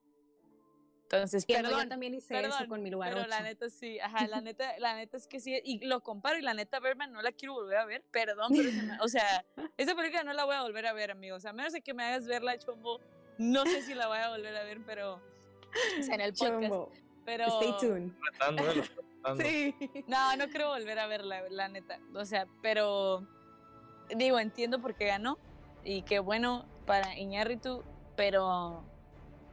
Entonces, 1.04 1.42
Entiendo, 1.42 1.68
perdón, 1.68 1.84
yo 1.84 1.88
también 1.90 2.14
hice 2.14 2.34
perdón, 2.34 2.58
eso 2.60 2.68
con 2.68 2.82
mi 2.82 2.90
lugar 2.90 3.12
pero 3.12 3.26
la 3.26 3.36
8. 3.36 3.44
neta 3.44 3.68
sí, 3.68 4.00
ajá, 4.00 4.26
la 4.26 4.40
neta, 4.40 4.78
la 4.78 4.94
neta 4.96 5.16
es 5.16 5.26
que 5.26 5.38
sí, 5.38 5.60
y 5.62 5.84
lo 5.84 6.02
comparo 6.02 6.38
y 6.38 6.42
la 6.42 6.54
neta 6.54 6.80
Birdman 6.80 7.12
no 7.12 7.20
la 7.22 7.30
quiero 7.30 7.52
volver 7.54 7.76
a 7.76 7.84
ver, 7.84 8.02
perdón, 8.10 8.48
pero 8.56 8.70
se 8.70 8.82
me- 8.82 8.98
o 9.00 9.08
sea, 9.08 9.44
esa 9.76 9.94
película 9.94 10.24
no 10.24 10.32
la 10.32 10.44
voy 10.44 10.54
a 10.56 10.62
volver 10.62 10.86
a 10.86 10.92
ver, 10.92 11.10
amigos, 11.10 11.44
a 11.44 11.52
menos 11.52 11.72
de 11.72 11.82
que 11.82 11.92
me 11.94 12.02
hagas 12.04 12.26
verla, 12.26 12.58
Chombo, 12.58 13.00
no 13.38 13.64
sé 13.66 13.82
si 13.82 13.94
la 13.94 14.08
voy 14.08 14.18
a 14.18 14.30
volver 14.30 14.56
a 14.56 14.64
ver, 14.64 14.80
pero, 14.86 15.20
o 15.98 16.02
sea, 16.02 16.14
en 16.14 16.20
el 16.22 16.32
podcast, 16.32 16.60
Chombo, 16.62 16.90
pero... 17.24 17.46
Stay 17.60 17.74
tuned. 17.80 18.12
Eh. 19.38 19.74
Sí. 19.80 20.02
No, 20.06 20.36
no 20.36 20.48
creo 20.48 20.68
volver 20.68 20.98
a 20.98 21.06
verla, 21.06 21.42
la 21.48 21.68
neta. 21.68 21.98
O 22.14 22.24
sea, 22.26 22.46
pero 22.60 23.26
digo, 24.14 24.38
entiendo 24.38 24.80
por 24.82 24.94
qué 24.94 25.06
ganó 25.06 25.38
y 25.82 26.02
qué 26.02 26.18
bueno 26.18 26.66
para 26.86 27.16
Iñárritu, 27.18 27.82
pero 28.16 28.82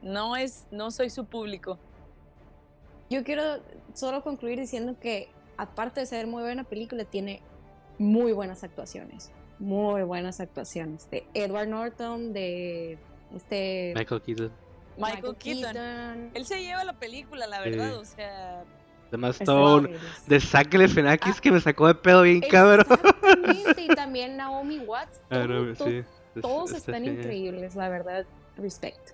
no 0.02 0.36
es, 0.36 0.68
no 0.72 0.92
soy 0.92 1.10
su 1.10 1.26
público. 1.26 1.78
Yo 3.10 3.24
quiero 3.24 3.60
solo 3.94 4.24
concluir 4.24 4.60
diciendo 4.60 4.96
que, 5.00 5.30
aparte 5.58 6.00
de 6.02 6.06
ser 6.06 6.28
muy 6.28 6.44
buena 6.44 6.64
película, 6.64 7.04
tiene 7.06 7.42
muy 7.98 8.32
buenas 8.32 8.64
actuaciones. 8.64 9.32
Muy 9.60 10.02
buenas 10.04 10.40
actuaciones. 10.40 11.10
De 11.12 11.28
Edward 11.34 11.68
Norton, 11.68 12.34
de 12.34 12.98
este 13.36 13.94
Michael 13.96 14.22
Keaton. 14.22 14.52
Michael, 14.98 15.36
Keaton. 15.36 16.32
Él 16.34 16.46
se 16.46 16.62
lleva 16.62 16.84
la 16.84 16.94
película, 16.94 17.48
la 17.48 17.64
Sí. 17.64 17.70
verdad, 17.70 17.96
o 17.98 18.06
sea, 18.06 18.64
increíble. 19.82 20.00
De 20.28 20.40
Zack 20.40 20.72
Galifianakis 20.72 21.38
Ah. 21.38 21.42
que 21.42 21.52
me 21.52 21.60
sacó 21.60 21.88
de 21.88 21.96
pedo 21.96 22.22
bien 22.24 22.42
cabrón. 22.42 22.86
Y 23.78 23.88
también 23.96 24.38
Naomi 24.38 24.80
Watts. 24.80 25.22
Ah, 25.30 25.46
no, 25.48 25.76
sí, 25.76 26.04
Todos 26.42 26.72
está 26.72 26.78
están 26.92 27.04
genial. 27.04 27.18
increíbles, 27.18 27.76
la 27.76 27.90
verdad. 27.90 28.26
Respect. 28.58 29.12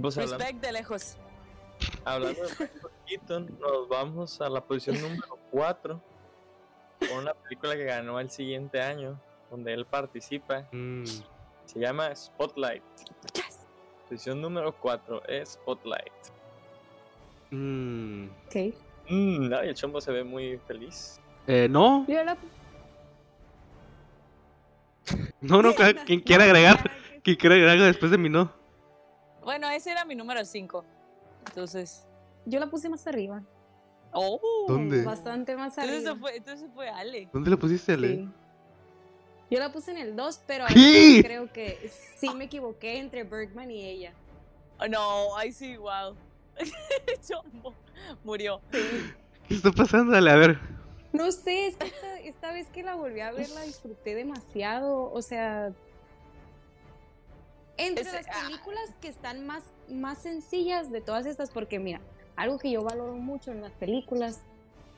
Pues 0.00 0.16
hablando, 0.18 0.38
respect 0.38 0.60
de 0.64 0.72
lejos. 0.72 1.16
hablando 2.04 2.42
de 2.42 2.48
Michael 2.48 2.80
Keaton, 3.06 3.58
nos 3.60 3.88
vamos 3.88 4.40
a 4.40 4.48
la 4.48 4.60
posición 4.64 5.00
número 5.00 5.38
4 5.50 6.00
con 7.08 7.18
una 7.18 7.34
película 7.34 7.74
que 7.76 7.84
ganó 7.84 8.18
el 8.18 8.30
siguiente 8.30 8.80
año, 8.80 9.20
donde 9.50 9.72
él 9.72 9.84
participa. 9.86 10.66
Mm. 10.72 11.04
Se 11.66 11.78
llama 11.78 12.14
Spotlight. 12.14 12.82
Posición 14.08 14.40
número 14.40 14.74
4 14.80 15.26
es 15.28 15.50
Spotlight. 15.50 16.12
Mm. 17.50 18.26
Ok. 18.46 18.74
Mm, 19.08 19.52
ay, 19.54 19.68
el 19.68 19.74
chombo 19.74 20.00
se 20.00 20.10
ve 20.12 20.24
muy 20.24 20.58
feliz. 20.66 21.20
Eh, 21.46 21.68
no, 21.70 22.06
Yo 22.08 22.22
la- 22.24 22.36
no, 25.44 25.62
no, 25.62 25.74
quien 26.06 26.20
quiera 26.20 26.44
agregar, 26.44 26.90
quien 27.22 27.36
quiera 27.36 27.54
agregar 27.54 27.86
después 27.86 28.10
de 28.10 28.18
mí, 28.18 28.28
no. 28.28 28.52
Bueno, 29.42 29.68
ese 29.68 29.90
era 29.90 30.04
mi 30.04 30.14
número 30.14 30.44
5. 30.44 30.84
Entonces. 31.46 32.06
Yo 32.46 32.60
la 32.60 32.68
puse 32.68 32.88
más 32.88 33.06
arriba. 33.06 33.42
Oh. 34.12 34.66
¿Dónde? 34.68 35.02
Bastante 35.02 35.56
más 35.56 35.76
Entonces 35.76 35.96
arriba. 35.96 36.10
eso 36.10 36.20
fue, 36.20 36.36
entonces 36.36 36.70
fue 36.74 36.88
Ale. 36.88 37.28
¿Dónde 37.32 37.50
lo 37.50 37.58
pusiste, 37.58 37.92
Ale? 37.92 38.08
Sí. 38.08 38.28
Yo 39.50 39.58
la 39.58 39.72
puse 39.72 39.90
en 39.90 39.98
el 39.98 40.16
2, 40.16 40.40
pero 40.46 40.64
ahí 40.66 41.22
creo 41.22 41.52
que 41.52 41.90
sí 42.16 42.30
me 42.34 42.44
equivoqué 42.44 42.98
entre 42.98 43.24
Bergman 43.24 43.70
y 43.70 43.84
ella. 43.84 44.12
Oh, 44.78 44.88
no, 44.88 45.36
ay 45.36 45.52
sí, 45.52 45.76
wow. 45.76 46.16
Chombo 47.28 47.74
murió. 48.24 48.60
¿Qué 49.48 49.54
está 49.54 49.70
pasando, 49.70 50.16
Ale? 50.16 50.30
A 50.30 50.36
ver. 50.36 50.58
No 51.14 51.30
sé, 51.30 51.68
es 51.68 51.76
que 51.76 51.86
esta, 51.86 52.18
esta 52.20 52.52
vez 52.52 52.66
que 52.70 52.82
la 52.82 52.96
volví 52.96 53.20
a 53.20 53.30
ver 53.30 53.48
la 53.50 53.62
disfruté 53.62 54.16
demasiado. 54.16 55.12
O 55.12 55.22
sea, 55.22 55.72
entre 57.76 58.02
las 58.04 58.26
ah. 58.26 58.42
películas 58.44 58.90
que 59.00 59.08
están 59.08 59.46
más, 59.46 59.62
más 59.88 60.18
sencillas 60.18 60.90
de 60.90 61.00
todas 61.00 61.26
estas, 61.26 61.50
porque 61.50 61.78
mira, 61.78 62.00
algo 62.34 62.58
que 62.58 62.68
yo 62.68 62.82
valoro 62.82 63.14
mucho 63.14 63.52
en 63.52 63.62
las 63.62 63.70
películas 63.74 64.40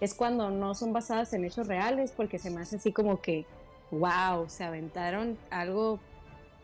es 0.01 0.15
cuando 0.15 0.49
no 0.49 0.75
son 0.75 0.95
basadas 0.95 1.35
en 1.35 1.45
hechos 1.45 1.69
reales, 1.69 2.13
porque 2.13 2.39
se 2.39 2.49
me 2.49 2.63
hace 2.63 2.77
así 2.77 2.93
como 2.93 3.21
que, 3.21 3.45
wow, 3.91 4.49
se 4.49 4.65
aventaron 4.65 5.37
algo, 5.51 6.01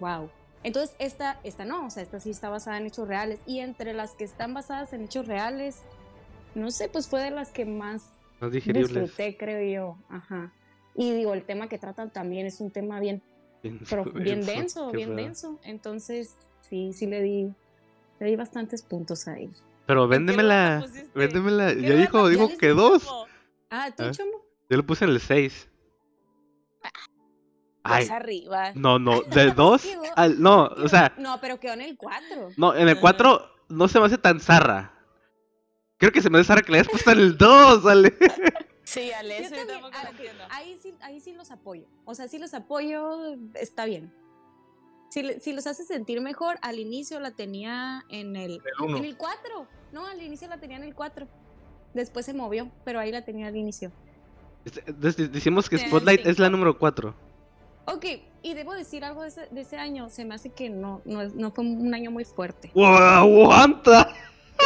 wow. 0.00 0.30
Entonces, 0.62 0.96
esta, 0.98 1.38
esta 1.44 1.66
no, 1.66 1.86
o 1.88 1.90
sea, 1.90 2.02
esta 2.02 2.20
sí 2.20 2.30
está 2.30 2.48
basada 2.48 2.78
en 2.78 2.86
hechos 2.86 3.06
reales. 3.06 3.38
Y 3.44 3.60
entre 3.60 3.92
las 3.92 4.12
que 4.12 4.24
están 4.24 4.54
basadas 4.54 4.94
en 4.94 5.02
hechos 5.02 5.26
reales, 5.26 5.82
no 6.54 6.70
sé, 6.70 6.88
pues 6.88 7.06
fue 7.06 7.20
de 7.20 7.30
las 7.30 7.50
que 7.50 7.66
más 7.66 8.02
Más 8.42 8.52
digeribles. 8.52 8.88
disfruté, 8.88 9.36
creo 9.36 9.72
yo. 9.72 9.98
Ajá. 10.08 10.52
Y 10.94 11.12
digo, 11.12 11.32
el 11.34 11.44
tema 11.44 11.68
que 11.68 11.78
tratan 11.78 12.10
también 12.12 12.46
es 12.46 12.60
un 12.60 12.70
tema 12.70 13.00
bien, 13.00 13.22
Bien, 13.62 13.80
pero 13.88 14.04
bien 14.14 14.44
denso, 14.44 14.90
bien 14.90 15.16
denso. 15.16 15.58
Entonces, 15.62 16.36
sí, 16.68 16.92
sí 16.92 17.06
le 17.06 17.22
di, 17.22 17.52
le 18.20 18.26
di 18.26 18.36
bastantes 18.36 18.82
puntos 18.82 19.26
ahí. 19.28 19.48
Pero 19.86 20.04
¿En 20.12 20.26
qué 20.26 20.32
lugar 20.32 20.44
la 20.44 20.80
véndemela. 20.80 21.10
Véndemela. 21.14 21.70
¿En 21.70 21.80
qué 21.80 21.88
Ya 21.88 21.94
dijo, 21.96 22.28
dijo 22.28 22.48
que 22.58 22.68
dos. 22.68 23.08
Ah, 23.70 23.90
¿tú, 23.96 24.04
¿Eh? 24.04 24.10
Chomo? 24.10 24.42
Yo 24.68 24.76
lo 24.76 24.84
puse 24.86 25.04
en 25.04 25.10
el 25.12 25.20
6. 25.20 25.68
Ay, 27.84 28.04
Dos 28.04 28.10
arriba. 28.12 28.72
no, 28.74 28.98
no, 28.98 29.22
de 29.22 29.50
2 29.56 29.82
Quedó- 29.82 30.02
al. 30.16 30.40
No, 30.40 30.64
o 30.66 30.88
sea, 30.88 31.12
No, 31.18 31.40
pero 31.40 31.58
quedó 31.58 31.72
en 31.74 31.80
el 31.80 31.96
4. 31.96 32.50
no, 32.56 32.74
en 32.74 32.82
el 32.82 32.90
Ajá. 32.90 33.00
4 33.00 33.42
no 33.70 33.88
se 33.88 33.98
me 34.00 34.06
hace 34.06 34.18
tan 34.18 34.38
zarra. 34.40 34.92
Creo 36.02 36.10
que 36.10 36.20
se 36.20 36.30
me 36.30 36.40
hace 36.40 36.48
zarra 36.48 36.62
que 36.62 36.72
le 36.72 36.78
hayas 36.78 36.88
puesto 36.88 37.12
en 37.12 37.20
el 37.20 37.38
2, 37.38 37.82
¿vale? 37.84 38.12
Sí, 38.82 39.12
Ale, 39.12 39.38
Yo 39.38 39.44
eso 39.44 39.50
yo 39.54 39.56
también, 39.58 39.80
tampoco 39.80 39.96
ah, 39.96 40.02
lo 40.02 40.08
ok, 40.10 40.16
entiendo. 40.16 40.44
ahí, 40.50 40.78
sí, 40.82 40.94
ahí 41.00 41.20
sí 41.20 41.32
los 41.32 41.52
apoyo. 41.52 41.84
O 42.04 42.16
sea, 42.16 42.26
sí 42.26 42.40
los 42.40 42.54
apoyo, 42.54 43.36
está 43.54 43.84
bien. 43.84 44.12
Si, 45.10 45.38
si 45.38 45.52
los 45.52 45.68
hace 45.68 45.84
sentir 45.84 46.20
mejor, 46.20 46.58
al 46.60 46.80
inicio 46.80 47.20
la 47.20 47.30
tenía 47.30 48.02
en 48.08 48.34
el, 48.34 48.54
El 48.54 48.84
uno. 48.84 48.96
en 48.96 49.04
el 49.04 49.16
4. 49.16 49.68
No, 49.92 50.04
al 50.08 50.20
inicio 50.20 50.48
la 50.48 50.58
tenía 50.58 50.76
en 50.76 50.82
el 50.82 50.96
4. 50.96 51.28
Después 51.94 52.26
se 52.26 52.34
movió, 52.34 52.68
pero 52.84 52.98
ahí 52.98 53.12
la 53.12 53.24
tenía 53.24 53.46
al 53.46 53.54
inicio. 53.56 53.92
Entonces, 54.64 55.30
Decimos 55.30 55.70
que 55.70 55.78
Spotlight 55.78 56.26
es 56.26 56.40
la 56.40 56.50
número 56.50 56.76
4. 56.76 57.14
Ok, 57.86 58.06
y 58.42 58.54
debo 58.54 58.72
decir 58.74 59.04
algo 59.04 59.22
de 59.22 59.28
ese, 59.28 59.46
de 59.52 59.60
ese 59.60 59.76
año. 59.76 60.08
Se 60.08 60.24
me 60.24 60.34
hace 60.34 60.50
que 60.50 60.68
no, 60.68 61.00
no, 61.04 61.52
fue 61.52 61.64
un 61.64 61.94
año 61.94 62.10
muy 62.10 62.24
fuerte. 62.24 62.72
¡Aguanta! 62.74 64.08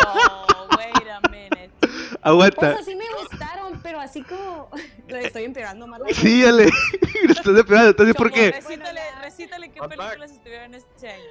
Oh, 0.06 0.46
wait 0.76 1.08
a 1.08 1.28
minute. 1.28 1.70
O 2.22 2.28
Aguanta. 2.28 2.74
sea, 2.74 2.82
sí 2.82 2.94
me 2.94 3.04
gustaron, 3.20 3.80
pero 3.82 4.00
así 4.00 4.22
como. 4.22 4.68
le 5.08 5.26
estoy 5.26 5.44
empeorando 5.44 5.86
más 5.86 6.00
la 6.00 6.08
Sí, 6.08 6.44
Ale. 6.44 6.68
Estás 7.28 7.54
de 7.54 7.64
peor, 7.64 7.86
entonces, 7.86 8.14
¿por 8.14 8.30
qué? 8.30 8.52
Recítale, 9.22 9.70
qué 9.70 9.80
películas 9.80 10.30
estuvieron 10.30 10.74
este 10.74 11.10
año. 11.10 11.24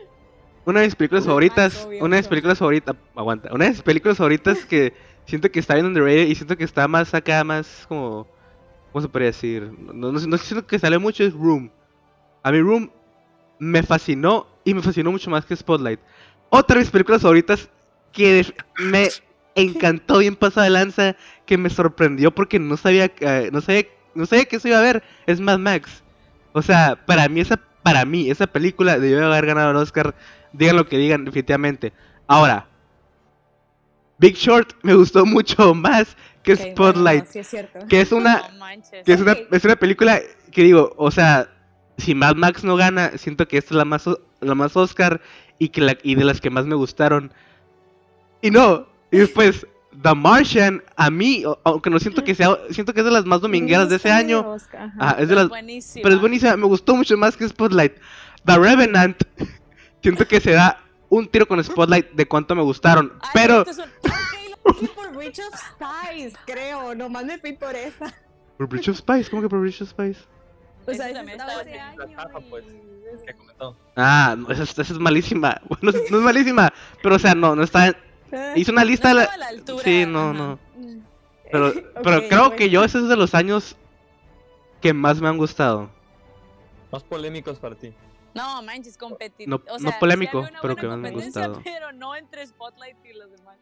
Una 0.65 0.79
de 0.79 0.87
mis 0.87 0.95
películas 0.95 1.25
favoritas, 1.25 1.85
obvio, 1.85 2.03
una 2.03 2.15
de 2.15 2.21
mis 2.23 2.27
películas 2.27 2.57
favoritas, 2.57 2.95
aguanta, 3.15 3.53
una 3.53 3.65
de 3.65 3.71
mis 3.71 3.81
películas 3.83 4.17
favoritas 4.17 4.65
que 4.65 4.93
siento 5.27 5.51
que 5.51 5.59
está 5.59 5.75
bien 5.75 5.85
underrated 5.85 6.27
y 6.27 6.33
siento 6.33 6.57
que 6.57 6.63
está 6.63 6.87
más 6.87 7.13
acá, 7.13 7.43
más 7.43 7.85
como, 7.87 8.27
¿cómo 8.91 9.01
se 9.03 9.09
podría 9.09 9.27
decir? 9.27 9.71
No, 9.79 10.11
no, 10.11 10.19
no 10.19 10.37
siento 10.37 10.65
que 10.65 10.79
sale 10.79 10.97
mucho 10.97 11.23
es 11.23 11.33
Room. 11.33 11.69
A 12.41 12.51
mí 12.51 12.59
Room 12.59 12.91
me 13.59 13.83
fascinó 13.83 14.47
y 14.63 14.73
me 14.73 14.81
fascinó 14.81 15.11
mucho 15.11 15.29
más 15.29 15.45
que 15.45 15.55
Spotlight. 15.55 15.99
Otra 16.49 16.75
de 16.75 16.81
mis 16.81 16.89
películas 16.91 17.21
favoritas 17.21 17.69
que 18.11 18.53
me 18.79 19.09
encantó 19.95 20.19
bien 20.19 20.35
pasada 20.35 20.65
de 20.65 20.71
lanza, 20.71 21.15
que 21.45 21.57
me 21.57 21.69
sorprendió 21.69 22.33
porque 22.33 22.59
no 22.59 22.77
sabía, 22.77 23.11
eh, 23.19 23.49
no 23.51 23.61
sabía, 23.61 23.85
no 24.13 24.25
sabía 24.25 24.45
que 24.45 24.57
eso 24.57 24.67
iba 24.67 24.77
a 24.77 24.81
ver, 24.81 25.03
es 25.25 25.39
Mad 25.39 25.59
Max. 25.59 26.03
O 26.53 26.61
sea, 26.61 26.97
para 27.05 27.27
mí 27.27 27.41
esa, 27.41 27.59
para 27.83 28.05
mí 28.05 28.29
esa 28.29 28.47
película 28.47 28.97
debió 28.97 29.25
haber 29.25 29.45
ganado 29.45 29.71
el 29.71 29.77
Oscar 29.77 30.15
Digan 30.57 30.77
lo 30.77 30.87
que 30.87 30.97
digan, 30.97 31.25
definitivamente. 31.25 31.91
Ahora, 32.27 32.67
Big 34.17 34.35
Short 34.35 34.73
me 34.83 34.93
gustó 34.93 35.25
mucho 35.25 35.73
más 35.75 36.15
que 36.43 36.55
Spotlight. 36.55 37.25
sí 37.25 37.39
es 37.39 37.47
cierto. 37.47 37.79
Que 37.87 38.01
es 38.01 38.11
una, 38.11 38.43
No 38.59 38.65
que 39.05 39.13
es 39.13 39.21
una, 39.21 39.35
es 39.51 39.65
una 39.65 39.75
película 39.75 40.21
que 40.51 40.63
digo, 40.63 40.93
o 40.97 41.11
sea, 41.11 41.49
si 41.97 42.15
Mad 42.15 42.35
Max 42.35 42.63
no 42.63 42.75
gana, 42.75 43.17
siento 43.17 43.47
que 43.47 43.57
esta 43.57 43.73
es 43.73 43.77
la 43.77 43.85
más, 43.85 44.09
la 44.39 44.55
más 44.55 44.75
Oscar 44.77 45.21
y 45.59 45.69
que 45.69 45.81
la, 45.81 45.97
y 46.03 46.15
de 46.15 46.23
las 46.23 46.39
que 46.39 46.49
más 46.49 46.65
me 46.65 46.75
gustaron. 46.75 47.33
Y 48.41 48.51
no, 48.51 48.87
y 49.15 49.19
después 49.19 49.65
The 50.01 50.13
Martian, 50.13 50.83
a 50.97 51.09
mí, 51.09 51.43
aunque 51.63 51.89
no 51.89 51.99
siento 51.99 52.23
que 52.23 52.35
sea, 52.35 52.57
siento 52.69 52.93
que 52.93 52.99
es 52.99 53.05
de 53.05 53.11
las 53.11 53.25
más 53.25 53.41
domingueras 53.41 53.89
de 53.89 53.95
ese 53.95 54.11
año. 54.11 54.57
Ah, 54.99 55.15
es 55.19 55.29
de 55.29 55.35
las, 55.35 55.47
buenísima. 55.49 56.03
pero 56.03 56.15
es 56.15 56.21
buenísima, 56.21 56.55
me 56.57 56.65
gustó 56.67 56.95
mucho 56.95 57.15
más 57.17 57.35
que 57.37 57.47
Spotlight. 57.47 57.93
The 58.45 58.57
Revenant, 58.57 59.17
siento 60.01 60.27
que 60.27 60.39
se 60.41 60.51
da 60.51 60.81
un 61.09 61.27
tiro 61.27 61.47
con 61.47 61.63
Spotlight 61.63 62.11
de 62.11 62.27
cuánto 62.27 62.55
me 62.55 62.61
gustaron, 62.63 63.13
Ay, 63.21 63.29
pero 63.33 63.61
esto 63.61 63.71
es 63.71 63.77
un- 63.77 64.11
Ok, 64.11 64.67
lo 64.67 64.73
fui 64.73 64.87
por 64.89 65.15
Bridge 65.15 65.39
of 65.39 65.53
Spies, 65.55 66.33
creo. 66.45 66.93
Nomás 66.95 67.23
me 67.25 67.37
fui 67.37 67.53
por 67.53 67.75
esa. 67.75 68.13
por 68.57 68.67
Bridge 68.67 68.89
of 68.89 68.97
Spies, 68.97 69.29
¿cómo 69.29 69.41
que 69.43 69.49
por 69.49 69.59
Bridge 69.61 69.81
of 69.81 69.89
Spies? 69.89 70.17
O 70.87 70.91
Ese 70.91 70.97
sea, 70.99 71.09
esa 71.09 71.17
también 71.19 71.39
estaba 71.39 71.61
ese 71.61 71.79
año. 71.79 71.97
caja, 72.15 72.39
pues. 72.49 72.65
y- 72.65 73.25
que 73.25 73.33
comentó. 73.33 73.77
Ah, 73.95 74.35
no, 74.37 74.49
esa, 74.51 74.63
esa 74.63 74.81
es 74.81 74.99
malísima. 74.99 75.61
Bueno, 75.69 75.97
no 76.11 76.17
es 76.17 76.23
malísima, 76.23 76.73
pero 77.01 77.15
o 77.15 77.19
sea, 77.19 77.33
no, 77.35 77.55
no 77.55 77.63
está. 77.63 77.95
Hice 78.55 78.71
una 78.71 78.83
lista 78.85 79.09
no 79.13 79.15
de 79.15 79.15
la. 79.15 79.23
estaba 79.23 79.35
a 79.35 79.37
la 79.37 79.47
altura, 79.59 79.83
Sí, 79.83 80.05
no, 80.05 80.29
ajá. 80.29 80.33
no. 80.33 80.59
Pero, 81.51 81.73
pero 82.03 82.17
Ok, 82.17 82.23
creo 82.29 82.55
que 82.55 82.69
yo 82.69 82.83
ese 82.83 82.99
es 82.99 83.07
de 83.07 83.15
los 83.15 83.33
años 83.35 83.75
que 84.81 84.93
más 84.93 85.21
me 85.21 85.27
han 85.27 85.37
gustado. 85.37 85.89
Más 86.91 87.03
polémicos 87.03 87.59
para 87.59 87.75
ti. 87.75 87.93
No, 88.33 88.61
manches, 88.63 88.97
competitivo. 88.97 89.61
No- 89.65 89.73
o 89.73 89.79
sea, 89.79 89.97
polémico, 89.99 90.45
pero 90.61 90.75
que 90.75 90.87
me 90.87 90.93
han 91.07 91.13
gustado. 91.13 91.61
Pero 91.63 91.91
no 91.93 92.15
entre 92.15 92.45
Spotlight 92.45 92.97
y 93.05 93.13
los 93.13 93.31
demás. 93.31 93.57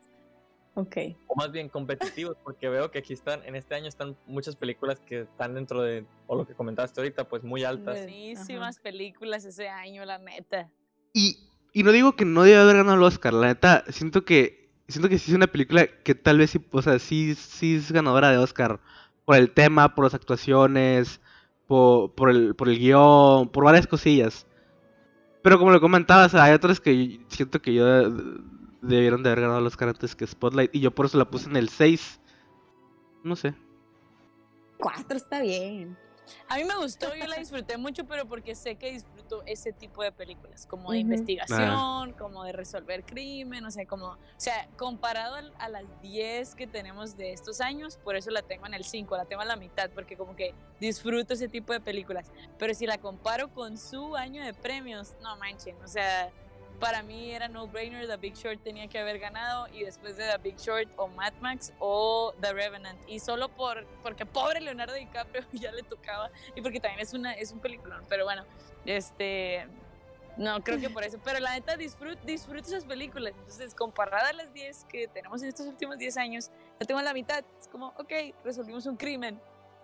Ok. 0.75 0.97
O 1.27 1.35
más 1.35 1.51
bien 1.51 1.69
competitivos, 1.69 2.35
porque 2.43 2.67
veo 2.67 2.89
que 2.89 2.97
aquí 2.97 3.13
están, 3.13 3.43
en 3.45 3.55
este 3.55 3.75
año 3.75 3.87
están 3.87 4.17
muchas 4.25 4.55
películas 4.55 4.99
que 5.01 5.21
están 5.21 5.53
dentro 5.53 5.83
de, 5.83 6.03
o 6.25 6.35
lo 6.35 6.47
que 6.47 6.55
comentaste 6.55 6.99
ahorita, 6.99 7.29
pues 7.29 7.43
muy 7.43 7.63
altas. 7.63 7.97
Buenísimas 7.99 8.79
películas 8.79 9.45
ese 9.45 9.69
año, 9.69 10.03
la 10.05 10.17
neta. 10.17 10.71
Y, 11.13 11.37
y 11.73 11.83
no 11.83 11.91
digo 11.91 12.15
que 12.15 12.25
no 12.25 12.43
debe 12.43 12.57
haber 12.61 12.77
ganado 12.77 12.97
el 12.97 13.03
Oscar, 13.03 13.33
la 13.33 13.47
neta, 13.47 13.83
siento 13.89 14.23
que 14.25 14.69
siento 14.87 15.09
que 15.09 15.17
sí 15.17 15.31
es 15.31 15.35
una 15.37 15.47
película 15.47 15.87
que 15.87 16.13
tal 16.15 16.37
vez 16.37 16.51
sí, 16.51 16.59
o 16.71 16.81
sea, 16.81 16.99
sí, 16.99 17.35
sí 17.35 17.75
es 17.75 17.91
ganadora 17.91 18.29
de 18.31 18.37
Oscar 18.37 18.79
por 19.25 19.35
el 19.37 19.51
tema, 19.51 19.95
por 19.95 20.05
las 20.05 20.13
actuaciones, 20.13 21.19
por, 21.67 22.11
por 22.13 22.29
el, 22.29 22.55
por 22.55 22.69
el 22.69 22.77
guion, 22.77 23.49
por 23.49 23.63
varias 23.63 23.87
cosillas. 23.87 24.45
Pero 25.41 25.57
como 25.57 25.71
lo 25.71 25.81
comentabas, 25.81 26.35
hay 26.35 26.53
otras 26.53 26.79
que 26.79 27.19
siento 27.29 27.61
que 27.61 27.73
yo 27.73 27.85
de- 27.85 28.41
debieron 28.81 29.23
de 29.23 29.29
haber 29.29 29.41
ganado 29.41 29.59
el 29.59 29.65
Oscar 29.67 29.89
antes 29.89 30.15
que 30.15 30.27
Spotlight 30.27 30.73
y 30.75 30.79
yo 30.81 30.91
por 30.91 31.05
eso 31.05 31.17
la 31.17 31.25
puse 31.29 31.49
en 31.49 31.55
el 31.55 31.69
6. 31.69 32.19
No 33.23 33.35
sé. 33.35 33.53
Cuatro 34.77 35.15
está 35.17 35.41
bien. 35.41 35.97
A 36.47 36.57
mí 36.57 36.63
me 36.63 36.75
gustó, 36.77 37.13
yo 37.15 37.25
la 37.27 37.37
disfruté 37.37 37.77
mucho, 37.77 38.05
pero 38.05 38.25
porque 38.25 38.55
sé 38.55 38.75
que 38.75 38.91
disfruto 38.91 39.43
ese 39.45 39.73
tipo 39.73 40.03
de 40.03 40.11
películas, 40.11 40.65
como 40.67 40.91
de 40.91 40.99
investigación, 41.01 42.13
como 42.13 42.43
de 42.43 42.51
resolver 42.53 43.03
crimen, 43.03 43.65
o 43.65 43.71
sea, 43.71 43.85
como, 43.85 44.07
o 44.07 44.17
sea, 44.37 44.67
comparado 44.77 45.35
al- 45.35 45.53
a, 45.59 45.69
las 45.69 46.01
10 46.01 46.55
que 46.55 46.67
tenemos 46.67 47.17
de 47.17 47.33
estos 47.33 47.59
años, 47.61 47.97
por 47.97 48.15
eso 48.15 48.29
la 48.31 48.41
tengo 48.41 48.65
en 48.67 48.73
el 48.73 48.83
5, 48.83 49.17
la 49.17 49.25
tengo 49.25 49.41
a 49.41 49.45
la 49.45 49.55
mitad, 49.55 49.89
porque 49.89 50.15
como 50.15 50.35
que 50.35 50.53
disfruto 50.79 51.33
ese 51.33 51.47
tipo 51.49 51.73
de 51.73 51.79
películas. 51.81 52.31
Pero 52.57 52.73
si 52.73 52.85
la 52.85 52.97
comparo 52.97 53.49
con 53.53 53.77
su 53.77 54.15
año 54.15 54.43
de 54.43 54.53
premios, 54.53 55.15
no 55.21 55.35
manchen, 55.37 55.75
o 55.83 55.87
sea, 55.87 56.31
para 56.79 57.03
mí 57.03 57.31
era 57.31 57.47
no 57.47 57.67
brainer, 57.67 58.07
The 58.07 58.17
Big 58.17 58.35
Short 58.35 58.61
tenía 58.61 58.87
que 58.87 58.99
haber 58.99 59.19
ganado 59.19 59.67
y 59.69 59.83
después 59.83 60.17
de 60.17 60.25
The 60.25 60.37
Big 60.37 60.57
Short 60.57 60.89
o 60.97 61.07
Mad 61.07 61.33
Max 61.41 61.73
o 61.79 62.33
The 62.41 62.53
Revenant 62.53 62.99
y 63.07 63.19
solo 63.19 63.49
por 63.49 63.85
porque 64.01 64.25
pobre 64.25 64.59
Leonardo 64.61 64.93
DiCaprio 64.93 65.43
ya 65.53 65.71
le 65.71 65.83
tocaba 65.83 66.29
y 66.55 66.61
porque 66.61 66.79
también 66.79 67.01
es 67.01 67.13
una 67.13 67.33
es 67.33 67.51
un 67.51 67.59
peliculón, 67.59 68.03
pero 68.09 68.25
bueno, 68.25 68.43
este 68.85 69.67
no 70.35 70.61
creo 70.63 70.79
que 70.79 70.89
por 70.89 71.03
eso, 71.03 71.19
pero 71.23 71.39
la 71.39 71.51
neta 71.53 71.77
disfruto 71.77 72.19
disfruto 72.25 72.67
esas 72.67 72.85
películas, 72.85 73.33
entonces 73.37 73.75
comparada 73.75 74.29
a 74.29 74.33
las 74.33 74.53
10 74.53 74.85
que 74.85 75.07
tenemos 75.07 75.41
en 75.43 75.49
estos 75.49 75.67
últimos 75.67 75.97
10 75.97 76.17
años, 76.17 76.49
la 76.79 76.87
tengo 76.87 77.01
la 77.01 77.13
mitad, 77.13 77.43
es 77.59 77.67
como, 77.67 77.89
ok, 77.99 78.11
resolvimos 78.43 78.85
un 78.87 78.97
crimen, 78.97 79.39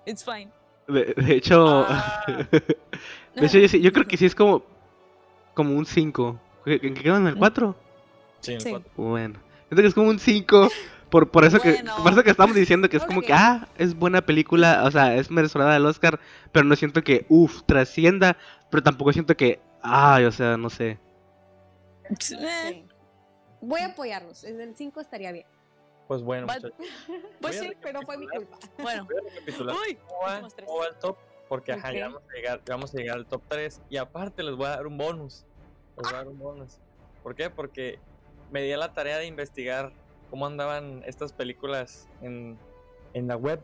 it's 0.05 0.25
fine. 0.25 0.51
De, 0.87 1.13
de 1.15 1.35
hecho, 1.35 1.85
Ah. 1.87 2.23
de 3.35 3.45
hecho 3.45 3.59
yo, 3.59 3.77
yo 3.77 3.93
creo 3.93 4.07
que 4.07 4.17
sí 4.17 4.25
es 4.25 4.33
como, 4.33 4.63
como 5.53 5.75
un 5.75 5.85
5. 5.85 6.39
¿En 6.65 6.93
qué 6.93 7.01
quedan? 7.03 7.21
¿En 7.23 7.27
el 7.27 7.35
4? 7.35 7.75
Sí, 8.41 8.53
en 8.53 8.61
Sí. 8.61 8.69
cuatro. 8.71 8.91
Bueno, 8.95 9.39
siento 9.67 9.81
que 9.81 9.87
es 9.87 9.93
como 9.93 10.09
un 10.09 10.19
5. 10.19 10.69
Por, 11.09 11.31
por, 11.31 11.43
eso 11.43 11.59
que, 11.59 11.71
Bueno. 11.73 11.95
por 12.03 12.11
eso 12.13 12.23
que 12.23 12.29
estamos 12.29 12.55
diciendo 12.55 12.87
que 12.87 12.97
es 12.97 13.03
como 13.03 13.21
que, 13.23 13.33
ah, 13.33 13.67
es 13.79 13.95
buena 13.95 14.21
película, 14.21 14.83
o 14.85 14.91
sea, 14.91 15.15
es 15.15 15.31
merecedora 15.31 15.73
del 15.73 15.83
Oscar, 15.87 16.19
pero 16.51 16.65
no 16.65 16.75
siento 16.75 17.01
que, 17.03 17.25
uff, 17.29 17.63
trascienda, 17.65 18.37
pero 18.69 18.83
tampoco 18.83 19.11
siento 19.11 19.35
que, 19.35 19.59
ay, 19.81 20.25
o 20.25 20.31
sea, 20.31 20.55
no 20.57 20.69
sé. 20.69 20.99
Eh, 22.09 22.15
Sí. 22.19 22.85
Voy 23.61 23.81
a 23.81 23.87
apoyarlos. 23.87 24.43
En 24.43 24.61
el 24.61 24.75
5 24.75 25.01
estaría 25.01 25.31
bien. 25.31 25.45
Pues 26.07 26.21
bueno, 26.21 26.45
muchachos. 26.47 26.71
Pues 27.41 27.59
sí, 27.59 27.71
Pero 27.81 28.01
fue 28.03 28.17
mi 28.17 28.27
culpa. 28.27 28.57
bueno. 28.77 29.07
Voy 29.07 29.17
a 29.93 29.97
cómo 30.07 30.79
va, 30.79 30.87
el 30.87 30.95
top, 30.99 31.17
porque 31.47 31.73
ajá, 31.73 31.91
ya 31.91 32.05
vamos 32.07 32.21
a, 32.29 32.35
llegar, 32.35 32.61
ya 32.65 32.73
vamos 32.75 32.93
a 32.93 32.97
llegar 32.97 33.17
al 33.17 33.25
top 33.25 33.41
3 33.47 33.81
y 33.89 33.97
aparte 33.97 34.43
les 34.43 34.55
voy 34.55 34.67
a 34.67 34.69
dar 34.69 34.87
un 34.87 34.97
bonus. 34.97 35.45
¿Por 37.23 37.35
qué? 37.35 37.49
Porque 37.49 37.99
me 38.51 38.61
di 38.61 38.71
a 38.71 38.77
la 38.77 38.93
tarea 38.93 39.17
de 39.17 39.25
investigar 39.25 39.91
cómo 40.29 40.45
andaban 40.45 41.03
estas 41.05 41.33
películas 41.33 42.07
en, 42.21 42.57
en 43.13 43.27
la 43.27 43.35
web. 43.35 43.61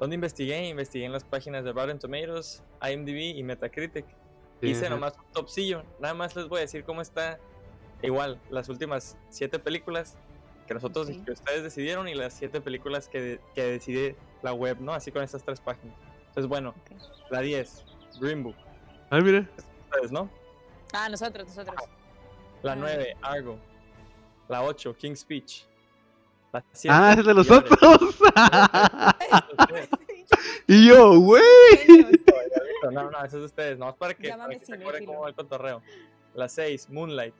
¿Dónde 0.00 0.14
investigué? 0.14 0.68
Investigué 0.68 1.04
en 1.06 1.12
las 1.12 1.24
páginas 1.24 1.64
de 1.64 1.72
Rotten 1.72 1.98
Tomatoes, 1.98 2.62
IMDb 2.82 3.36
y 3.36 3.42
Metacritic. 3.42 4.04
Sí, 4.60 4.68
Hice 4.68 4.86
ajá. 4.86 4.94
nomás 4.94 5.14
un 5.16 5.32
topsillo. 5.32 5.84
Nada 6.00 6.14
más 6.14 6.34
les 6.36 6.48
voy 6.48 6.58
a 6.58 6.60
decir 6.62 6.84
cómo 6.84 7.00
está. 7.00 7.38
Igual, 8.02 8.40
las 8.50 8.68
últimas 8.68 9.16
siete 9.28 9.58
películas 9.60 10.16
que 10.66 10.74
nosotros, 10.74 11.08
que 11.24 11.32
ustedes 11.32 11.62
decidieron 11.62 12.08
y 12.08 12.14
las 12.14 12.32
siete 12.34 12.60
películas 12.60 13.08
que, 13.08 13.40
que 13.54 13.62
decide 13.62 14.16
la 14.42 14.52
web, 14.52 14.78
¿no? 14.80 14.92
Así 14.92 15.12
con 15.12 15.22
estas 15.22 15.44
tres 15.44 15.60
páginas. 15.60 15.96
Entonces, 16.28 16.48
bueno, 16.48 16.70
Ok. 16.70 17.30
la 17.30 17.40
10, 17.40 17.84
Green 18.20 18.42
Book. 18.42 18.56
Ay, 19.10 19.22
mira. 19.22 19.48
Ustedes, 19.90 20.10
¿no? 20.10 20.28
Ah, 20.92 21.08
nosotros, 21.08 21.46
nosotros. 21.48 21.76
La 22.62 22.72
Ah. 22.72 22.76
9, 22.76 23.16
Argo. 23.22 23.58
La 24.48 24.62
8, 24.64 24.96
King's 24.96 25.20
Speech. 25.20 25.64
La 26.52 26.64
7, 26.72 26.88
Ah, 26.96 27.14
es 27.18 27.24
de 27.24 27.34
los 27.34 27.50
otros. 27.50 27.78
y 30.66 30.88
yo, 30.88 31.18
güey. 31.20 31.42
No, 32.90 33.10
no, 33.10 33.18
eso 33.18 33.24
es 33.24 33.32
de 33.32 33.44
ustedes, 33.44 33.78
no, 33.78 33.94
para 33.96 34.14
que, 34.14 34.28
para 34.28 34.48
que 34.48 34.58
se 34.64 34.74
acuerden 34.74 35.06
cómo 35.06 35.20
va 35.20 35.28
el 35.28 35.34
cotorreo. 35.34 35.82
La 36.34 36.48
6, 36.48 36.90
Moonlight. 36.90 37.34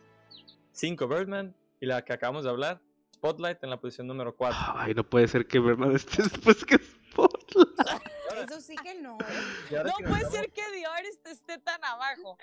5, 0.72 1.08
Birdman. 1.08 1.54
Y 1.80 1.86
la 1.86 2.04
que 2.04 2.12
acabamos 2.12 2.44
de 2.44 2.50
hablar, 2.50 2.80
Spotlight 3.14 3.62
en 3.64 3.70
la 3.70 3.80
posición 3.80 4.06
número 4.06 4.34
4. 4.36 4.56
Ay, 4.76 4.94
no 4.94 5.02
puede 5.04 5.26
ser 5.28 5.46
que 5.46 5.58
Bernard 5.58 5.96
esté 5.96 6.22
después 6.22 6.64
que 6.64 6.76
Spotlight. 6.78 8.48
Eso 8.48 8.60
sí 8.60 8.74
que 8.82 8.94
no. 9.00 9.18
¿eh? 9.20 9.82
No 9.84 10.08
puede 10.08 10.30
ser 10.30 10.50
que 10.52 10.62
The 10.72 10.86
Artist 10.86 11.26
esté 11.26 11.58
tan 11.58 11.82
abajo. 11.84 12.38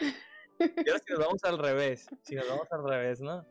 Y 0.59 0.89
ahora 0.89 1.01
si 1.05 1.13
nos 1.13 1.19
vamos 1.19 1.43
al 1.43 1.57
revés, 1.57 2.07
si 2.23 2.35
nos 2.35 2.47
vamos 2.47 2.67
al 2.71 2.83
revés, 2.83 3.21
¿no? 3.21 3.45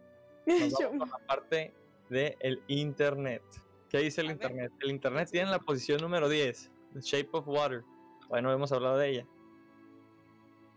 Nos 0.46 0.72
vamos 0.72 0.98
con 0.98 1.08
la 1.10 1.18
parte 1.26 1.72
del 2.08 2.62
internet. 2.68 3.42
¿Qué 3.88 3.98
dice 3.98 4.20
el 4.20 4.30
internet? 4.30 4.72
El 4.80 4.90
internet 4.90 5.28
tiene 5.30 5.46
en 5.46 5.52
la 5.52 5.58
posición 5.60 6.00
número 6.00 6.28
10, 6.28 6.70
The 6.94 7.00
Shape 7.00 7.30
of 7.32 7.48
Water. 7.48 7.84
Todavía 8.20 8.42
no 8.42 8.52
hemos 8.52 8.70
hablado 8.72 8.98
de 8.98 9.08
ella. 9.08 9.26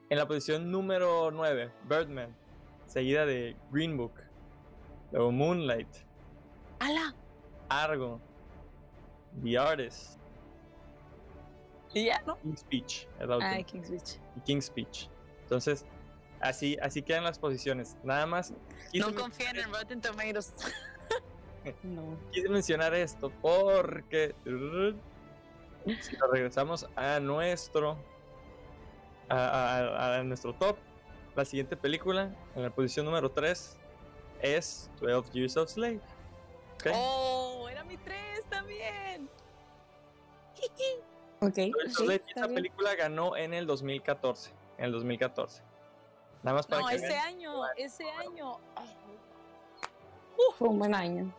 En 0.10 0.18
la 0.18 0.28
posición 0.28 0.72
número 0.72 1.32
9, 1.32 1.72
Birdman, 1.90 2.36
seguida 2.88 3.26
de 3.26 3.56
Green 3.72 3.98
Book. 3.98 4.14
Luego 5.12 5.32
Moonlight, 5.32 5.90
¡Hala! 6.80 7.14
Argo, 7.70 8.20
The 9.44 9.58
Artist, 9.58 10.18
Y 11.94 12.06
ya, 12.06 12.22
¿no? 12.26 12.38
King's 12.40 12.62
Speech, 12.62 13.08
es 13.20 13.28
la 13.28 13.36
última, 13.36 13.52
Ay, 13.52 13.64
King's 13.66 13.88
Speech. 13.88 14.22
y 14.38 14.42
King's 14.42 14.66
Speech. 14.66 15.10
Entonces, 15.44 15.86
así, 16.42 16.78
así 16.82 17.02
quedan 17.02 17.24
las 17.24 17.40
posiciones. 17.40 17.96
Nada 18.04 18.26
más. 18.26 18.54
No 18.94 19.14
confíen 19.16 19.58
en 19.58 19.72
Rotten 19.74 20.02
Tomatoes. 20.02 20.54
No. 21.84 22.18
quise 22.32 22.50
mencionar 22.50 22.92
esto 22.96 23.32
porque 23.40 24.34
si 26.02 26.18
nos 26.18 26.32
regresamos 26.32 26.88
a 26.96 27.20
nuestro 27.20 28.00
a, 29.30 29.36
a- 29.38 30.16
a 30.18 30.24
nuestro 30.24 30.56
top 30.56 30.78
la 31.36 31.46
siguiente 31.46 31.78
película 31.78 32.36
en 32.56 32.64
la 32.64 32.72
posición 32.72 33.06
número 33.06 33.30
3 33.30 33.78
es 34.42 34.90
12 35.02 35.32
Years 35.34 35.56
of 35.56 35.70
Slave 35.70 36.00
¿ok? 36.78 36.88
¡Oh! 36.96 37.70
Era 37.70 37.84
mi 37.84 37.96
3 37.98 38.18
también. 38.50 39.30
Ok. 41.42 41.54
12 41.54 41.66
Years 41.68 41.76
of 41.86 41.90
sí, 41.92 42.04
Slave, 42.06 42.24
esta 42.28 42.42
bien. 42.48 42.56
película 42.56 42.96
ganó 42.96 43.38
en 43.38 43.54
el 43.54 43.68
2014 43.68 44.52
en 44.80 44.86
el 44.86 44.92
2014 44.94 45.62
nada 46.44 46.58
más 46.58 46.68
para 46.68 46.82
No, 46.82 46.88
que 46.88 46.96
ese 46.96 47.08
vean. 47.08 47.28
año, 47.28 47.54
ese 47.78 48.04
año. 48.12 48.58
Fue 50.58 50.68
un 50.70 50.80
buen 50.80 50.94
año. 50.96 51.32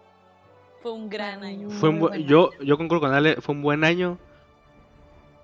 Fue 0.80 0.92
un 0.92 1.08
gran 1.08 1.42
año. 1.44 1.70
Fue 1.70 1.88
un 1.88 2.00
buen 2.00 2.24
yo, 2.26 2.50
yo 2.60 2.76
concuerdo 2.76 3.02
con 3.02 3.14
Ale, 3.14 3.36
fue 3.40 3.54
un 3.54 3.62
buen 3.62 3.84
año. 3.84 4.18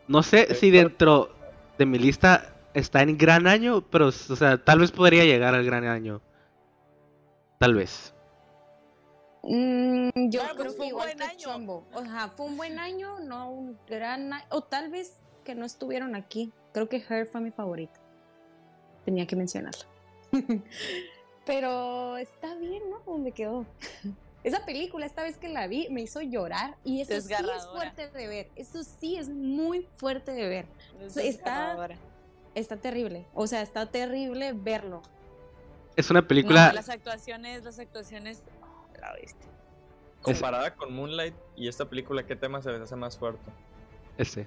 No 0.06 0.22
sé 0.22 0.54
Sí, 0.54 0.54
si 0.54 0.70
dentro 0.70 1.30
de 1.76 1.86
mi 1.86 1.98
lista 1.98 2.54
está 2.74 3.02
en 3.02 3.16
gran 3.18 3.46
año, 3.46 3.82
pero, 3.90 4.06
o 4.08 4.12
sea, 4.12 4.62
tal 4.62 4.80
vez 4.80 4.90
podría 4.90 5.24
llegar 5.24 5.54
al 5.54 5.64
gran 5.64 5.84
año. 5.86 6.20
Tal 7.58 7.74
vez. 7.74 8.14
Mm, 9.42 10.08
yo 10.30 10.40
creo 10.56 10.72
fue 10.72 10.76
que 10.76 10.82
un 10.82 10.88
igual 10.88 11.06
buen 11.08 11.18
que 11.18 11.24
año. 11.24 11.38
Chombo. 11.38 11.86
O 11.92 12.02
sea, 12.04 12.28
fue 12.28 12.46
un 12.46 12.56
buen 12.56 12.78
año, 12.78 13.18
no 13.20 13.50
un 13.50 13.78
gran 13.86 14.32
año. 14.32 14.44
O 14.50 14.62
tal 14.62 14.90
vez 14.90 15.22
que 15.44 15.54
no 15.54 15.64
estuvieron 15.64 16.14
aquí. 16.14 16.52
Creo 16.72 16.88
que 16.88 16.96
Her 17.08 17.26
fue 17.26 17.40
mi 17.40 17.50
favorita. 17.50 18.00
Tenía 19.08 19.26
que 19.26 19.36
mencionarla. 19.36 19.86
Pero 21.46 22.18
está 22.18 22.54
bien, 22.56 22.82
¿no? 22.90 23.00
Donde 23.10 23.32
quedó. 23.32 23.64
Esa 24.44 24.66
película, 24.66 25.06
esta 25.06 25.22
vez 25.22 25.38
que 25.38 25.48
la 25.48 25.66
vi, 25.66 25.88
me 25.90 26.02
hizo 26.02 26.20
llorar. 26.20 26.76
Y 26.84 27.00
eso 27.00 27.18
sí 27.22 27.32
es 27.32 27.66
fuerte 27.72 28.08
de 28.10 28.26
ver. 28.28 28.50
Eso 28.54 28.84
sí 28.84 29.16
es 29.16 29.30
muy 29.30 29.88
fuerte 29.96 30.32
de 30.32 30.46
ver. 30.46 30.66
Está- 31.00 31.22
desgarradora. 31.22 31.96
Está 32.54 32.76
terrible. 32.76 33.24
O 33.34 33.46
sea, 33.46 33.62
está 33.62 33.86
terrible 33.90 34.52
verlo. 34.52 35.00
Es 35.96 36.10
una 36.10 36.20
No, 36.20 36.28
película. 36.28 36.70
las 36.74 36.90
actuaciones, 36.90 37.64
las 37.64 37.78
actuaciones. 37.78 38.42
oh, 38.62 39.00
la 39.00 39.14
bestia. 39.14 39.48
comparada 40.20 40.74
con 40.74 40.92
Moonlight 40.94 41.34
y 41.56 41.66
esta 41.68 41.86
película 41.88 42.26
¿qué 42.26 42.36
tema 42.36 42.60
se 42.60 42.70
les 42.72 42.82
hace 42.82 42.94
más 42.96 43.16
fuerte? 43.18 43.50
Este, 44.18 44.46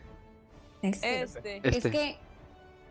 Este. 0.83 1.21
Este. 1.23 1.57
este. 1.63 1.77
Es 1.77 1.83
que. 1.83 2.17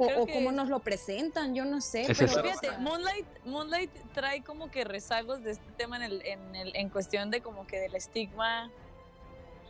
O, 0.07 0.27
cómo 0.27 0.53
nos 0.53 0.69
lo 0.69 0.79
presentan, 0.81 1.55
yo 1.55 1.65
no 1.65 1.81
sé. 1.81 2.11
Es 2.11 2.19
pero, 2.19 2.43
Fíjate, 2.43 2.79
Moonlight, 2.79 3.27
Moonlight 3.45 3.91
trae 4.15 4.43
como 4.43 4.71
que 4.71 4.85
rezagos 4.85 5.43
de 5.43 5.53
este 5.53 5.71
tema 5.77 5.97
en, 5.97 6.03
el, 6.03 6.23
en, 6.27 6.55
el, 6.57 6.77
en 6.77 6.89
cuestión 6.89 7.31
de 7.31 7.41
como 7.41 7.67
que 7.67 7.79
del 7.79 7.95
estigma, 7.95 8.71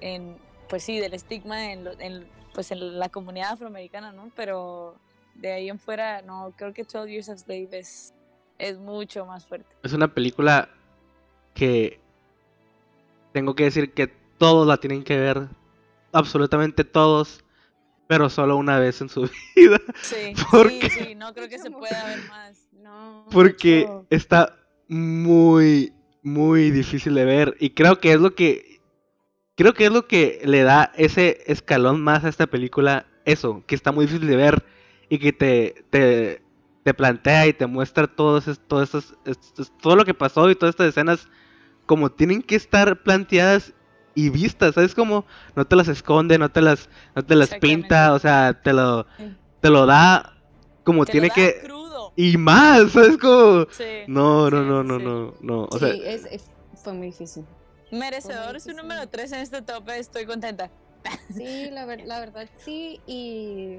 en, 0.01 0.37
pues 0.68 0.83
sí, 0.85 0.99
del 0.99 1.14
estigma 1.14 1.72
en, 1.72 1.85
lo- 1.85 1.99
en, 1.99 2.26
pues 2.55 2.70
en 2.70 2.99
la 2.99 3.09
comunidad 3.09 3.53
afroamericana, 3.53 4.12
¿no? 4.12 4.31
Pero 4.37 4.95
de 5.35 5.53
ahí 5.53 5.68
en 5.68 5.78
fuera, 5.78 6.22
no, 6.22 6.53
creo 6.57 6.72
que 6.72 6.85
12 6.85 7.11
Years 7.11 7.28
a 7.28 7.37
Slave 7.39 7.68
es, 7.78 8.14
es 8.59 8.78
mucho 8.78 9.24
más 9.26 9.47
fuerte. 9.47 9.74
Es 9.83 9.93
una 9.93 10.12
película 10.12 10.68
que 11.55 12.01
tengo 13.33 13.55
que 13.55 13.64
decir 13.64 13.93
que 13.95 14.07
todos 14.39 14.66
la 14.66 14.76
tienen 14.78 15.05
que 15.05 15.18
ver, 15.18 15.49
absolutamente 16.12 16.85
todos, 16.85 17.45
pero 18.11 18.28
solo 18.28 18.56
una 18.56 18.80
vez 18.80 19.00
en 19.00 19.08
su 19.08 19.22
vida, 19.56 19.78
Sí, 20.02 20.34
¿Por 20.50 20.68
sí, 20.68 20.80
sí, 20.90 21.14
no 21.14 21.32
creo 21.32 21.48
que 21.48 21.61
se 21.61 21.70
pueda 21.70 22.06
ver 22.06 22.18
más. 22.28 22.66
No. 22.72 23.24
porque 23.30 23.86
mucho. 23.86 24.06
está 24.11 24.56
muy, 24.88 25.92
muy 26.24 26.72
difícil 26.72 27.14
de 27.14 27.24
ver 27.24 27.56
y 27.61 27.70
creo 27.70 28.00
que 28.00 28.12
es 28.12 28.20
lo 28.20 28.34
que, 28.34 28.80
creo 29.54 29.74
que 29.74 29.84
es 29.86 29.92
lo 29.92 30.08
que 30.08 30.40
le 30.44 30.64
da 30.64 30.90
ese 30.96 31.44
escalón 31.46 32.02
más 32.02 32.24
a 32.24 32.28
esta 32.28 32.48
película, 32.48 33.06
eso, 33.24 33.62
que 33.68 33.76
está 33.76 33.92
muy 33.92 34.06
difícil 34.06 34.26
de 34.26 34.34
ver 34.36 34.64
y 35.08 35.18
que 35.18 35.32
te, 35.32 35.84
te, 35.90 36.42
te 36.82 36.94
plantea 36.94 37.46
y 37.46 37.52
te 37.52 37.66
muestra 37.68 38.08
estas- 38.88 39.14
estos- 39.24 39.72
todo 39.78 39.94
lo 39.94 40.04
que 40.04 40.14
pasó 40.14 40.50
y 40.50 40.56
todas 40.56 40.72
estas 40.72 40.88
escenas 40.88 41.28
como 41.86 42.11
tienen 42.11 42.42
que 42.42 42.56
estar 42.56 43.04
planteadas 43.04 43.72
y 44.14 44.30
vistas, 44.30 44.74
¿sabes? 44.74 44.94
Como 44.94 45.24
no 45.54 45.64
te 45.66 45.76
las 45.76 45.88
esconde, 45.88 46.38
no 46.38 46.50
te 46.50 46.61
las, 46.62 46.88
no 47.14 47.24
te 47.24 47.36
las 47.36 47.54
pinta, 47.54 48.12
o 48.12 48.18
sea, 48.18 48.61
te 48.62 48.72
lo, 48.72 49.06
te 49.61 49.70
lo 49.70 49.86
da 49.86 50.32
como 50.84 51.04
Te 51.04 51.12
tiene 51.12 51.28
lo 51.28 51.34
da 51.34 51.34
que... 51.36 51.61
crudo. 51.64 52.12
Y 52.16 52.36
más, 52.36 52.92
¿sabes? 52.92 53.16
Como... 53.18 53.66
Sí, 53.70 53.84
No, 54.08 54.50
no, 54.50 54.62
sí, 54.62 54.68
no, 54.68 54.82
no, 54.82 54.98
sí. 54.98 55.04
no, 55.04 55.34
no, 55.40 55.64
o 55.70 55.78
sea, 55.78 55.92
sí, 55.92 56.02
es, 56.04 56.24
es- 56.26 56.50
fue 56.82 56.92
muy 56.92 57.06
difícil. 57.08 57.44
Merecedor 57.92 58.61
su 58.61 58.72
número 58.72 59.02
sí. 59.02 59.08
3 59.11 59.32
en 59.32 59.40
este 59.40 59.62
tope, 59.62 59.98
estoy 59.98 60.24
contenta. 60.26 60.70
Sí, 61.34 61.70
la, 61.70 61.84
ver- 61.86 62.06
la 62.06 62.20
verdad 62.20 62.48
sí, 62.64 63.00
y 63.06 63.78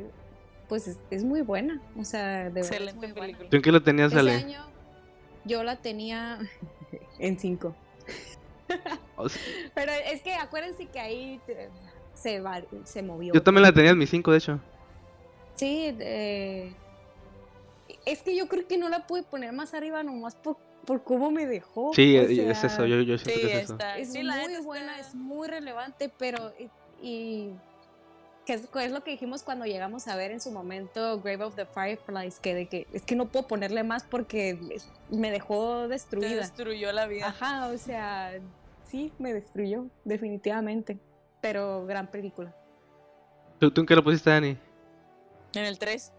pues 0.67 0.87
es, 0.87 0.97
es 1.09 1.23
muy 1.23 1.41
buena. 1.41 1.81
O 1.97 2.03
sea, 2.03 2.45
de 2.45 2.49
verdad 2.49 2.61
es 2.61 2.71
Excelente 2.71 3.07
muy 3.07 3.11
buena. 3.13 3.37
¿tú 3.49 3.55
en 3.57 3.61
qué 3.61 3.71
lo 3.71 3.81
tenías, 3.81 4.11
Ese 4.11 4.19
Ale? 4.19 4.35
año 4.35 4.61
yo 5.45 5.63
la 5.63 5.75
tenía 5.77 6.39
en 7.19 7.39
5. 7.39 7.75
O 9.15 9.29
sea, 9.29 9.41
Pero 9.75 9.91
es 9.91 10.21
que 10.21 10.33
acuérdense 10.33 10.85
que 10.87 10.99
ahí 10.99 11.39
te- 11.45 11.69
se, 12.13 12.39
va- 12.39 12.61
se 12.85 13.01
movió. 13.03 13.33
yo 13.33 13.41
también 13.43 13.63
la 13.63 13.71
tenía 13.73 13.91
en 13.91 13.97
mi 13.97 14.07
5, 14.07 14.31
de 14.31 14.37
hecho. 14.37 14.59
Sí, 15.55 15.95
eh, 15.99 16.73
es 18.05 18.21
que 18.23 18.35
yo 18.35 18.47
creo 18.47 18.67
que 18.67 18.77
no 18.77 18.89
la 18.89 19.05
pude 19.05 19.23
poner 19.23 19.51
más 19.53 19.73
arriba 19.73 20.01
nomás 20.03 20.35
por, 20.35 20.57
por 20.85 21.03
cómo 21.03 21.29
me 21.31 21.45
dejó. 21.45 21.93
Sí, 21.93 22.17
o 22.17 22.21
es 22.23 22.63
eso, 22.63 22.85
yo, 22.85 23.01
yo 23.01 23.17
siento 23.17 23.39
Sí, 23.39 23.47
que 23.47 23.57
es 23.57 23.63
eso. 23.65 23.73
está. 23.73 23.97
Es 23.97 24.11
sí, 24.11 24.23
la 24.23 24.35
muy 24.37 24.57
buena, 24.63 24.97
está- 24.99 25.09
es 25.09 25.15
muy 25.15 25.47
relevante, 25.47 26.09
pero 26.17 26.51
y, 26.59 26.69
y- 27.05 27.55
que 28.45 28.53
es, 28.53 28.67
es 28.73 28.91
lo 28.91 29.03
que 29.03 29.11
dijimos 29.11 29.43
cuando 29.43 29.65
llegamos 29.65 30.07
a 30.07 30.15
ver 30.15 30.31
en 30.31 30.41
su 30.41 30.51
momento 30.51 31.21
Grave 31.21 31.43
of 31.43 31.55
the 31.55 31.65
Fireflies, 31.67 32.39
que 32.39 32.55
de 32.55 32.65
que 32.67 32.87
es 32.91 33.03
que 33.03 33.15
no 33.15 33.27
puedo 33.27 33.45
ponerle 33.47 33.83
más 33.83 34.03
porque 34.03 34.57
me 35.11 35.29
dejó 35.29 35.83
Te 35.83 35.89
destruida. 35.89 36.37
destruyó 36.37 36.91
la 36.91 37.05
vida. 37.05 37.27
Ajá, 37.27 37.67
o 37.67 37.77
sea, 37.77 38.31
sí, 38.91 39.11
me 39.17 39.33
destruyó, 39.33 39.87
definitivamente. 40.03 40.99
Pero 41.41 41.85
gran 41.85 42.11
película. 42.11 42.53
¿Tú, 43.59 43.71
¿Tú 43.71 43.81
en 43.81 43.87
qué 43.87 43.95
lo 43.95 44.03
pusiste, 44.03 44.29
Dani? 44.29 44.57
En 45.53 45.65
el 45.65 45.79
3. 45.79 46.13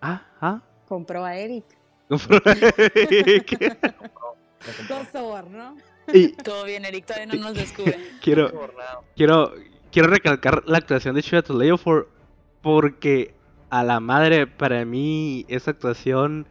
Ah, 0.00 0.24
ah. 0.40 0.62
Compró 0.86 1.24
a 1.24 1.36
Eric. 1.36 1.64
Lo 2.08 2.18
sobornó. 5.12 5.76
y 6.12 6.32
Todo 6.34 6.64
bien, 6.64 6.84
Eric, 6.84 7.06
todavía 7.06 7.34
no 7.34 7.42
nos 7.42 7.54
descubre. 7.54 7.98
quiero, 8.22 8.52
quiero, 9.16 9.54
quiero 9.90 10.08
recalcar 10.08 10.62
la 10.66 10.76
actuación 10.78 11.14
de 11.14 11.22
Chiwetel 11.22 11.62
Ejiofor 11.62 12.10
porque 12.60 13.34
a 13.70 13.82
la 13.82 14.00
madre, 14.00 14.46
para 14.46 14.84
mí 14.84 15.46
esa 15.48 15.70
actuación, 15.70 16.46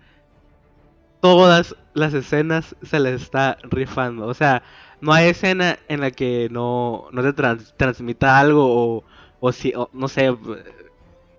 todas 1.21 1.75
las 1.93 2.13
escenas 2.13 2.75
se 2.81 2.99
les 2.99 3.21
está 3.21 3.57
rifando. 3.63 4.27
O 4.27 4.33
sea, 4.33 4.63
no 4.99 5.13
hay 5.13 5.29
escena 5.29 5.79
en 5.87 6.01
la 6.01 6.11
que 6.11 6.47
no, 6.51 7.07
no 7.11 7.21
te 7.23 7.33
trans- 7.33 7.73
transmita 7.77 8.37
algo 8.39 8.65
o, 8.97 9.03
o 9.39 9.51
si, 9.51 9.73
o 9.75 9.89
no 9.93 10.07
sé, 10.07 10.27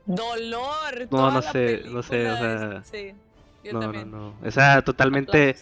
Dolor. 0.05 0.99
No, 1.01 1.07
toda 1.09 1.31
no 1.33 1.43
sé, 1.43 1.83
no 1.87 2.03
sé, 2.03 2.31
o 2.31 2.35
es- 2.35 2.39
sea, 2.41 2.83
Sí, 2.85 3.13
yo 3.63 3.73
no, 3.73 3.81
también. 3.81 4.11
no, 4.11 4.19
no. 4.41 4.47
O 4.47 4.51
sea, 4.51 4.83
totalmente, 4.83 5.57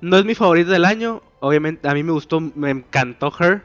no 0.00 0.16
es 0.16 0.24
mi 0.24 0.34
favorito 0.34 0.70
del 0.70 0.84
año, 0.84 1.22
obviamente 1.40 1.88
a 1.88 1.94
mí 1.94 2.02
me 2.02 2.12
gustó, 2.12 2.40
me 2.40 2.70
encantó 2.70 3.32
Her, 3.38 3.62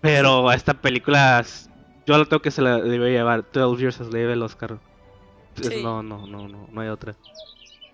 pero 0.00 0.48
a 0.48 0.54
esta 0.54 0.74
película 0.74 1.44
yo 2.06 2.18
lo 2.18 2.26
tengo 2.26 2.42
que 2.42 2.50
se 2.50 2.62
la 2.62 2.78
debe 2.78 3.10
llevar, 3.10 3.44
12 3.52 3.80
Years 3.80 4.00
a 4.00 4.04
Slave 4.04 4.32
el 4.32 4.42
Oscar. 4.42 4.78
Sí. 5.60 5.82
No, 5.82 6.02
no, 6.02 6.26
no, 6.26 6.48
no, 6.48 6.68
no 6.70 6.80
hay 6.80 6.88
otra. 6.88 7.14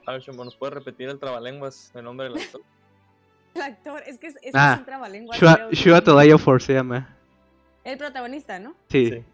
A 0.08 0.12
ver, 0.12 0.22
Chumbo, 0.22 0.42
¿nos 0.42 0.56
puede 0.56 0.72
repetir 0.72 1.06
el 1.10 1.18
trabalenguas, 1.18 1.92
el 1.94 2.02
nombre 2.02 2.28
del 2.30 2.38
actor? 2.38 2.62
El 3.54 3.62
actor, 3.62 4.02
es 4.06 4.18
que 4.18 4.28
es, 4.28 4.36
es, 4.40 4.54
Ah, 4.54 4.76
un 4.78 4.84
trabalenguas. 4.86 5.38
Shua. 5.38 5.68
Shua 5.72 6.00
Tolayo 6.00 6.38
se 6.60 6.74
llama. 6.74 7.14
El 7.82 7.98
protagonista, 7.98 8.58
¿no? 8.58 8.74
Sí. 8.88 9.10
Sí. 9.10 9.24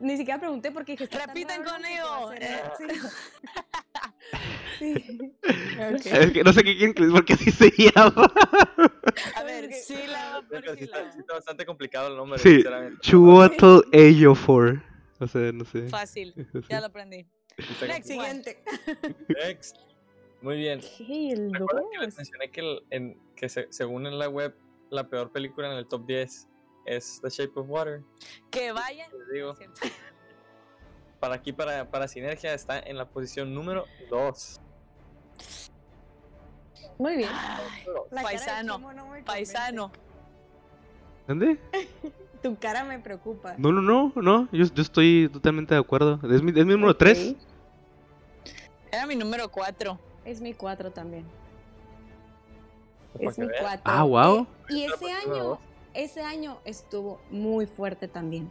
Ni 0.00 0.16
siquiera 0.16 0.38
pregunté 0.40 0.72
porque 0.72 0.92
dije. 0.92 1.04
está 1.04 1.18
tan 1.20 1.28
Repiten 1.28 1.64
raro, 1.64 1.78
¿no? 1.78 1.88
que 1.88 2.02
va 2.02 2.16
a 2.16 2.20
conmigo. 2.22 2.72
ser- 2.78 2.98
Sí. 4.78 4.94
sí. 5.08 5.34
Es 6.12 6.32
que 6.32 6.42
no 6.44 6.52
sé 6.52 6.64
qué 6.64 6.76
quieren 6.76 6.94
que 6.94 7.02
les 7.02 7.12
porque 7.12 7.32
así 7.34 7.50
se 7.50 7.70
llama. 7.70 8.30
A 9.36 9.42
ver, 9.44 9.70
por 10.48 10.62
que 10.62 10.76
sí 10.76 10.84
está, 10.84 11.12
sí 11.12 11.18
está 11.20 11.34
bastante 11.34 11.64
complicado 11.64 12.08
el 12.08 12.16
nombre, 12.16 12.38
Sí, 12.38 12.56
sinceramente. 12.56 12.98
Chuotl 13.02 13.80
Ejiofor. 13.92 14.82
O 15.20 15.26
sea, 15.26 15.52
no 15.52 15.64
sé. 15.64 15.88
Fácil, 15.88 16.34
ya 16.68 16.80
lo 16.80 16.86
aprendí. 16.86 17.26
Next. 17.86 18.06
Siguiente. 18.08 18.62
Next. 19.28 19.76
Muy 20.42 20.56
bien. 20.56 20.80
¿Qué? 20.80 21.32
El 21.32 21.52
¿Recuerdan 21.52 21.84
que 21.90 21.98
les 21.98 22.16
mencioné 22.16 22.50
que, 22.50 22.60
el- 22.60 22.86
en, 22.90 23.20
que 23.34 23.48
se- 23.48 23.66
según 23.70 24.06
en 24.06 24.18
la 24.18 24.28
web, 24.28 24.54
la 24.90 25.08
peor 25.08 25.32
película 25.32 25.70
en 25.72 25.76
el 25.78 25.86
top 25.88 26.06
10 26.06 26.46
es 26.86 27.20
The 27.22 27.28
Shape 27.30 27.58
of 27.58 27.66
Water? 27.68 28.02
Que 28.50 28.70
vayan. 28.72 29.10
Les 29.18 29.28
digo, 29.32 29.54
para 31.18 31.34
aquí, 31.34 31.52
para, 31.52 31.90
para 31.90 32.06
Sinergia, 32.06 32.54
está 32.54 32.78
en 32.78 32.96
la 32.96 33.08
posición 33.08 33.52
número 33.52 33.84
2. 34.10 34.60
Muy 36.98 37.16
bien. 37.16 37.30
Ay, 37.32 37.84
Paisano, 38.22 38.78
no 38.78 39.24
paisano. 39.24 39.92
¿Dónde? 41.26 41.58
Tu 42.42 42.56
cara 42.56 42.84
me 42.84 42.98
preocupa. 42.98 43.54
No, 43.58 43.72
no, 43.72 43.82
no, 43.82 44.12
no. 44.16 44.48
Yo, 44.52 44.64
yo 44.66 44.82
estoy 44.82 45.28
totalmente 45.32 45.74
de 45.74 45.80
acuerdo. 45.80 46.20
Es 46.30 46.42
mi, 46.42 46.50
es 46.50 46.64
mi 46.66 46.72
número 46.72 46.92
Ok. 46.92 46.98
3. 46.98 47.34
Era 48.92 49.06
mi 49.06 49.16
número 49.16 49.50
4. 49.50 49.98
Es 50.24 50.40
mi 50.40 50.54
4 50.54 50.90
también. 50.92 51.24
Es 53.18 53.38
mi 53.38 53.46
vean. 53.46 53.60
4. 53.60 53.80
Ah, 53.84 54.02
wow. 54.04 54.46
Y 54.68 54.84
Está 54.84 54.94
ese 54.96 55.12
año, 55.12 55.58
ese 55.94 56.20
año 56.22 56.58
estuvo 56.64 57.20
muy 57.30 57.66
fuerte 57.66 58.06
también. 58.08 58.48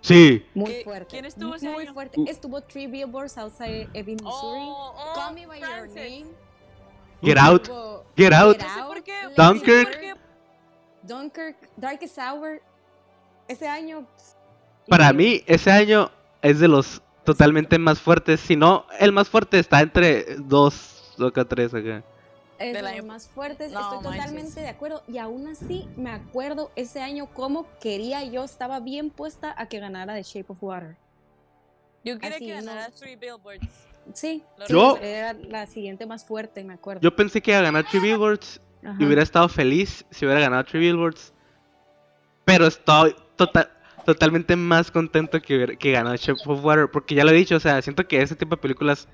Sí. 0.00 0.44
Muy 0.54 0.70
¿Qué- 0.70 0.84
fuerte. 0.84 1.06
quién 1.10 1.24
estuvo 1.24 1.54
ese 1.54 1.68
Muy 1.68 1.84
año? 1.84 1.94
fuerte. 1.94 2.20
Uh. 2.20 2.24
Estuvo 2.28 2.60
Three 2.60 2.86
Billboards 2.86 3.36
Outside 3.38 3.88
Ebbing, 3.92 4.16
Missouri. 4.22 4.60
Oh, 4.62 4.94
oh, 4.96 5.14
Call 5.14 5.34
Me 5.34 5.46
By 5.46 5.60
Your 5.60 5.68
Frances. 5.68 5.94
Name. 6.20 6.26
Get 7.22 7.38
Out. 7.38 7.62
Estuvo 7.62 8.04
Get 8.16 8.32
Out. 8.32 8.58
No 8.58 8.68
sé 8.74 8.82
por 8.86 9.02
qué. 9.02 9.12
Lady 9.12 9.24
no 9.26 9.34
sé 9.36 9.42
Dunkirk. 9.42 9.90
por 9.90 10.00
qué. 10.00 10.14
Dunkirk, 11.06 11.56
Darkest 11.76 12.18
Hour. 12.18 12.60
Ese 13.48 13.68
año. 13.68 14.06
Para 14.88 15.12
mí, 15.12 15.42
ese 15.46 15.70
año 15.70 16.10
es 16.42 16.58
de 16.60 16.68
los 16.68 17.02
totalmente 17.24 17.78
más 17.78 18.00
fuertes. 18.00 18.40
Si 18.40 18.56
no, 18.56 18.86
el 18.98 19.12
más 19.12 19.28
fuerte 19.28 19.58
está 19.58 19.80
entre 19.80 20.36
dos 20.36 21.14
o 21.18 21.26
acá 21.26 21.44
tres 21.44 21.72
acá. 21.74 22.02
Es 22.58 22.72
de 22.72 22.80
los 22.82 23.04
más 23.04 23.28
fuertes, 23.28 23.70
No 23.72 23.80
estoy 23.80 23.98
manches. 23.98 24.20
totalmente 24.20 24.60
de 24.60 24.68
acuerdo. 24.68 25.02
Y 25.08 25.18
aún 25.18 25.46
así, 25.48 25.88
me 25.96 26.10
acuerdo 26.10 26.70
ese 26.74 27.02
año 27.02 27.26
cómo 27.34 27.66
quería 27.80 28.24
yo, 28.24 28.44
estaba 28.44 28.80
bien 28.80 29.10
puesta 29.10 29.54
a 29.58 29.66
que 29.66 29.78
ganara 29.78 30.14
The 30.14 30.22
Shape 30.22 30.46
of 30.52 30.62
Water. 30.62 30.96
Yo 32.04 32.18
quería 32.18 32.38
que 32.38 32.48
no. 32.48 32.54
ganara 32.54 32.90
Three 32.90 33.16
Billboards. 33.16 33.68
Sí, 34.14 34.42
Yo- 34.68 34.96
era 34.98 35.32
la 35.34 35.66
siguiente 35.66 36.06
más 36.06 36.24
fuerte, 36.24 36.62
me 36.64 36.74
acuerdo. 36.74 37.00
Yo 37.02 37.14
pensé 37.14 37.42
que 37.42 37.50
iba 37.50 37.58
a 37.60 37.64
ganar 37.64 37.84
Three 37.90 38.00
Billboards 38.00 38.60
Ajá. 38.84 38.96
y 38.98 39.04
hubiera 39.04 39.22
estado 39.22 39.48
feliz 39.48 40.04
si 40.10 40.24
hubiera 40.26 40.40
ganado 40.40 40.64
Three 40.64 40.80
Billboards. 40.80 41.32
Pero 42.44 42.66
estoy 42.66 43.14
tota- 43.36 43.70
totalmente 44.04 44.54
más 44.56 44.90
contento 44.90 45.40
que, 45.42 45.56
hubiera- 45.56 45.76
que 45.76 45.92
ganó 45.92 46.14
Shape 46.14 46.40
of 46.46 46.64
Water. 46.64 46.88
Porque 46.90 47.14
ya 47.14 47.24
lo 47.24 47.30
he 47.30 47.34
dicho, 47.34 47.56
o 47.56 47.60
sea, 47.60 47.82
siento 47.82 48.06
que 48.06 48.20
ese 48.22 48.36
tipo 48.36 48.56
de 48.56 48.62
películas 48.62 49.08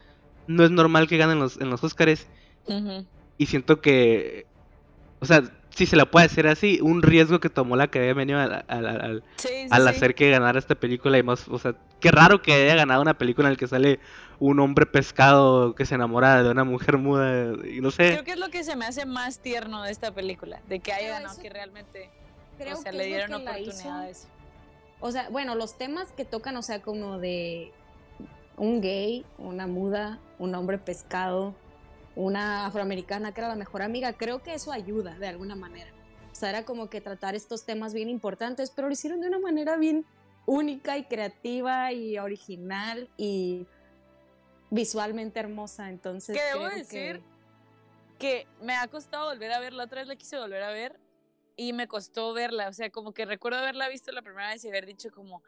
no 0.46 0.64
es 0.64 0.70
normal 0.70 1.08
que 1.08 1.16
ganen 1.16 1.38
los, 1.38 1.58
en 1.60 1.70
los 1.70 1.82
Oscars. 1.82 2.26
Ujú. 2.66 3.06
Y 3.38 3.46
siento 3.46 3.80
que, 3.80 4.46
o 5.20 5.24
sea, 5.26 5.42
si 5.74 5.86
se 5.86 5.96
la 5.96 6.04
puede 6.06 6.26
hacer 6.26 6.46
así, 6.46 6.80
un 6.82 7.02
riesgo 7.02 7.40
que 7.40 7.48
tomó 7.48 7.76
la 7.76 7.84
academia 7.84 8.42
al, 8.44 8.52
al- 8.68 8.86
al- 8.86 9.00
al- 9.00 9.24
Sí, 9.36 9.48
sí, 9.48 9.68
al 9.70 9.82
sí. 9.82 9.88
hacer 9.88 10.14
que 10.14 10.30
ganara 10.30 10.58
esta 10.58 10.74
película 10.74 11.18
y 11.18 11.22
más, 11.22 11.48
o 11.48 11.58
sea, 11.58 11.74
qué 12.00 12.10
raro 12.10 12.42
que 12.42 12.52
haya 12.52 12.74
ganado 12.74 13.00
una 13.02 13.14
película 13.14 13.48
en 13.48 13.54
la 13.54 13.58
que 13.58 13.66
sale 13.66 13.98
un 14.38 14.58
hombre 14.60 14.86
pescado 14.86 15.74
que 15.74 15.86
se 15.86 15.94
enamora 15.94 16.42
de 16.42 16.50
una 16.50 16.64
mujer 16.64 16.98
muda 16.98 17.52
y 17.66 17.80
no 17.80 17.90
sé. 17.90 18.10
Creo 18.12 18.24
que 18.24 18.32
es 18.32 18.38
lo 18.38 18.48
que 18.50 18.64
se 18.64 18.76
me 18.76 18.84
hace 18.86 19.06
más 19.06 19.38
tierno 19.38 19.82
de 19.82 19.92
esta 19.92 20.12
película, 20.12 20.60
de 20.68 20.80
que 20.80 20.92
haya 20.92 21.10
ganado 21.10 21.40
que 21.40 21.48
realmente, 21.48 22.10
Creo 22.58 22.78
o 22.78 22.82
sea, 22.82 22.90
que 22.90 22.98
le 22.98 23.06
dieron 23.06 23.32
oportunidades. 23.34 24.26
O 25.00 25.10
sea, 25.10 25.28
bueno, 25.30 25.54
los 25.54 25.78
temas 25.78 26.12
que 26.12 26.24
tocan, 26.24 26.56
o 26.56 26.62
sea, 26.62 26.80
como 26.82 27.18
de 27.18 27.72
un 28.56 28.80
gay, 28.80 29.24
una 29.38 29.66
muda, 29.66 30.18
un 30.38 30.54
hombre 30.54 30.78
pescado, 30.78 31.54
una 32.16 32.66
afroamericana 32.66 33.32
que 33.32 33.40
era 33.40 33.48
la 33.48 33.56
mejor 33.56 33.82
amiga, 33.82 34.12
creo 34.12 34.42
que 34.42 34.54
eso 34.54 34.72
ayuda 34.72 35.18
de 35.18 35.28
alguna 35.28 35.54
manera. 35.56 35.90
O 36.30 36.34
sea, 36.34 36.50
era 36.50 36.64
como 36.64 36.88
que 36.88 37.00
tratar 37.00 37.34
estos 37.34 37.64
temas 37.64 37.94
bien 37.94 38.08
importantes, 38.08 38.70
pero 38.70 38.88
lo 38.88 38.92
hicieron 38.92 39.20
de 39.20 39.28
una 39.28 39.38
manera 39.38 39.76
bien 39.76 40.04
única 40.46 40.96
y 40.98 41.04
creativa 41.04 41.92
y 41.92 42.18
original 42.18 43.08
y 43.16 43.66
visualmente 44.70 45.40
hermosa. 45.40 45.88
Entonces, 45.90 46.36
¿Qué 46.36 46.44
debo 46.58 46.68
decir? 46.68 47.20
que- 47.20 47.32
Que 48.18 48.46
me 48.60 48.74
ha 48.76 48.86
costado 48.86 49.26
volver 49.30 49.52
a 49.52 49.58
verla, 49.58 49.84
otra 49.84 50.00
vez 50.00 50.06
la 50.06 50.14
quise 50.14 50.38
volver 50.38 50.62
a 50.62 50.70
ver 50.70 50.96
y 51.56 51.72
me 51.72 51.88
costó 51.88 52.32
verla, 52.32 52.68
o 52.68 52.72
sea, 52.72 52.88
como 52.90 53.12
que 53.12 53.24
recuerdo 53.24 53.58
haberla 53.58 53.88
visto 53.88 54.12
la 54.12 54.22
primera 54.22 54.50
vez 54.50 54.64
y 54.64 54.68
haber 54.68 54.86
dicho 54.86 55.10
como, 55.10 55.42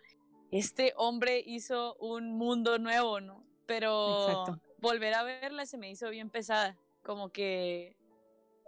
este 0.51 0.93
hombre 0.97 1.41
hizo 1.47 1.95
un 2.01 2.37
mundo 2.37 2.79
nuevo, 2.79 3.21
¿no? 3.21 3.45
Pero 3.67 4.29
Exacto. 4.29 4.61
Volver 4.85 5.15
a 5.15 5.23
verla 5.25 5.67
se 5.67 5.77
me 5.79 5.91
hizo 5.91 6.09
bien 6.11 6.31
pesada, 6.31 6.77
como 7.03 7.31
que, 7.31 7.97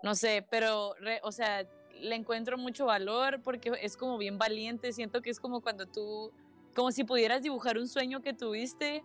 no 0.02 0.14
sé, 0.14 0.44
pero, 0.50 0.94
re- 0.98 1.20
o 1.22 1.30
sea, 1.30 1.64
le 2.00 2.14
encuentro 2.16 2.58
mucho 2.58 2.86
valor 2.86 3.40
porque 3.42 3.72
es 3.80 3.96
como 3.96 4.18
bien 4.18 4.36
valiente, 4.38 4.92
siento 4.92 5.22
que 5.22 5.30
es 5.30 5.38
como 5.38 5.60
cuando 5.60 5.86
tú, 5.86 6.32
como 6.74 6.90
si 6.90 7.04
pudieras 7.04 7.42
dibujar 7.42 7.78
un 7.78 7.86
sueño 7.88 8.20
que 8.20 8.32
tuviste 8.34 9.04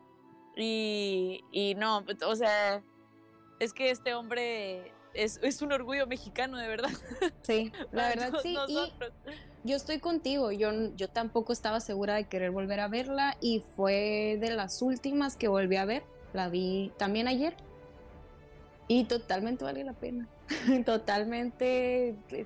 y, 0.58 1.42
y 1.52 1.76
no, 1.76 2.04
o 2.26 2.36
sea, 2.36 2.84
es 3.60 3.74
que 3.74 3.92
este 3.92 4.14
hombre 4.14 4.92
es, 5.14 5.40
es 5.44 5.62
un 5.62 5.72
orgullo 5.72 6.08
mexicano, 6.08 6.58
de 6.58 6.68
verdad. 6.68 6.90
Sí, 7.44 7.72
la 7.92 8.10
verdad 8.10 8.34
sí. 8.42 8.58
Y. 8.68 8.92
Yo 9.64 9.76
estoy 9.76 10.00
contigo, 10.00 10.52
yo, 10.52 10.72
yo 10.96 11.08
tampoco 11.08 11.54
estaba 11.54 11.80
segura 11.82 12.16
de 12.16 12.28
querer 12.28 12.50
volver 12.50 12.80
a 12.80 12.88
verla 12.88 13.38
y 13.42 13.60
fue 13.76 14.38
de 14.42 14.50
las 14.50 14.82
últimas 14.82 15.38
que 15.38 15.48
volví 15.48 15.76
a 15.76 15.86
ver, 15.86 16.04
la 16.34 16.50
vi 16.50 16.92
también 16.98 17.28
ayer 17.28 17.56
y 18.88 19.06
totalmente 19.06 19.64
vale 19.64 19.84
la 19.84 19.94
pena, 19.94 20.28
totalmente 20.86 22.10
eh, 22.30 22.46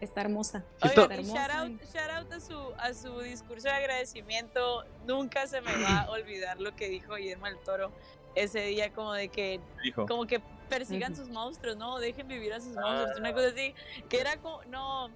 está 0.00 0.20
hermosa. 0.22 0.64
Oigan, 0.82 1.10
y 1.10 1.14
Hermosa 1.14 1.46
shout 1.46 1.50
out, 1.56 1.70
y- 1.82 1.86
shout 1.86 2.10
out 2.10 2.32
a, 2.32 2.40
su, 2.40 2.58
a 2.78 2.94
su 2.94 3.20
discurso 3.20 3.68
de 3.68 3.74
agradecimiento. 3.74 4.84
Nunca 5.06 5.46
se 5.46 5.60
me 5.60 5.72
va 5.82 6.02
a 6.02 6.10
olvidar 6.10 6.60
lo 6.60 6.74
que 6.76 6.88
dijo 6.88 7.14
Guillermo 7.14 7.46
del 7.46 7.58
Toro 7.58 7.92
ese 8.34 8.60
día, 8.66 8.92
como 8.92 9.12
de 9.12 9.28
que, 9.28 9.60
Dijo. 9.82 10.06
como 10.06 10.26
que 10.26 10.40
persigan 10.68 11.14
sus 11.14 11.28
monstruos, 11.28 11.76
¿no? 11.76 11.98
Dejen 11.98 12.26
vivir 12.26 12.52
a 12.52 12.60
sus 12.60 12.74
monstruos, 12.74 13.18
una 13.18 13.32
cosa 13.32 13.48
así, 13.48 13.74
que 14.08 14.20
era 14.20 14.36
como, 14.38 14.62
no, 14.64 15.08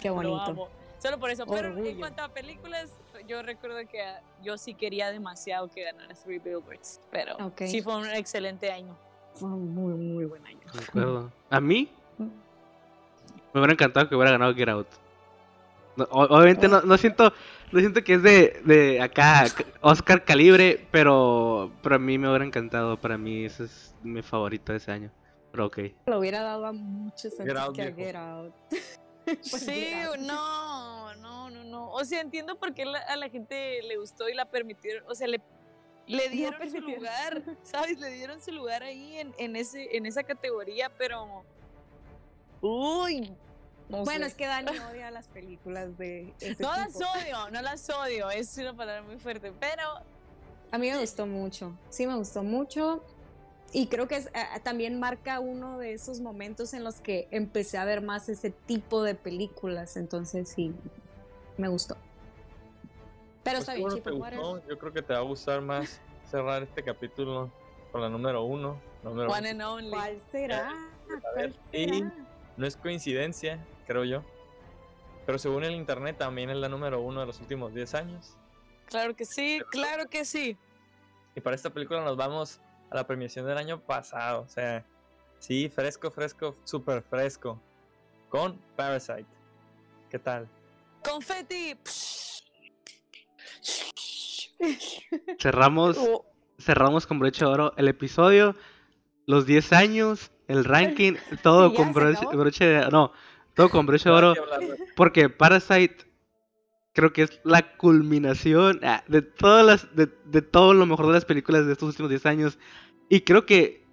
Qué 0.00 0.08
lo 0.08 0.14
bonito. 0.14 0.40
amo. 0.42 0.68
Solo 0.98 1.18
por 1.18 1.30
eso. 1.30 1.46
Pero 1.46 1.76
en 1.84 1.98
cuanto 1.98 2.22
a 2.22 2.28
películas, 2.28 2.90
yo 3.26 3.42
recuerdo 3.42 3.78
que 3.90 4.02
ah, 4.02 4.20
yo 4.42 4.56
sí 4.58 4.74
quería 4.74 5.10
demasiado 5.10 5.68
que 5.68 5.84
ganara 5.84 6.14
Three 6.14 6.38
Billboards. 6.38 7.00
Pero 7.10 7.36
sí 7.56 7.82
fue 7.82 7.96
un 7.96 8.06
excelente 8.06 8.70
año. 8.70 8.96
Fue 9.34 9.48
un 9.48 9.74
muy, 9.74 9.94
muy 9.94 10.24
buen 10.24 10.44
año. 10.46 10.60
De 10.72 10.84
acuerdo. 10.84 11.32
A 11.50 11.60
mí 11.60 11.90
me 12.18 13.60
hubiera 13.60 13.72
encantado 13.72 14.08
que 14.08 14.14
hubiera 14.14 14.32
ganado 14.32 14.54
Get 14.54 14.68
Out. 14.68 14.88
No, 15.96 16.04
obviamente 16.10 16.68
no, 16.68 16.80
no 16.82 16.96
siento 16.96 17.32
no 17.72 17.80
siento 17.80 18.04
que 18.04 18.14
es 18.14 18.22
de, 18.22 18.60
de 18.64 19.00
acá 19.00 19.46
Oscar 19.80 20.24
calibre, 20.24 20.86
pero, 20.90 21.72
pero 21.82 21.96
a 21.96 21.98
mí 21.98 22.18
me 22.18 22.28
hubiera 22.28 22.44
encantado. 22.44 22.98
Para 22.98 23.16
mí 23.16 23.46
ese 23.46 23.64
es 23.64 23.94
mi 24.02 24.20
favorito 24.20 24.72
de 24.72 24.78
ese 24.78 24.92
año. 24.92 25.10
Pero 25.50 25.66
ok. 25.66 25.78
Lo 26.06 26.18
hubiera 26.18 26.42
dado 26.42 26.66
a 26.66 26.72
muchos 26.72 27.38
antes 27.40 27.56
Out, 27.56 27.74
que 27.74 27.82
a. 27.82 27.92
Get 27.92 28.16
Out. 28.16 28.54
Pues 29.50 29.62
Sí, 29.62 29.92
no, 30.20 31.14
no, 31.16 31.50
no, 31.50 31.64
no. 31.64 31.90
o 31.92 32.04
sea, 32.04 32.20
entiendo 32.20 32.58
por 32.58 32.74
qué 32.74 32.82
a 32.82 33.16
la 33.16 33.28
gente 33.28 33.80
le 33.82 33.96
gustó 33.96 34.28
y 34.28 34.34
la 34.34 34.46
permitieron, 34.46 35.04
o 35.08 35.14
sea, 35.14 35.28
le, 35.28 35.40
le 36.06 36.28
dieron 36.28 36.70
su 36.70 36.80
lugar, 36.80 37.42
¿sabes? 37.62 37.98
Le 38.00 38.10
dieron 38.10 38.42
su 38.42 38.52
lugar 38.52 38.82
ahí 38.82 39.18
en, 39.18 39.34
en, 39.38 39.56
ese, 39.56 39.96
en 39.96 40.06
esa 40.06 40.22
categoría, 40.22 40.90
pero... 40.96 41.44
Uy, 42.60 43.36
bueno, 43.88 44.26
es 44.26 44.34
que 44.34 44.46
Dani 44.46 44.70
odia 44.90 45.10
las 45.10 45.28
películas 45.28 45.96
de. 45.98 46.32
no 46.58 46.70
las 46.72 46.96
odio, 46.96 47.50
no 47.50 47.62
las 47.62 47.88
odio, 47.90 48.30
es 48.30 48.56
una 48.58 48.74
palabra 48.74 49.02
muy 49.02 49.18
fuerte, 49.18 49.52
pero. 49.58 49.82
A 50.70 50.78
mí 50.78 50.90
me 50.90 50.98
gustó 50.98 51.26
mucho, 51.26 51.76
sí 51.90 52.06
me 52.06 52.16
gustó 52.16 52.42
mucho. 52.42 53.04
Y 53.72 53.86
creo 53.86 54.06
que 54.06 54.16
es, 54.16 54.26
eh, 54.26 54.60
también 54.62 55.00
marca 55.00 55.40
uno 55.40 55.78
de 55.78 55.94
esos 55.94 56.20
momentos 56.20 56.74
en 56.74 56.84
los 56.84 56.96
que 56.96 57.26
empecé 57.30 57.78
a 57.78 57.84
ver 57.84 58.02
más 58.02 58.28
ese 58.28 58.50
tipo 58.50 59.02
de 59.02 59.14
películas. 59.14 59.96
Entonces 59.96 60.48
sí, 60.48 60.74
me 61.56 61.68
gustó. 61.68 61.96
Pero 63.42 63.56
pues 63.56 63.60
está 63.60 63.74
bien, 63.74 63.88
Chipo 63.90 64.10
Yo 64.68 64.78
creo 64.78 64.92
que 64.92 65.02
te 65.02 65.14
va 65.14 65.20
a 65.20 65.22
gustar 65.22 65.62
más 65.62 66.00
cerrar 66.30 66.62
este 66.62 66.82
capítulo 66.82 67.50
con 67.90 68.02
la 68.02 68.08
número 68.08 68.44
uno. 68.44 68.78
Número 69.02 69.30
One 69.30 69.50
and 69.50 69.62
only. 69.62 69.90
¿Cuál 69.90 70.20
será? 70.30 70.72
¿Cuál 71.34 71.54
será? 71.72 72.12
no 72.56 72.66
es 72.66 72.76
coincidencia 72.76 73.58
creo 73.86 74.04
yo. 74.04 74.22
Pero 75.26 75.38
según 75.38 75.64
el 75.64 75.74
internet 75.74 76.16
también 76.18 76.50
es 76.50 76.56
la 76.56 76.68
número 76.68 77.00
uno 77.00 77.20
de 77.20 77.26
los 77.26 77.40
últimos 77.40 77.74
10 77.74 77.94
años. 77.94 78.36
Claro 78.86 79.14
que 79.14 79.24
sí, 79.24 79.60
claro 79.70 80.08
que 80.08 80.24
sí. 80.24 80.56
Y 81.34 81.40
para 81.40 81.56
esta 81.56 81.70
película 81.70 82.02
nos 82.02 82.16
vamos 82.16 82.60
a 82.92 82.96
la 82.96 83.06
premiación 83.06 83.46
del 83.46 83.58
año 83.58 83.80
pasado. 83.80 84.42
O 84.42 84.48
sea, 84.48 84.84
sí, 85.38 85.68
fresco, 85.68 86.10
fresco, 86.10 86.56
súper 86.64 87.02
fresco. 87.02 87.60
Con 88.28 88.58
Parasite. 88.76 89.26
¿Qué 90.10 90.18
tal? 90.18 90.48
Confetti. 91.02 91.76
Cerramos, 95.38 95.98
oh. 95.98 96.24
cerramos 96.58 97.06
con 97.06 97.18
broche 97.18 97.44
de 97.44 97.50
oro 97.50 97.74
el 97.76 97.88
episodio, 97.88 98.54
los 99.26 99.44
10 99.46 99.72
años, 99.72 100.30
el 100.46 100.64
ranking, 100.64 101.14
todo 101.42 101.74
con 101.74 101.92
broche, 101.92 102.24
broche 102.32 102.64
de 102.64 102.90
No, 102.90 103.12
todo 103.54 103.70
con 103.70 103.86
broche 103.86 104.08
de 104.08 104.14
oro. 104.14 104.34
Porque 104.96 105.28
Parasite 105.28 106.11
creo 106.92 107.12
que 107.12 107.22
es 107.22 107.40
la 107.44 107.76
culminación 107.76 108.80
ah, 108.82 109.02
de 109.08 109.22
todas 109.22 109.64
las 109.64 109.96
de, 109.96 110.08
de, 110.26 110.42
todo 110.42 110.74
lo 110.74 110.86
mejor 110.86 111.06
de 111.06 111.12
las 111.12 111.24
películas 111.24 111.66
de 111.66 111.72
estos 111.72 111.88
últimos 111.88 112.10
10 112.10 112.26
años. 112.26 112.58
Y 113.08 113.22
creo 113.22 113.46
que 113.46 113.84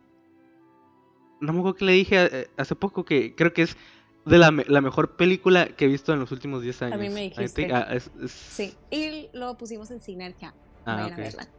no 1.41 1.53
me 1.53 1.59
acuerdo 1.59 1.77
que 1.77 1.85
le 1.85 1.93
dije 1.93 2.29
eh, 2.31 2.49
hace 2.57 2.75
poco 2.75 3.05
que 3.05 3.35
creo 3.35 3.53
que 3.53 3.63
es 3.63 3.77
de 4.25 4.37
la, 4.37 4.51
la 4.67 4.81
mejor 4.81 5.15
película 5.15 5.67
que 5.67 5.85
he 5.85 5.87
visto 5.87 6.13
en 6.13 6.19
los 6.19 6.31
últimos 6.31 6.61
10 6.61 6.81
años. 6.83 6.95
A 6.95 6.97
mí 6.97 7.09
me 7.09 7.21
dijiste. 7.23 7.73
Ah, 7.73 7.97
sí, 8.27 8.75
y 8.91 9.29
lo 9.33 9.57
pusimos 9.57 9.89
en 9.91 9.99
Sinergia. 9.99 10.53
Ah, 10.85 11.09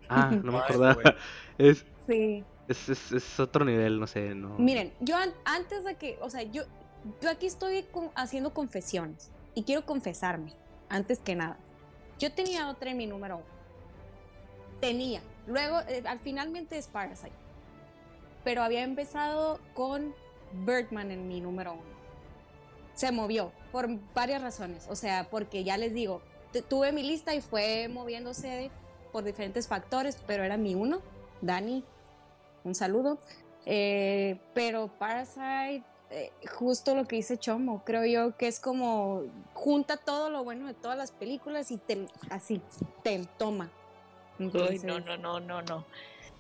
ah, 0.08 0.30
no 0.42 0.52
me 0.52 0.58
acordaba. 0.58 1.16
es, 1.58 1.84
sí. 2.06 2.44
Es, 2.68 2.88
es, 2.88 3.12
es, 3.12 3.40
otro 3.40 3.64
nivel, 3.64 3.98
no 3.98 4.06
sé. 4.06 4.34
No... 4.34 4.56
Miren, 4.58 4.92
yo 5.00 5.16
antes 5.44 5.84
de 5.84 5.96
que, 5.96 6.18
o 6.20 6.30
sea, 6.30 6.42
yo, 6.42 6.62
yo 7.20 7.30
aquí 7.30 7.46
estoy 7.46 7.84
haciendo 8.14 8.54
confesiones 8.54 9.32
y 9.54 9.64
quiero 9.64 9.84
confesarme, 9.84 10.52
antes 10.90 11.20
que 11.20 11.34
nada. 11.34 11.56
Yo 12.18 12.30
tenía 12.32 12.68
otra 12.68 12.90
en 12.90 12.98
mi 12.98 13.06
número 13.06 13.36
uno. 13.36 13.46
Tenía. 14.80 15.22
Luego, 15.46 15.80
eh, 15.88 16.02
al 16.06 16.18
finalmente 16.18 16.76
es 16.76 16.86
Parasite. 16.86 17.32
Pero 18.44 18.62
había 18.62 18.82
empezado 18.82 19.58
con 19.72 20.14
Birdman 20.52 21.10
en 21.10 21.28
mi 21.28 21.40
número 21.40 21.72
uno. 21.72 22.00
Se 22.94 23.10
movió 23.12 23.52
por 23.72 23.88
varias 24.14 24.42
razones. 24.42 24.86
O 24.90 24.96
sea, 24.96 25.28
porque 25.30 25.64
ya 25.64 25.78
les 25.78 25.94
digo, 25.94 26.20
tuve 26.68 26.92
mi 26.92 27.02
lista 27.02 27.34
y 27.34 27.40
fue 27.40 27.88
moviéndose 27.88 28.70
por 29.12 29.24
diferentes 29.24 29.68
factores, 29.68 30.18
pero 30.26 30.44
era 30.44 30.56
mi 30.56 30.74
uno. 30.74 31.00
Dani, 31.40 31.84
un 32.64 32.74
saludo. 32.74 33.18
Eh, 33.66 34.38
pero 34.54 34.88
Parasite 34.98 35.84
eh, 36.10 36.32
justo 36.58 36.94
lo 36.94 37.04
que 37.04 37.16
dice 37.16 37.38
Chomo, 37.38 37.84
creo 37.84 38.04
yo 38.04 38.36
que 38.36 38.48
es 38.48 38.58
como 38.58 39.22
junta 39.54 39.96
todo 39.96 40.28
lo 40.28 40.42
bueno 40.42 40.66
de 40.66 40.74
todas 40.74 40.98
las 40.98 41.12
películas 41.12 41.70
y 41.70 41.78
te, 41.78 42.06
así 42.30 42.60
te 43.04 43.26
toma. 43.38 43.70
Entonces... 44.38 44.82
no, 44.82 44.98
no, 45.00 45.16
no, 45.16 45.38
no, 45.38 45.62
no. 45.62 45.84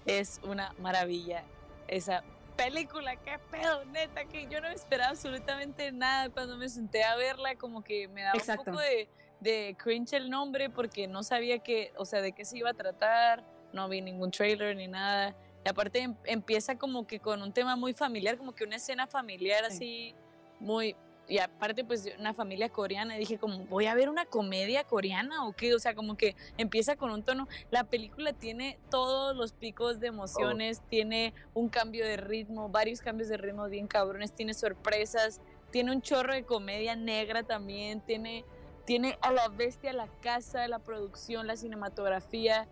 Es 0.06 0.40
una 0.42 0.74
maravilla 0.78 1.44
esa 1.86 2.24
película, 2.56 3.16
qué 3.16 3.38
pedo, 3.50 3.84
neta, 3.86 4.24
que 4.24 4.48
yo 4.48 4.60
no 4.60 4.68
esperaba 4.68 5.10
absolutamente 5.10 5.92
nada 5.92 6.30
cuando 6.30 6.56
me 6.56 6.68
senté 6.68 7.04
a 7.04 7.16
verla, 7.16 7.54
como 7.56 7.82
que 7.82 8.08
me 8.08 8.22
daba 8.22 8.38
un 8.38 8.56
poco 8.56 8.78
de, 8.78 9.08
de 9.40 9.76
cringe 9.78 10.14
el 10.14 10.30
nombre 10.30 10.68
porque 10.68 11.06
no 11.06 11.22
sabía 11.22 11.60
que, 11.60 11.92
o 11.96 12.04
sea, 12.04 12.20
de 12.20 12.32
qué 12.32 12.44
se 12.44 12.58
iba 12.58 12.70
a 12.70 12.74
tratar, 12.74 13.44
no 13.72 13.88
vi 13.88 14.00
ningún 14.00 14.30
trailer 14.30 14.76
ni 14.76 14.88
nada. 14.88 15.34
Y 15.64 15.68
aparte 15.68 16.00
em, 16.00 16.14
empieza 16.24 16.78
como 16.78 17.06
que 17.06 17.20
con 17.20 17.42
un 17.42 17.52
tema 17.52 17.76
muy 17.76 17.92
familiar, 17.92 18.38
como 18.38 18.54
que 18.54 18.64
una 18.64 18.76
escena 18.76 19.06
familiar 19.06 19.64
así, 19.64 20.14
muy... 20.58 20.96
Y 21.28 21.38
aparte 21.38 21.84
pues 21.84 22.08
una 22.18 22.34
familia 22.34 22.70
coreana, 22.70 23.14
dije 23.14 23.38
como, 23.38 23.64
voy 23.66 23.86
a 23.86 23.94
ver 23.94 24.08
una 24.08 24.26
comedia 24.26 24.82
coreana 24.82 25.46
o 25.46 25.52
qué, 25.52 25.72
o 25.74 25.78
sea, 25.78 25.94
como 25.94 26.16
que 26.16 26.34
empieza 26.58 26.96
con 26.96 27.12
un 27.12 27.22
tono, 27.22 27.46
la 27.70 27.84
película 27.84 28.32
tiene 28.32 28.80
todos 28.90 29.36
los 29.36 29.52
picos 29.52 30.00
de 30.00 30.08
emociones, 30.08 30.82
tiene 30.88 31.32
un 31.54 31.68
cambio 31.68 32.04
de 32.04 32.16
ritmo, 32.16 32.68
varios 32.68 33.00
cambios 33.00 33.28
de 33.28 33.36
ritmo 33.36 33.68
bien 33.68 33.86
cabrones, 33.86 34.32
tiene 34.32 34.54
sorpresas, 34.54 35.40
tiene 35.70 35.92
un 35.92 36.02
chorro 36.02 36.34
de 36.34 36.42
comedia 36.42 36.96
negra 36.96 37.44
también, 37.44 38.00
tiene, 38.00 38.44
tiene 38.84 39.16
a 39.22 39.30
la 39.30 39.46
bestia 39.48 39.92
la 39.92 40.08
casa, 40.20 40.66
la 40.66 40.80
producción, 40.80 41.46
la 41.46 41.56
cinematografía, 41.56 42.66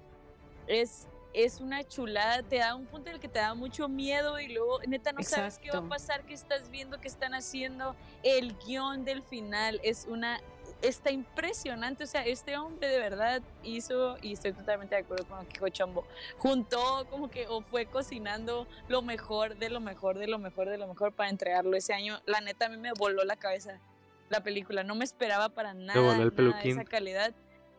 es 0.67 1.07
es 1.33 1.61
una 1.61 1.85
chulada, 1.85 2.43
te 2.43 2.59
da 2.59 2.75
un 2.75 2.87
punto 2.87 3.11
en 3.11 3.17
el 3.17 3.21
que 3.21 3.29
te 3.29 3.39
da 3.39 3.55
mucho 3.55 3.89
miedo 3.89 4.41
y 4.41 4.49
luego 4.49 4.81
neta 4.87 5.13
no 5.13 5.23
sabes 5.23 5.59
qué 5.59 5.71
va 5.71 5.79
a 5.79 5.89
pasar, 5.89 6.25
qué 6.25 6.35
estás 6.35 6.71
viendo, 6.71 7.01
qué 7.01 7.09
están 7.09 7.35
haciendo. 7.35 7.95
El 8.23 8.57
guion 8.59 9.05
del 9.05 9.23
final 9.23 9.81
es 9.83 10.07
una 10.09 10.41
está 10.83 11.11
impresionante, 11.11 12.05
o 12.05 12.07
sea, 12.07 12.25
este 12.25 12.57
hombre 12.57 12.89
de 12.89 12.99
verdad 12.99 13.43
hizo, 13.65 14.17
y 14.23 14.35
estoy 14.35 14.53
totalmente 14.53 14.95
de 14.95 15.01
acuerdo 15.01 15.27
con 15.27 15.39
lo 15.39 15.45
que 15.45 15.55
dijo 15.55 15.69
Chombo, 15.71 16.07
juntó 16.39 17.07
como 17.11 17.31
que 17.31 17.49
o 17.49 17.63
fue 17.63 17.87
cocinando 17.87 18.67
lo 18.87 19.03
mejor 19.03 19.57
de 19.57 19.71
lo 19.71 19.81
mejor 19.81 20.19
de 20.19 20.29
lo 20.29 20.39
mejor 20.39 20.69
de 20.69 20.79
lo 20.79 20.87
mejor 20.87 21.13
para 21.13 21.31
entregarlo 21.31 21.77
ese 21.77 21.95
año. 21.95 22.21
La 22.27 22.41
neta 22.41 22.67
a 22.67 22.69
mí 22.69 22.77
me 22.77 22.93
voló 22.93 23.25
la 23.25 23.37
cabeza 23.37 23.81
la 24.29 24.43
película, 24.43 24.85
no 24.85 24.95
me 24.95 25.05
esperaba 25.05 25.49
para 25.49 25.75
nada, 25.75 26.01
nada 26.01 26.31
de 26.31 26.71
esa 26.71 26.85
calidad, 26.85 27.33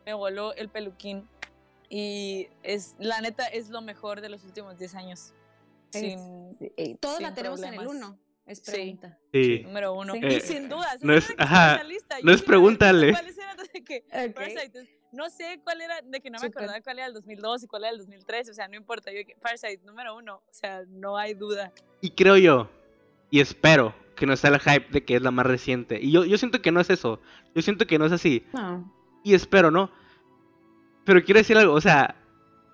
me 0.04 0.14
voló 0.14 0.52
el 0.54 0.68
peluquín 0.68 1.28
y 1.90 2.48
es 2.62 2.94
la 3.00 3.20
neta 3.20 3.46
es 3.46 3.68
lo 3.68 3.82
mejor 3.82 4.20
de 4.20 4.28
los 4.28 4.44
últimos 4.44 4.78
10 4.78 4.94
años. 4.94 5.34
Sin, 5.90 6.56
Todos 7.00 7.20
la 7.20 7.34
tenemos 7.34 7.60
en 7.62 7.74
el 7.74 7.86
1. 7.86 8.18
Es 8.46 8.60
pregunta. 8.60 9.18
Sí. 9.32 9.60
Número 9.64 9.92
uno. 9.94 10.16
y 10.16 10.24
eh, 10.24 10.40
sin 10.40 10.68
dudas. 10.68 10.98
No 11.02 11.14
es, 11.14 11.32
ajá, 11.36 11.82
no 12.22 12.32
es 12.32 12.42
pregúntale. 12.42 13.12
no 15.12 15.30
sé 15.30 15.60
cuál 15.62 15.80
era, 15.80 16.00
de 16.02 16.20
que 16.20 16.30
no 16.30 16.40
me 16.40 16.46
acordaba 16.46 16.80
cuál 16.80 16.98
era 16.98 17.06
el 17.06 17.14
2002 17.14 17.64
y 17.64 17.66
cuál 17.66 17.84
era 17.84 17.92
el 17.92 17.98
2003. 17.98 18.50
O 18.50 18.54
sea, 18.54 18.66
no 18.68 18.76
importa. 18.76 19.12
Yo, 19.12 19.20
Farsight, 19.40 19.82
número 19.82 20.16
uno. 20.16 20.42
O 20.48 20.52
sea, 20.52 20.82
no 20.88 21.16
hay 21.16 21.34
duda. 21.34 21.72
Y 22.00 22.10
creo 22.10 22.36
yo, 22.36 22.68
y 23.30 23.40
espero 23.40 23.94
que 24.16 24.26
no 24.26 24.36
sea 24.36 24.50
el 24.50 24.60
hype 24.60 24.88
de 24.90 25.04
que 25.04 25.16
es 25.16 25.22
la 25.22 25.30
más 25.30 25.46
reciente. 25.46 26.00
Y 26.00 26.10
yo, 26.10 26.24
yo 26.24 26.36
siento 26.36 26.60
que 26.60 26.72
no 26.72 26.80
es 26.80 26.90
eso. 26.90 27.20
Yo 27.54 27.62
siento 27.62 27.86
que 27.86 27.98
no 27.98 28.06
es 28.06 28.12
así. 28.12 28.44
No. 28.52 28.92
Y 29.22 29.34
espero, 29.34 29.70
¿no? 29.70 29.92
Pero 31.04 31.24
quiero 31.24 31.38
decir 31.38 31.56
algo, 31.56 31.74
o 31.74 31.80
sea, 31.80 32.16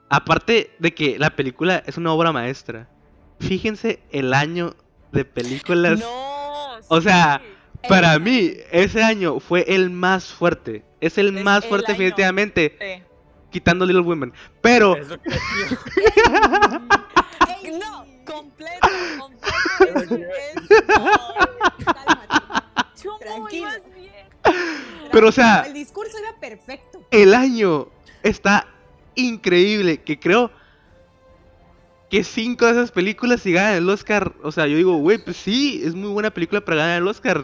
aparte 0.09 0.75
de 0.79 0.95
que 0.95 1.19
la 1.19 1.31
película 1.31 1.83
es 1.87 1.97
una 1.97 2.13
obra 2.13 2.33
maestra, 2.33 2.89
fíjense 3.41 4.01
el 4.11 4.35
año 4.35 4.75
de 5.13 5.25
películas. 5.25 6.01
No, 6.01 6.79
o 6.89 7.01
sea, 7.01 7.41
para 7.89 8.19
mí 8.19 8.53
ese 8.71 9.03
año 9.03 9.41
fue 9.41 9.65
el 9.69 9.91
más 9.91 10.27
fuerte. 10.27 10.85
Es 11.01 11.19
el 11.19 11.33
más 11.33 11.67
fuerte 11.67 11.93
definitivamente. 11.93 13.05
Quitando 13.51 13.87
Little 13.87 14.03
Women. 14.03 14.33
Pero... 14.61 14.97
no, 17.81 18.07
completo, 18.25 18.89
completo. 19.19 20.19
Tranquilo. 23.21 23.69
Pero 25.13 25.29
o 25.29 25.33
sea... 25.33 25.63
El 25.67 25.75
discurso 25.75 26.19
era 26.19 26.39
perfecto. 26.39 27.07
El 27.11 27.35
año 27.35 27.89
está 28.29 28.67
increíble. 29.15 30.03
Que 30.03 30.19
creo 30.19 30.51
que 32.11 32.23
cinco 32.25 32.67
de 32.67 32.73
esas 32.73 32.91
películas 32.91 33.43
si 33.43 33.53
ganan 33.53 33.75
el 33.75 33.89
Oscar. 33.89 34.33
O 34.43 34.53
sea, 34.53 34.67
yo 34.67 34.77
digo, 34.77 34.97
güey, 34.97 35.19
pues 35.19 35.37
sí, 35.37 35.83
es 35.85 35.95
muy 35.95 36.11
buena 36.11 36.31
película 36.31 36.61
para 36.61 36.79
ganar 36.79 37.03
el 37.03 37.09
Oscar. 37.09 37.43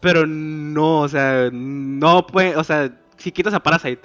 Pero 0.00 0.26
no, 0.26 1.00
o 1.00 1.08
sea, 1.08 1.48
no 1.52 2.26
puede, 2.26 2.56
o 2.56 2.64
sea, 2.64 2.92
si 3.16 3.32
quitas 3.32 3.54
a 3.54 3.62
Parasite. 3.62 4.02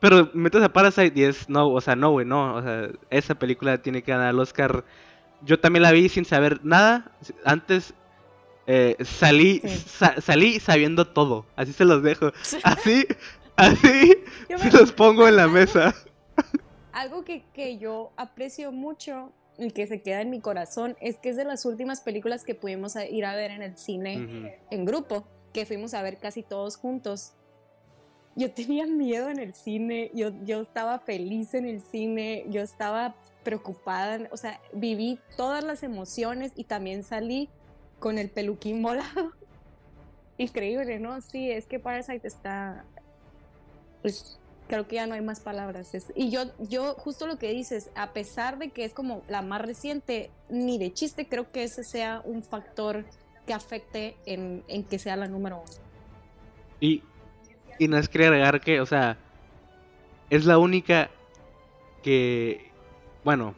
Pero 0.00 0.30
metes 0.34 0.62
a 0.62 0.72
Parasite 0.72 1.18
y 1.18 1.24
es, 1.24 1.48
no, 1.48 1.68
o 1.68 1.80
sea, 1.80 1.96
no, 1.96 2.10
güey, 2.10 2.26
no. 2.26 2.56
O 2.56 2.62
sea, 2.62 2.90
esa 3.10 3.34
película 3.34 3.78
tiene 3.78 4.02
que 4.02 4.12
ganar 4.12 4.30
el 4.30 4.40
Oscar. 4.40 4.84
Yo 5.42 5.58
también 5.60 5.82
la 5.82 5.92
vi 5.92 6.08
sin 6.08 6.24
saber 6.24 6.60
nada. 6.64 7.12
Antes 7.44 7.94
eh, 8.66 8.96
salí, 9.04 9.62
salí 10.20 10.60
sabiendo 10.60 11.06
todo. 11.06 11.46
Así 11.56 11.72
se 11.72 11.84
los 11.84 12.02
dejo. 12.02 12.32
Así 12.62 13.06
Así 13.56 14.14
Yo 14.48 14.58
se 14.58 14.64
me- 14.72 14.78
los 14.78 14.92
pongo 14.92 15.28
en 15.28 15.36
la 15.36 15.48
mesa. 15.48 15.94
Algo 16.92 17.24
que, 17.24 17.44
que 17.52 17.78
yo 17.78 18.12
aprecio 18.16 18.70
mucho 18.72 19.32
y 19.58 19.70
que 19.70 19.86
se 19.86 20.00
queda 20.00 20.20
en 20.20 20.30
mi 20.30 20.40
corazón 20.40 20.96
es 21.00 21.18
que 21.18 21.28
es 21.30 21.36
de 21.36 21.44
las 21.44 21.64
últimas 21.64 22.00
películas 22.00 22.44
que 22.44 22.54
pudimos 22.54 22.96
ir 22.96 23.24
a 23.24 23.34
ver 23.36 23.50
en 23.52 23.62
el 23.62 23.76
cine 23.76 24.24
Ujú. 24.24 24.48
en 24.70 24.84
grupo, 24.84 25.24
que 25.52 25.66
fuimos 25.66 25.94
a 25.94 26.02
ver 26.02 26.18
casi 26.18 26.42
todos 26.42 26.76
juntos. 26.76 27.32
Yo 28.36 28.50
tenía 28.50 28.86
miedo 28.86 29.28
en 29.28 29.38
el 29.38 29.54
cine, 29.54 30.10
yo, 30.12 30.30
yo 30.44 30.60
estaba 30.60 30.98
feliz 30.98 31.54
en 31.54 31.66
el 31.66 31.80
cine, 31.80 32.44
yo 32.48 32.62
estaba 32.62 33.14
preocupada, 33.44 34.28
o 34.32 34.36
sea, 34.36 34.60
viví 34.72 35.20
todas 35.36 35.62
las 35.62 35.84
emociones 35.84 36.50
y 36.56 36.64
también 36.64 37.04
salí 37.04 37.48
con 38.00 38.18
el 38.18 38.30
peluquín 38.30 38.82
volado. 38.82 39.30
Increíble, 40.38 40.98
¿no? 40.98 41.20
Sí, 41.20 41.50
es 41.50 41.66
que 41.66 41.78
Parasite 41.78 42.26
está... 42.26 42.84
Pues 44.04 44.38
creo 44.68 44.86
que 44.86 44.96
ya 44.96 45.06
no 45.06 45.14
hay 45.14 45.22
más 45.22 45.40
palabras. 45.40 45.94
Es- 45.94 46.12
y 46.14 46.30
yo, 46.30 46.42
yo, 46.58 46.92
justo 46.92 47.26
lo 47.26 47.38
que 47.38 47.50
dices, 47.54 47.88
a 47.94 48.12
pesar 48.12 48.58
de 48.58 48.68
que 48.68 48.84
es 48.84 48.92
como 48.92 49.22
la 49.30 49.40
más 49.40 49.62
reciente, 49.62 50.30
ni 50.50 50.76
de 50.76 50.92
chiste 50.92 51.26
creo 51.26 51.50
que 51.50 51.62
ese 51.64 51.84
sea 51.84 52.20
un 52.22 52.42
factor 52.42 53.06
que 53.46 53.54
afecte 53.54 54.14
en, 54.26 54.62
en 54.68 54.84
que 54.84 54.98
sea 54.98 55.16
la 55.16 55.26
número 55.26 55.56
uno. 55.56 55.72
Y, 56.80 57.02
y 57.78 57.88
no 57.88 57.96
es 57.96 58.10
quería 58.10 58.26
agregar 58.26 58.60
que, 58.60 58.82
o 58.82 58.84
sea, 58.84 59.16
es 60.28 60.44
la 60.44 60.58
única 60.58 61.08
que, 62.02 62.70
bueno, 63.24 63.54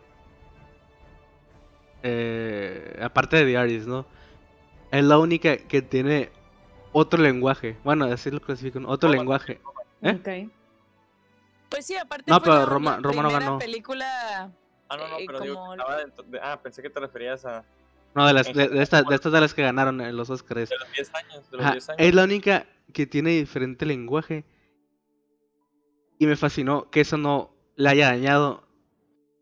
eh, 2.04 3.00
aparte 3.02 3.34
de 3.38 3.46
The 3.46 3.56
Artist, 3.56 3.88
¿no? 3.88 4.06
Es 4.92 5.02
la 5.02 5.18
única 5.18 5.56
que 5.56 5.82
tiene 5.82 6.30
otro 6.92 7.20
lenguaje. 7.20 7.76
Bueno, 7.82 8.04
así 8.04 8.30
lo 8.30 8.38
clasifican, 8.40 8.86
otro 8.86 9.08
lenguaje. 9.10 9.60
¿Eh? 10.02 10.10
Ok. 10.46 10.52
Pues 11.70 11.86
sí, 11.86 11.96
aparte 11.96 12.30
No, 12.30 12.36
fue 12.38 12.44
pero 12.44 12.56
la- 12.60 12.64
Roma- 12.66 12.90
la 12.96 13.02
Roma 13.02 13.22
no 13.22 13.28
primera 13.28 13.44
ganó. 13.46 13.58
película 13.58 14.52
Ah, 14.88 14.96
no, 14.96 15.08
no, 15.08 15.18
Eh, 15.18 15.24
pero 15.26 15.40
digo 15.40 15.54
como- 15.56 15.74
de- 15.74 16.40
Ah, 16.40 16.60
pensé 16.62 16.80
que 16.80 16.90
te 16.90 17.00
referías 17.00 17.44
a... 17.44 17.64
No, 18.14 18.24
de, 18.26 18.32
las, 18.32 18.52
de, 18.52 18.68
de 18.68 18.82
estas, 18.82 19.04
de 19.04 19.14
estas 19.16 19.32
de 19.32 19.40
las 19.40 19.52
que 19.52 19.62
ganaron 19.62 20.00
en 20.00 20.16
los 20.16 20.30
Oscars. 20.30 20.70
De 20.70 20.78
los 20.78 20.92
10 20.92 21.12
años, 21.14 21.50
de 21.50 21.56
los 21.56 21.66
Ajá, 21.66 21.72
10 21.72 21.88
años. 21.90 22.00
es 22.00 22.14
la 22.14 22.24
única 22.24 22.66
que 22.94 23.06
tiene 23.06 23.30
diferente 23.30 23.84
lenguaje. 23.84 24.44
Y 26.18 26.26
me 26.26 26.36
fascinó 26.36 26.88
que 26.90 27.00
eso 27.00 27.16
no 27.18 27.54
le 27.76 27.90
haya 27.90 28.06
dañado. 28.06 28.66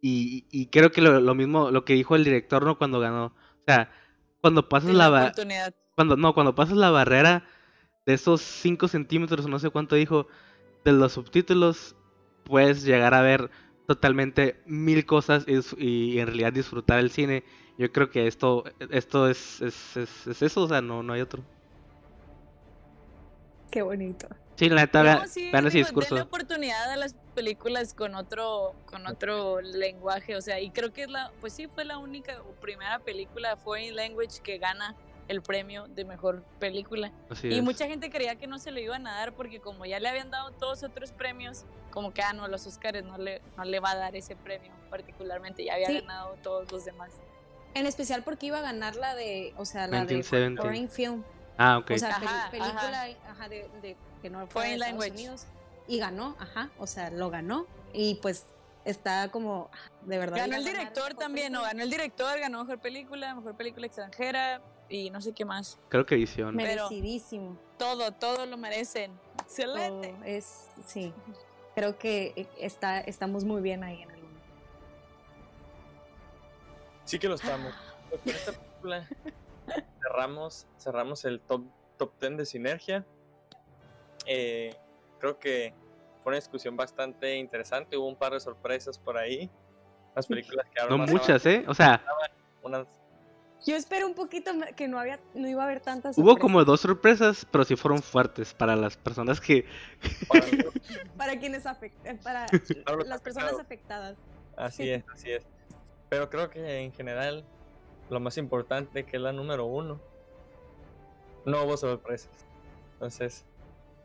Y, 0.01 0.47
y 0.51 0.67
creo 0.69 0.91
que 0.91 1.03
lo, 1.03 1.21
lo 1.21 1.35
mismo, 1.35 1.71
lo 1.71 1.85
que 1.85 1.93
dijo 1.95 2.17
el 2.17 2.25
director, 2.25 2.65
¿no? 2.65 2.77
Cuando 2.79 2.99
ganó. 2.99 3.27
O 3.27 3.63
sea, 3.67 3.93
cuando 4.41 4.69
pasas 4.69 4.91
la, 4.95 5.09
la 5.11 5.33
cuando 5.95 6.17
No, 6.17 6.35
cuando 6.35 6.55
pasas 6.55 6.77
la 6.77 6.91
barrera 6.91 7.47
de 8.07 8.15
esos 8.15 8.41
5 8.43 8.89
centímetros 8.89 9.47
o 9.47 9.49
no 9.49 9.59
sé 9.59 9.71
cuánto 9.71 9.97
dijo 9.97 10.27
de 10.85 10.93
los 10.93 11.13
subtítulos, 11.13 11.97
puedes 12.45 12.85
llegar 12.85 13.15
a 13.15 13.23
ver 13.23 13.51
totalmente 13.87 14.61
mil 14.67 15.05
cosas 15.07 15.45
y, 15.47 16.19
en 16.19 16.27
realidad 16.27 16.53
disfrutar 16.53 16.99
el 16.99 17.11
cine. 17.11 17.45
Yo 17.79 17.91
creo 17.91 18.11
que 18.11 18.27
esto, 18.27 18.65
esto 18.91 19.29
es, 19.29 19.61
es, 19.61 19.97
es, 19.97 20.27
es 20.27 20.43
eso, 20.43 20.63
o 20.63 20.69
sea, 20.69 20.81
no, 20.81 21.03
no 21.03 21.13
hay 21.13 21.23
otro. 21.23 21.43
Qué 23.71 23.83
bonito. 23.83 24.29
Sí, 24.57 24.69
la 24.69 24.83
neta, 24.83 24.99
No, 25.01 25.05
vean, 25.05 25.29
sí, 25.29 25.51
vean 25.51 25.67
ese 25.67 25.79
discurso. 25.79 26.15
denle 26.15 26.29
oportunidad 26.29 26.91
a 26.91 26.97
las 26.97 27.15
películas 27.35 27.93
con 27.93 28.15
otro, 28.15 28.75
con 28.87 29.07
otro 29.07 29.61
lenguaje, 29.61 30.37
o 30.37 30.41
sea, 30.41 30.61
y 30.61 30.71
creo 30.71 30.93
que 30.93 31.03
es 31.03 31.11
la, 31.11 31.33
pues 31.41 31.55
sí, 31.55 31.67
fue 31.67 31.85
la 31.85 31.99
única 31.99 32.41
o 32.43 32.53
primera 32.61 33.01
película 33.01 33.57
foreign 33.57 33.97
language 33.97 34.41
que 34.45 34.59
gana 34.59 34.95
el 35.29 35.43
premio 35.43 35.87
de 35.89 36.05
mejor 36.05 36.43
película. 36.59 37.11
Así 37.31 37.49
Y 37.49 37.59
es. 37.59 37.63
mucha 37.63 37.87
gente 37.87 38.11
creía 38.11 38.37
que 38.37 38.47
no 38.47 38.59
se 38.59 38.71
le 38.71 38.83
iban 38.83 39.07
a 39.07 39.17
dar 39.17 39.33
porque 39.35 39.61
como 39.61 39.85
ya 39.87 39.99
le 40.01 40.09
habían 40.09 40.31
dado 40.31 40.51
todos 40.53 40.83
otros 40.83 41.13
premios, 41.13 41.65
como 41.91 42.13
que, 42.13 42.23
ah, 42.23 42.33
no, 42.33 42.47
los 42.49 42.67
Oscars 42.67 43.05
no 43.05 43.17
le, 43.19 43.41
no 43.57 43.65
le 43.65 43.81
va 43.81 43.93
a 43.93 43.97
dar 43.97 44.17
ese 44.17 44.37
premio 44.37 44.73
particularmente, 44.91 45.65
ya 45.65 45.75
había 45.75 45.87
Sí. 45.89 46.01
ganado 46.01 46.37
todos 46.43 46.71
los 46.71 46.85
demás. 46.85 47.11
En 47.75 47.87
especial 47.87 48.23
porque 48.23 48.47
iba 48.47 48.59
a 48.59 48.63
ganar 48.63 48.95
la 48.97 49.15
de, 49.15 49.53
o 49.57 49.65
sea, 49.65 49.87
la 49.89 50.05
de 50.05 50.15
1970. 50.15 50.63
Foreign 50.63 50.89
Film. 50.89 51.25
Ah, 51.59 51.79
ok. 51.79 51.91
O 51.93 51.99
sea, 51.99 52.09
Ajá, 52.17 52.51
película 52.51 53.07
ajá, 53.29 53.49
de, 53.49 53.69
de- 53.83 53.97
que 54.23 54.31
no 54.31 54.41
fue 54.47 54.63
Foreign 54.63 54.83
Estados. 54.83 55.11
Unidos. 55.11 55.47
Y 55.89 55.99
ganó, 55.99 56.37
ajá, 56.39 56.71
o 56.79 56.87
sea, 56.87 57.11
lo 57.11 57.31
ganó. 57.31 57.67
Y 57.93 58.17
pues 58.17 58.47
está 58.85 59.29
como, 59.31 59.71
de 60.03 60.19
verdad. 60.19 60.37
Ganó 60.39 60.57
el 60.57 60.65
director 60.65 61.15
también, 61.15 61.53
¿no? 61.53 61.63
Ganó 61.63 61.83
el 61.83 61.91
director, 61.91 62.39
ganó 62.39 62.61
mejor 62.65 62.79
película, 62.81 63.35
mejor 63.35 63.57
película 63.57 63.87
extranjera 63.87 64.61
y 64.89 65.11
no 65.11 65.21
sé 65.21 65.33
qué 65.33 65.45
más. 65.45 65.79
Creo 65.89 66.05
que 66.07 66.15
edición. 66.15 66.55
Pero- 66.57 66.89
Merecidísimo. 66.89 67.57
Todo, 67.79 68.13
todo 68.13 68.47
lo 68.47 68.57
merecen. 68.57 69.13
Excelente. 69.43 70.15
es, 70.25 70.69
sí. 70.87 71.13
Creo 71.75 71.99
que 71.99 72.47
está, 72.59 73.01
estamos 73.01 73.45
muy 73.45 73.61
bien 73.61 73.83
ahí 73.83 74.03
en 74.03 74.11
el 74.13 74.21
uno. 74.23 74.39
Sí 77.05 77.19
que 77.19 77.29
lo 77.29 77.35
estamos. 77.35 77.73
Pues 78.11 78.21
con 78.23 78.31
esta 78.35 78.53
película 78.53 79.09
cerramos, 80.03 80.67
cerramos 80.79 81.25
el 81.25 81.41
top, 81.41 81.63
top 81.99 82.13
10 82.21 82.37
de 82.39 82.47
Sinergia. 82.47 83.05
Eh, 84.27 84.75
creo 85.19 85.39
que 85.39 85.75
fue 86.23 86.31
una 86.31 86.37
discusión 86.37 86.77
bastante 86.77 87.37
interesante. 87.37 87.97
Hubo 87.97 88.07
un 88.09 88.17
par 88.17 88.33
de 88.33 88.41
sorpresas 88.41 88.99
por 88.99 89.19
ahí. 89.19 89.51
Las 90.15 90.27
películas 90.27 90.67
que 90.73 90.89
No 90.89 90.99
muchas, 90.99 91.45
¿eh? 91.47 91.65
O 91.67 91.75
sea, 91.75 92.03
unas- 92.63 92.87
Yo 93.67 93.77
espero 93.77 94.07
un 94.07 94.15
poquito 94.15 94.51
que 94.77 94.89
no 94.89 94.99
había, 94.99 95.19
no 95.35 95.49
iba 95.49 95.63
a 95.63 95.65
haber 95.65 95.81
tantas. 95.81 96.19
hubo 96.19 96.37
como 96.37 96.65
dos 96.65 96.81
sorpresas, 96.83 97.47
pero 97.51 97.65
sí 97.65 97.77
fueron 97.77 98.03
fuertes 98.03 98.53
para 98.53 98.77
las 98.77 98.97
personas 98.97 99.41
que... 99.41 99.65
para- 100.29 100.47
para 101.17 101.39
quienes 101.39 101.65
afectan, 101.65 102.19
para 102.19 102.47
para 102.85 103.05
las 103.05 103.21
personas 103.23 103.59
afectadas. 103.59 104.17
Así 104.57 104.91
es, 104.91 105.05
así 105.13 105.33
es. 105.33 105.47
Pero 106.11 106.29
creo 106.29 106.51
que 106.51 106.81
en 106.81 106.93
general 106.93 107.45
lo 108.11 108.21
más 108.21 108.37
importante 108.37 109.05
que 109.05 109.17
es 109.17 109.23
la 109.23 109.33
número 109.33 109.65
uno, 109.65 109.99
no 111.47 111.65
hubo 111.65 111.77
sorpresas. 111.77 112.31
Entonces, 112.95 113.45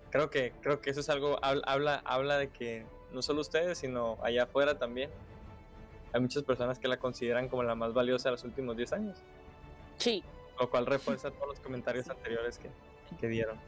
creo 0.10 0.30
que 0.30 0.54
creo 0.62 0.80
que 0.82 0.90
eso 0.90 1.02
es 1.02 1.10
algo 1.10 1.38
habla 1.44 1.64
habla, 1.68 2.02
habla 2.06 2.38
de 2.38 2.50
que 2.50 2.86
no 3.12 3.22
solo 3.22 3.42
ustedes, 3.42 3.78
sino 3.78 4.18
allá 4.24 4.44
afuera 4.44 4.78
también 4.78 5.10
hay 6.14 6.22
muchas 6.22 6.44
personas 6.44 6.80
que 6.80 6.88
la 6.88 6.98
consideran 6.98 7.50
como 7.50 7.62
la 7.64 7.76
más 7.76 7.94
valiosa 7.94 8.30
de 8.30 8.32
los 8.32 8.44
últimos 8.44 8.76
10 8.76 8.94
años, 8.94 9.18
Sí. 10.00 10.24
lo 10.60 10.70
cual 10.70 10.86
refuerza 10.86 11.30
todos 11.32 11.48
los 11.50 11.60
comentarios 11.60 12.10
anteriores 12.10 12.58
que, 12.58 12.70
que 13.20 13.28
dieron. 13.28 13.60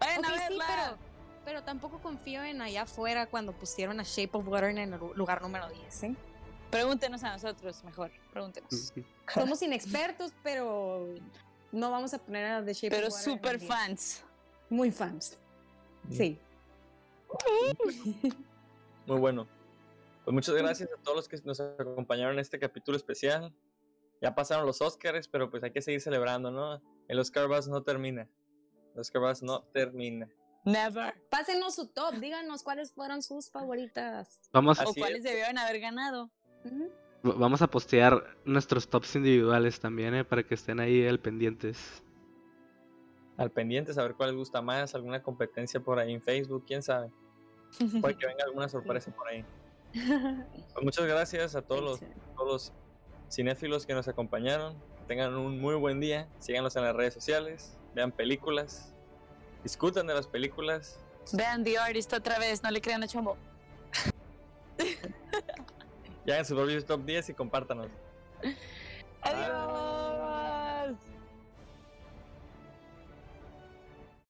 Vayan 0.00 0.18
Ok, 0.24 0.30
a 0.30 0.48
sí, 0.48 0.58
pero, 0.58 0.96
pero 1.44 1.62
tampoco 1.64 1.98
confío 2.00 2.42
en 2.44 2.60
allá 2.62 2.82
afuera 2.82 3.26
cuando 3.26 3.52
pusieron 3.52 3.98
a 4.00 4.02
Shape 4.04 4.30
of 4.36 4.46
Water 4.46 4.70
en 4.70 4.78
el 4.78 4.90
lu- 4.90 5.14
lugar 5.14 5.40
número 5.42 5.68
10, 5.68 6.02
¿eh? 6.04 6.16
Pregúntenos 6.70 7.24
a 7.24 7.32
nosotros 7.32 7.82
mejor. 7.84 8.10
Pregúntenos. 8.32 8.92
Somos 9.32 9.62
inexpertos, 9.62 10.32
pero 10.42 11.06
no 11.72 11.90
vamos 11.90 12.12
a 12.12 12.18
poner 12.18 12.44
a 12.44 12.62
The 12.64 12.74
Shape 12.74 12.90
Pero 12.94 13.08
of 13.08 13.14
Water 13.14 13.26
en 13.26 13.32
el 13.32 13.38
super 13.38 13.58
10. 13.58 13.68
fans. 13.70 14.24
Muy 14.68 14.90
fans. 14.90 15.38
Sí. 16.10 16.38
Muy 19.06 19.18
bueno. 19.18 19.46
Pues 20.24 20.34
muchas 20.34 20.54
gracias 20.54 20.90
a 20.92 21.02
todos 21.02 21.16
los 21.16 21.28
que 21.28 21.38
nos 21.44 21.58
acompañaron 21.60 22.34
en 22.34 22.40
este 22.40 22.58
capítulo 22.58 22.96
especial. 22.96 23.52
Ya 24.20 24.34
pasaron 24.34 24.66
los 24.66 24.80
Oscars, 24.82 25.28
pero 25.28 25.50
pues 25.50 25.62
hay 25.62 25.70
que 25.70 25.82
seguir 25.82 26.00
celebrando, 26.00 26.50
¿no? 26.50 26.82
El 27.06 27.18
Oscar 27.20 27.46
Buzz 27.46 27.68
no 27.68 27.82
termina. 27.82 28.28
El 28.94 29.00
Oscar 29.00 29.22
Buzz 29.22 29.42
no 29.42 29.62
termina. 29.72 30.28
Never. 30.64 31.14
Pásenos 31.30 31.76
su 31.76 31.86
top, 31.86 32.14
díganos 32.14 32.62
cuáles 32.62 32.92
fueron 32.92 33.22
sus 33.22 33.50
favoritas. 33.50 34.48
Vamos, 34.52 34.80
o 34.80 34.92
cuáles 34.94 35.18
es. 35.18 35.24
debieron 35.24 35.56
haber 35.56 35.80
ganado. 35.80 36.30
Vamos 37.22 37.62
a 37.62 37.68
postear 37.68 38.36
nuestros 38.44 38.88
tops 38.88 39.16
individuales 39.16 39.80
también, 39.80 40.14
¿eh? 40.14 40.24
Para 40.24 40.42
que 40.42 40.54
estén 40.54 40.80
ahí 40.80 41.06
al 41.06 41.20
pendientes. 41.20 42.02
Al 43.36 43.50
pendiente, 43.50 43.94
saber 43.94 44.14
cuál 44.14 44.30
les 44.30 44.36
gusta 44.36 44.60
más, 44.62 44.94
alguna 44.94 45.22
competencia 45.22 45.80
por 45.80 45.98
ahí 45.98 46.12
en 46.12 46.20
Facebook, 46.20 46.64
quién 46.66 46.82
sabe. 46.82 47.12
Puede 48.00 48.16
que 48.16 48.26
venga 48.26 48.44
alguna 48.44 48.68
sorpresa 48.68 49.10
por 49.14 49.28
ahí. 49.28 49.44
Pues 50.74 50.84
muchas 50.84 51.06
gracias 51.06 51.56
a 51.56 51.62
todos 51.62 51.82
los, 51.82 52.00
todos 52.36 52.46
los 52.46 52.72
cinéfilos 53.30 53.86
que 53.86 53.94
nos 53.94 54.08
acompañaron. 54.08 54.76
Tengan 55.06 55.34
un 55.34 55.60
muy 55.60 55.74
buen 55.74 56.00
día. 56.00 56.28
Síganos 56.38 56.76
en 56.76 56.84
las 56.84 56.94
redes 56.94 57.14
sociales. 57.14 57.76
Vean 57.94 58.12
películas. 58.12 58.92
Discutan 59.62 60.06
de 60.06 60.14
las 60.14 60.26
películas. 60.26 61.00
Vean 61.32 61.64
The 61.64 61.78
Artist 61.78 62.12
otra 62.12 62.38
vez, 62.38 62.62
no 62.62 62.70
le 62.70 62.80
crean 62.80 63.02
a 63.02 63.08
Chombo. 63.08 63.36
Y 66.28 66.30
hagan 66.30 66.44
su 66.44 66.54
propio 66.54 66.84
top 66.84 67.06
10 67.06 67.30
y 67.30 67.32
compártanos. 67.32 67.86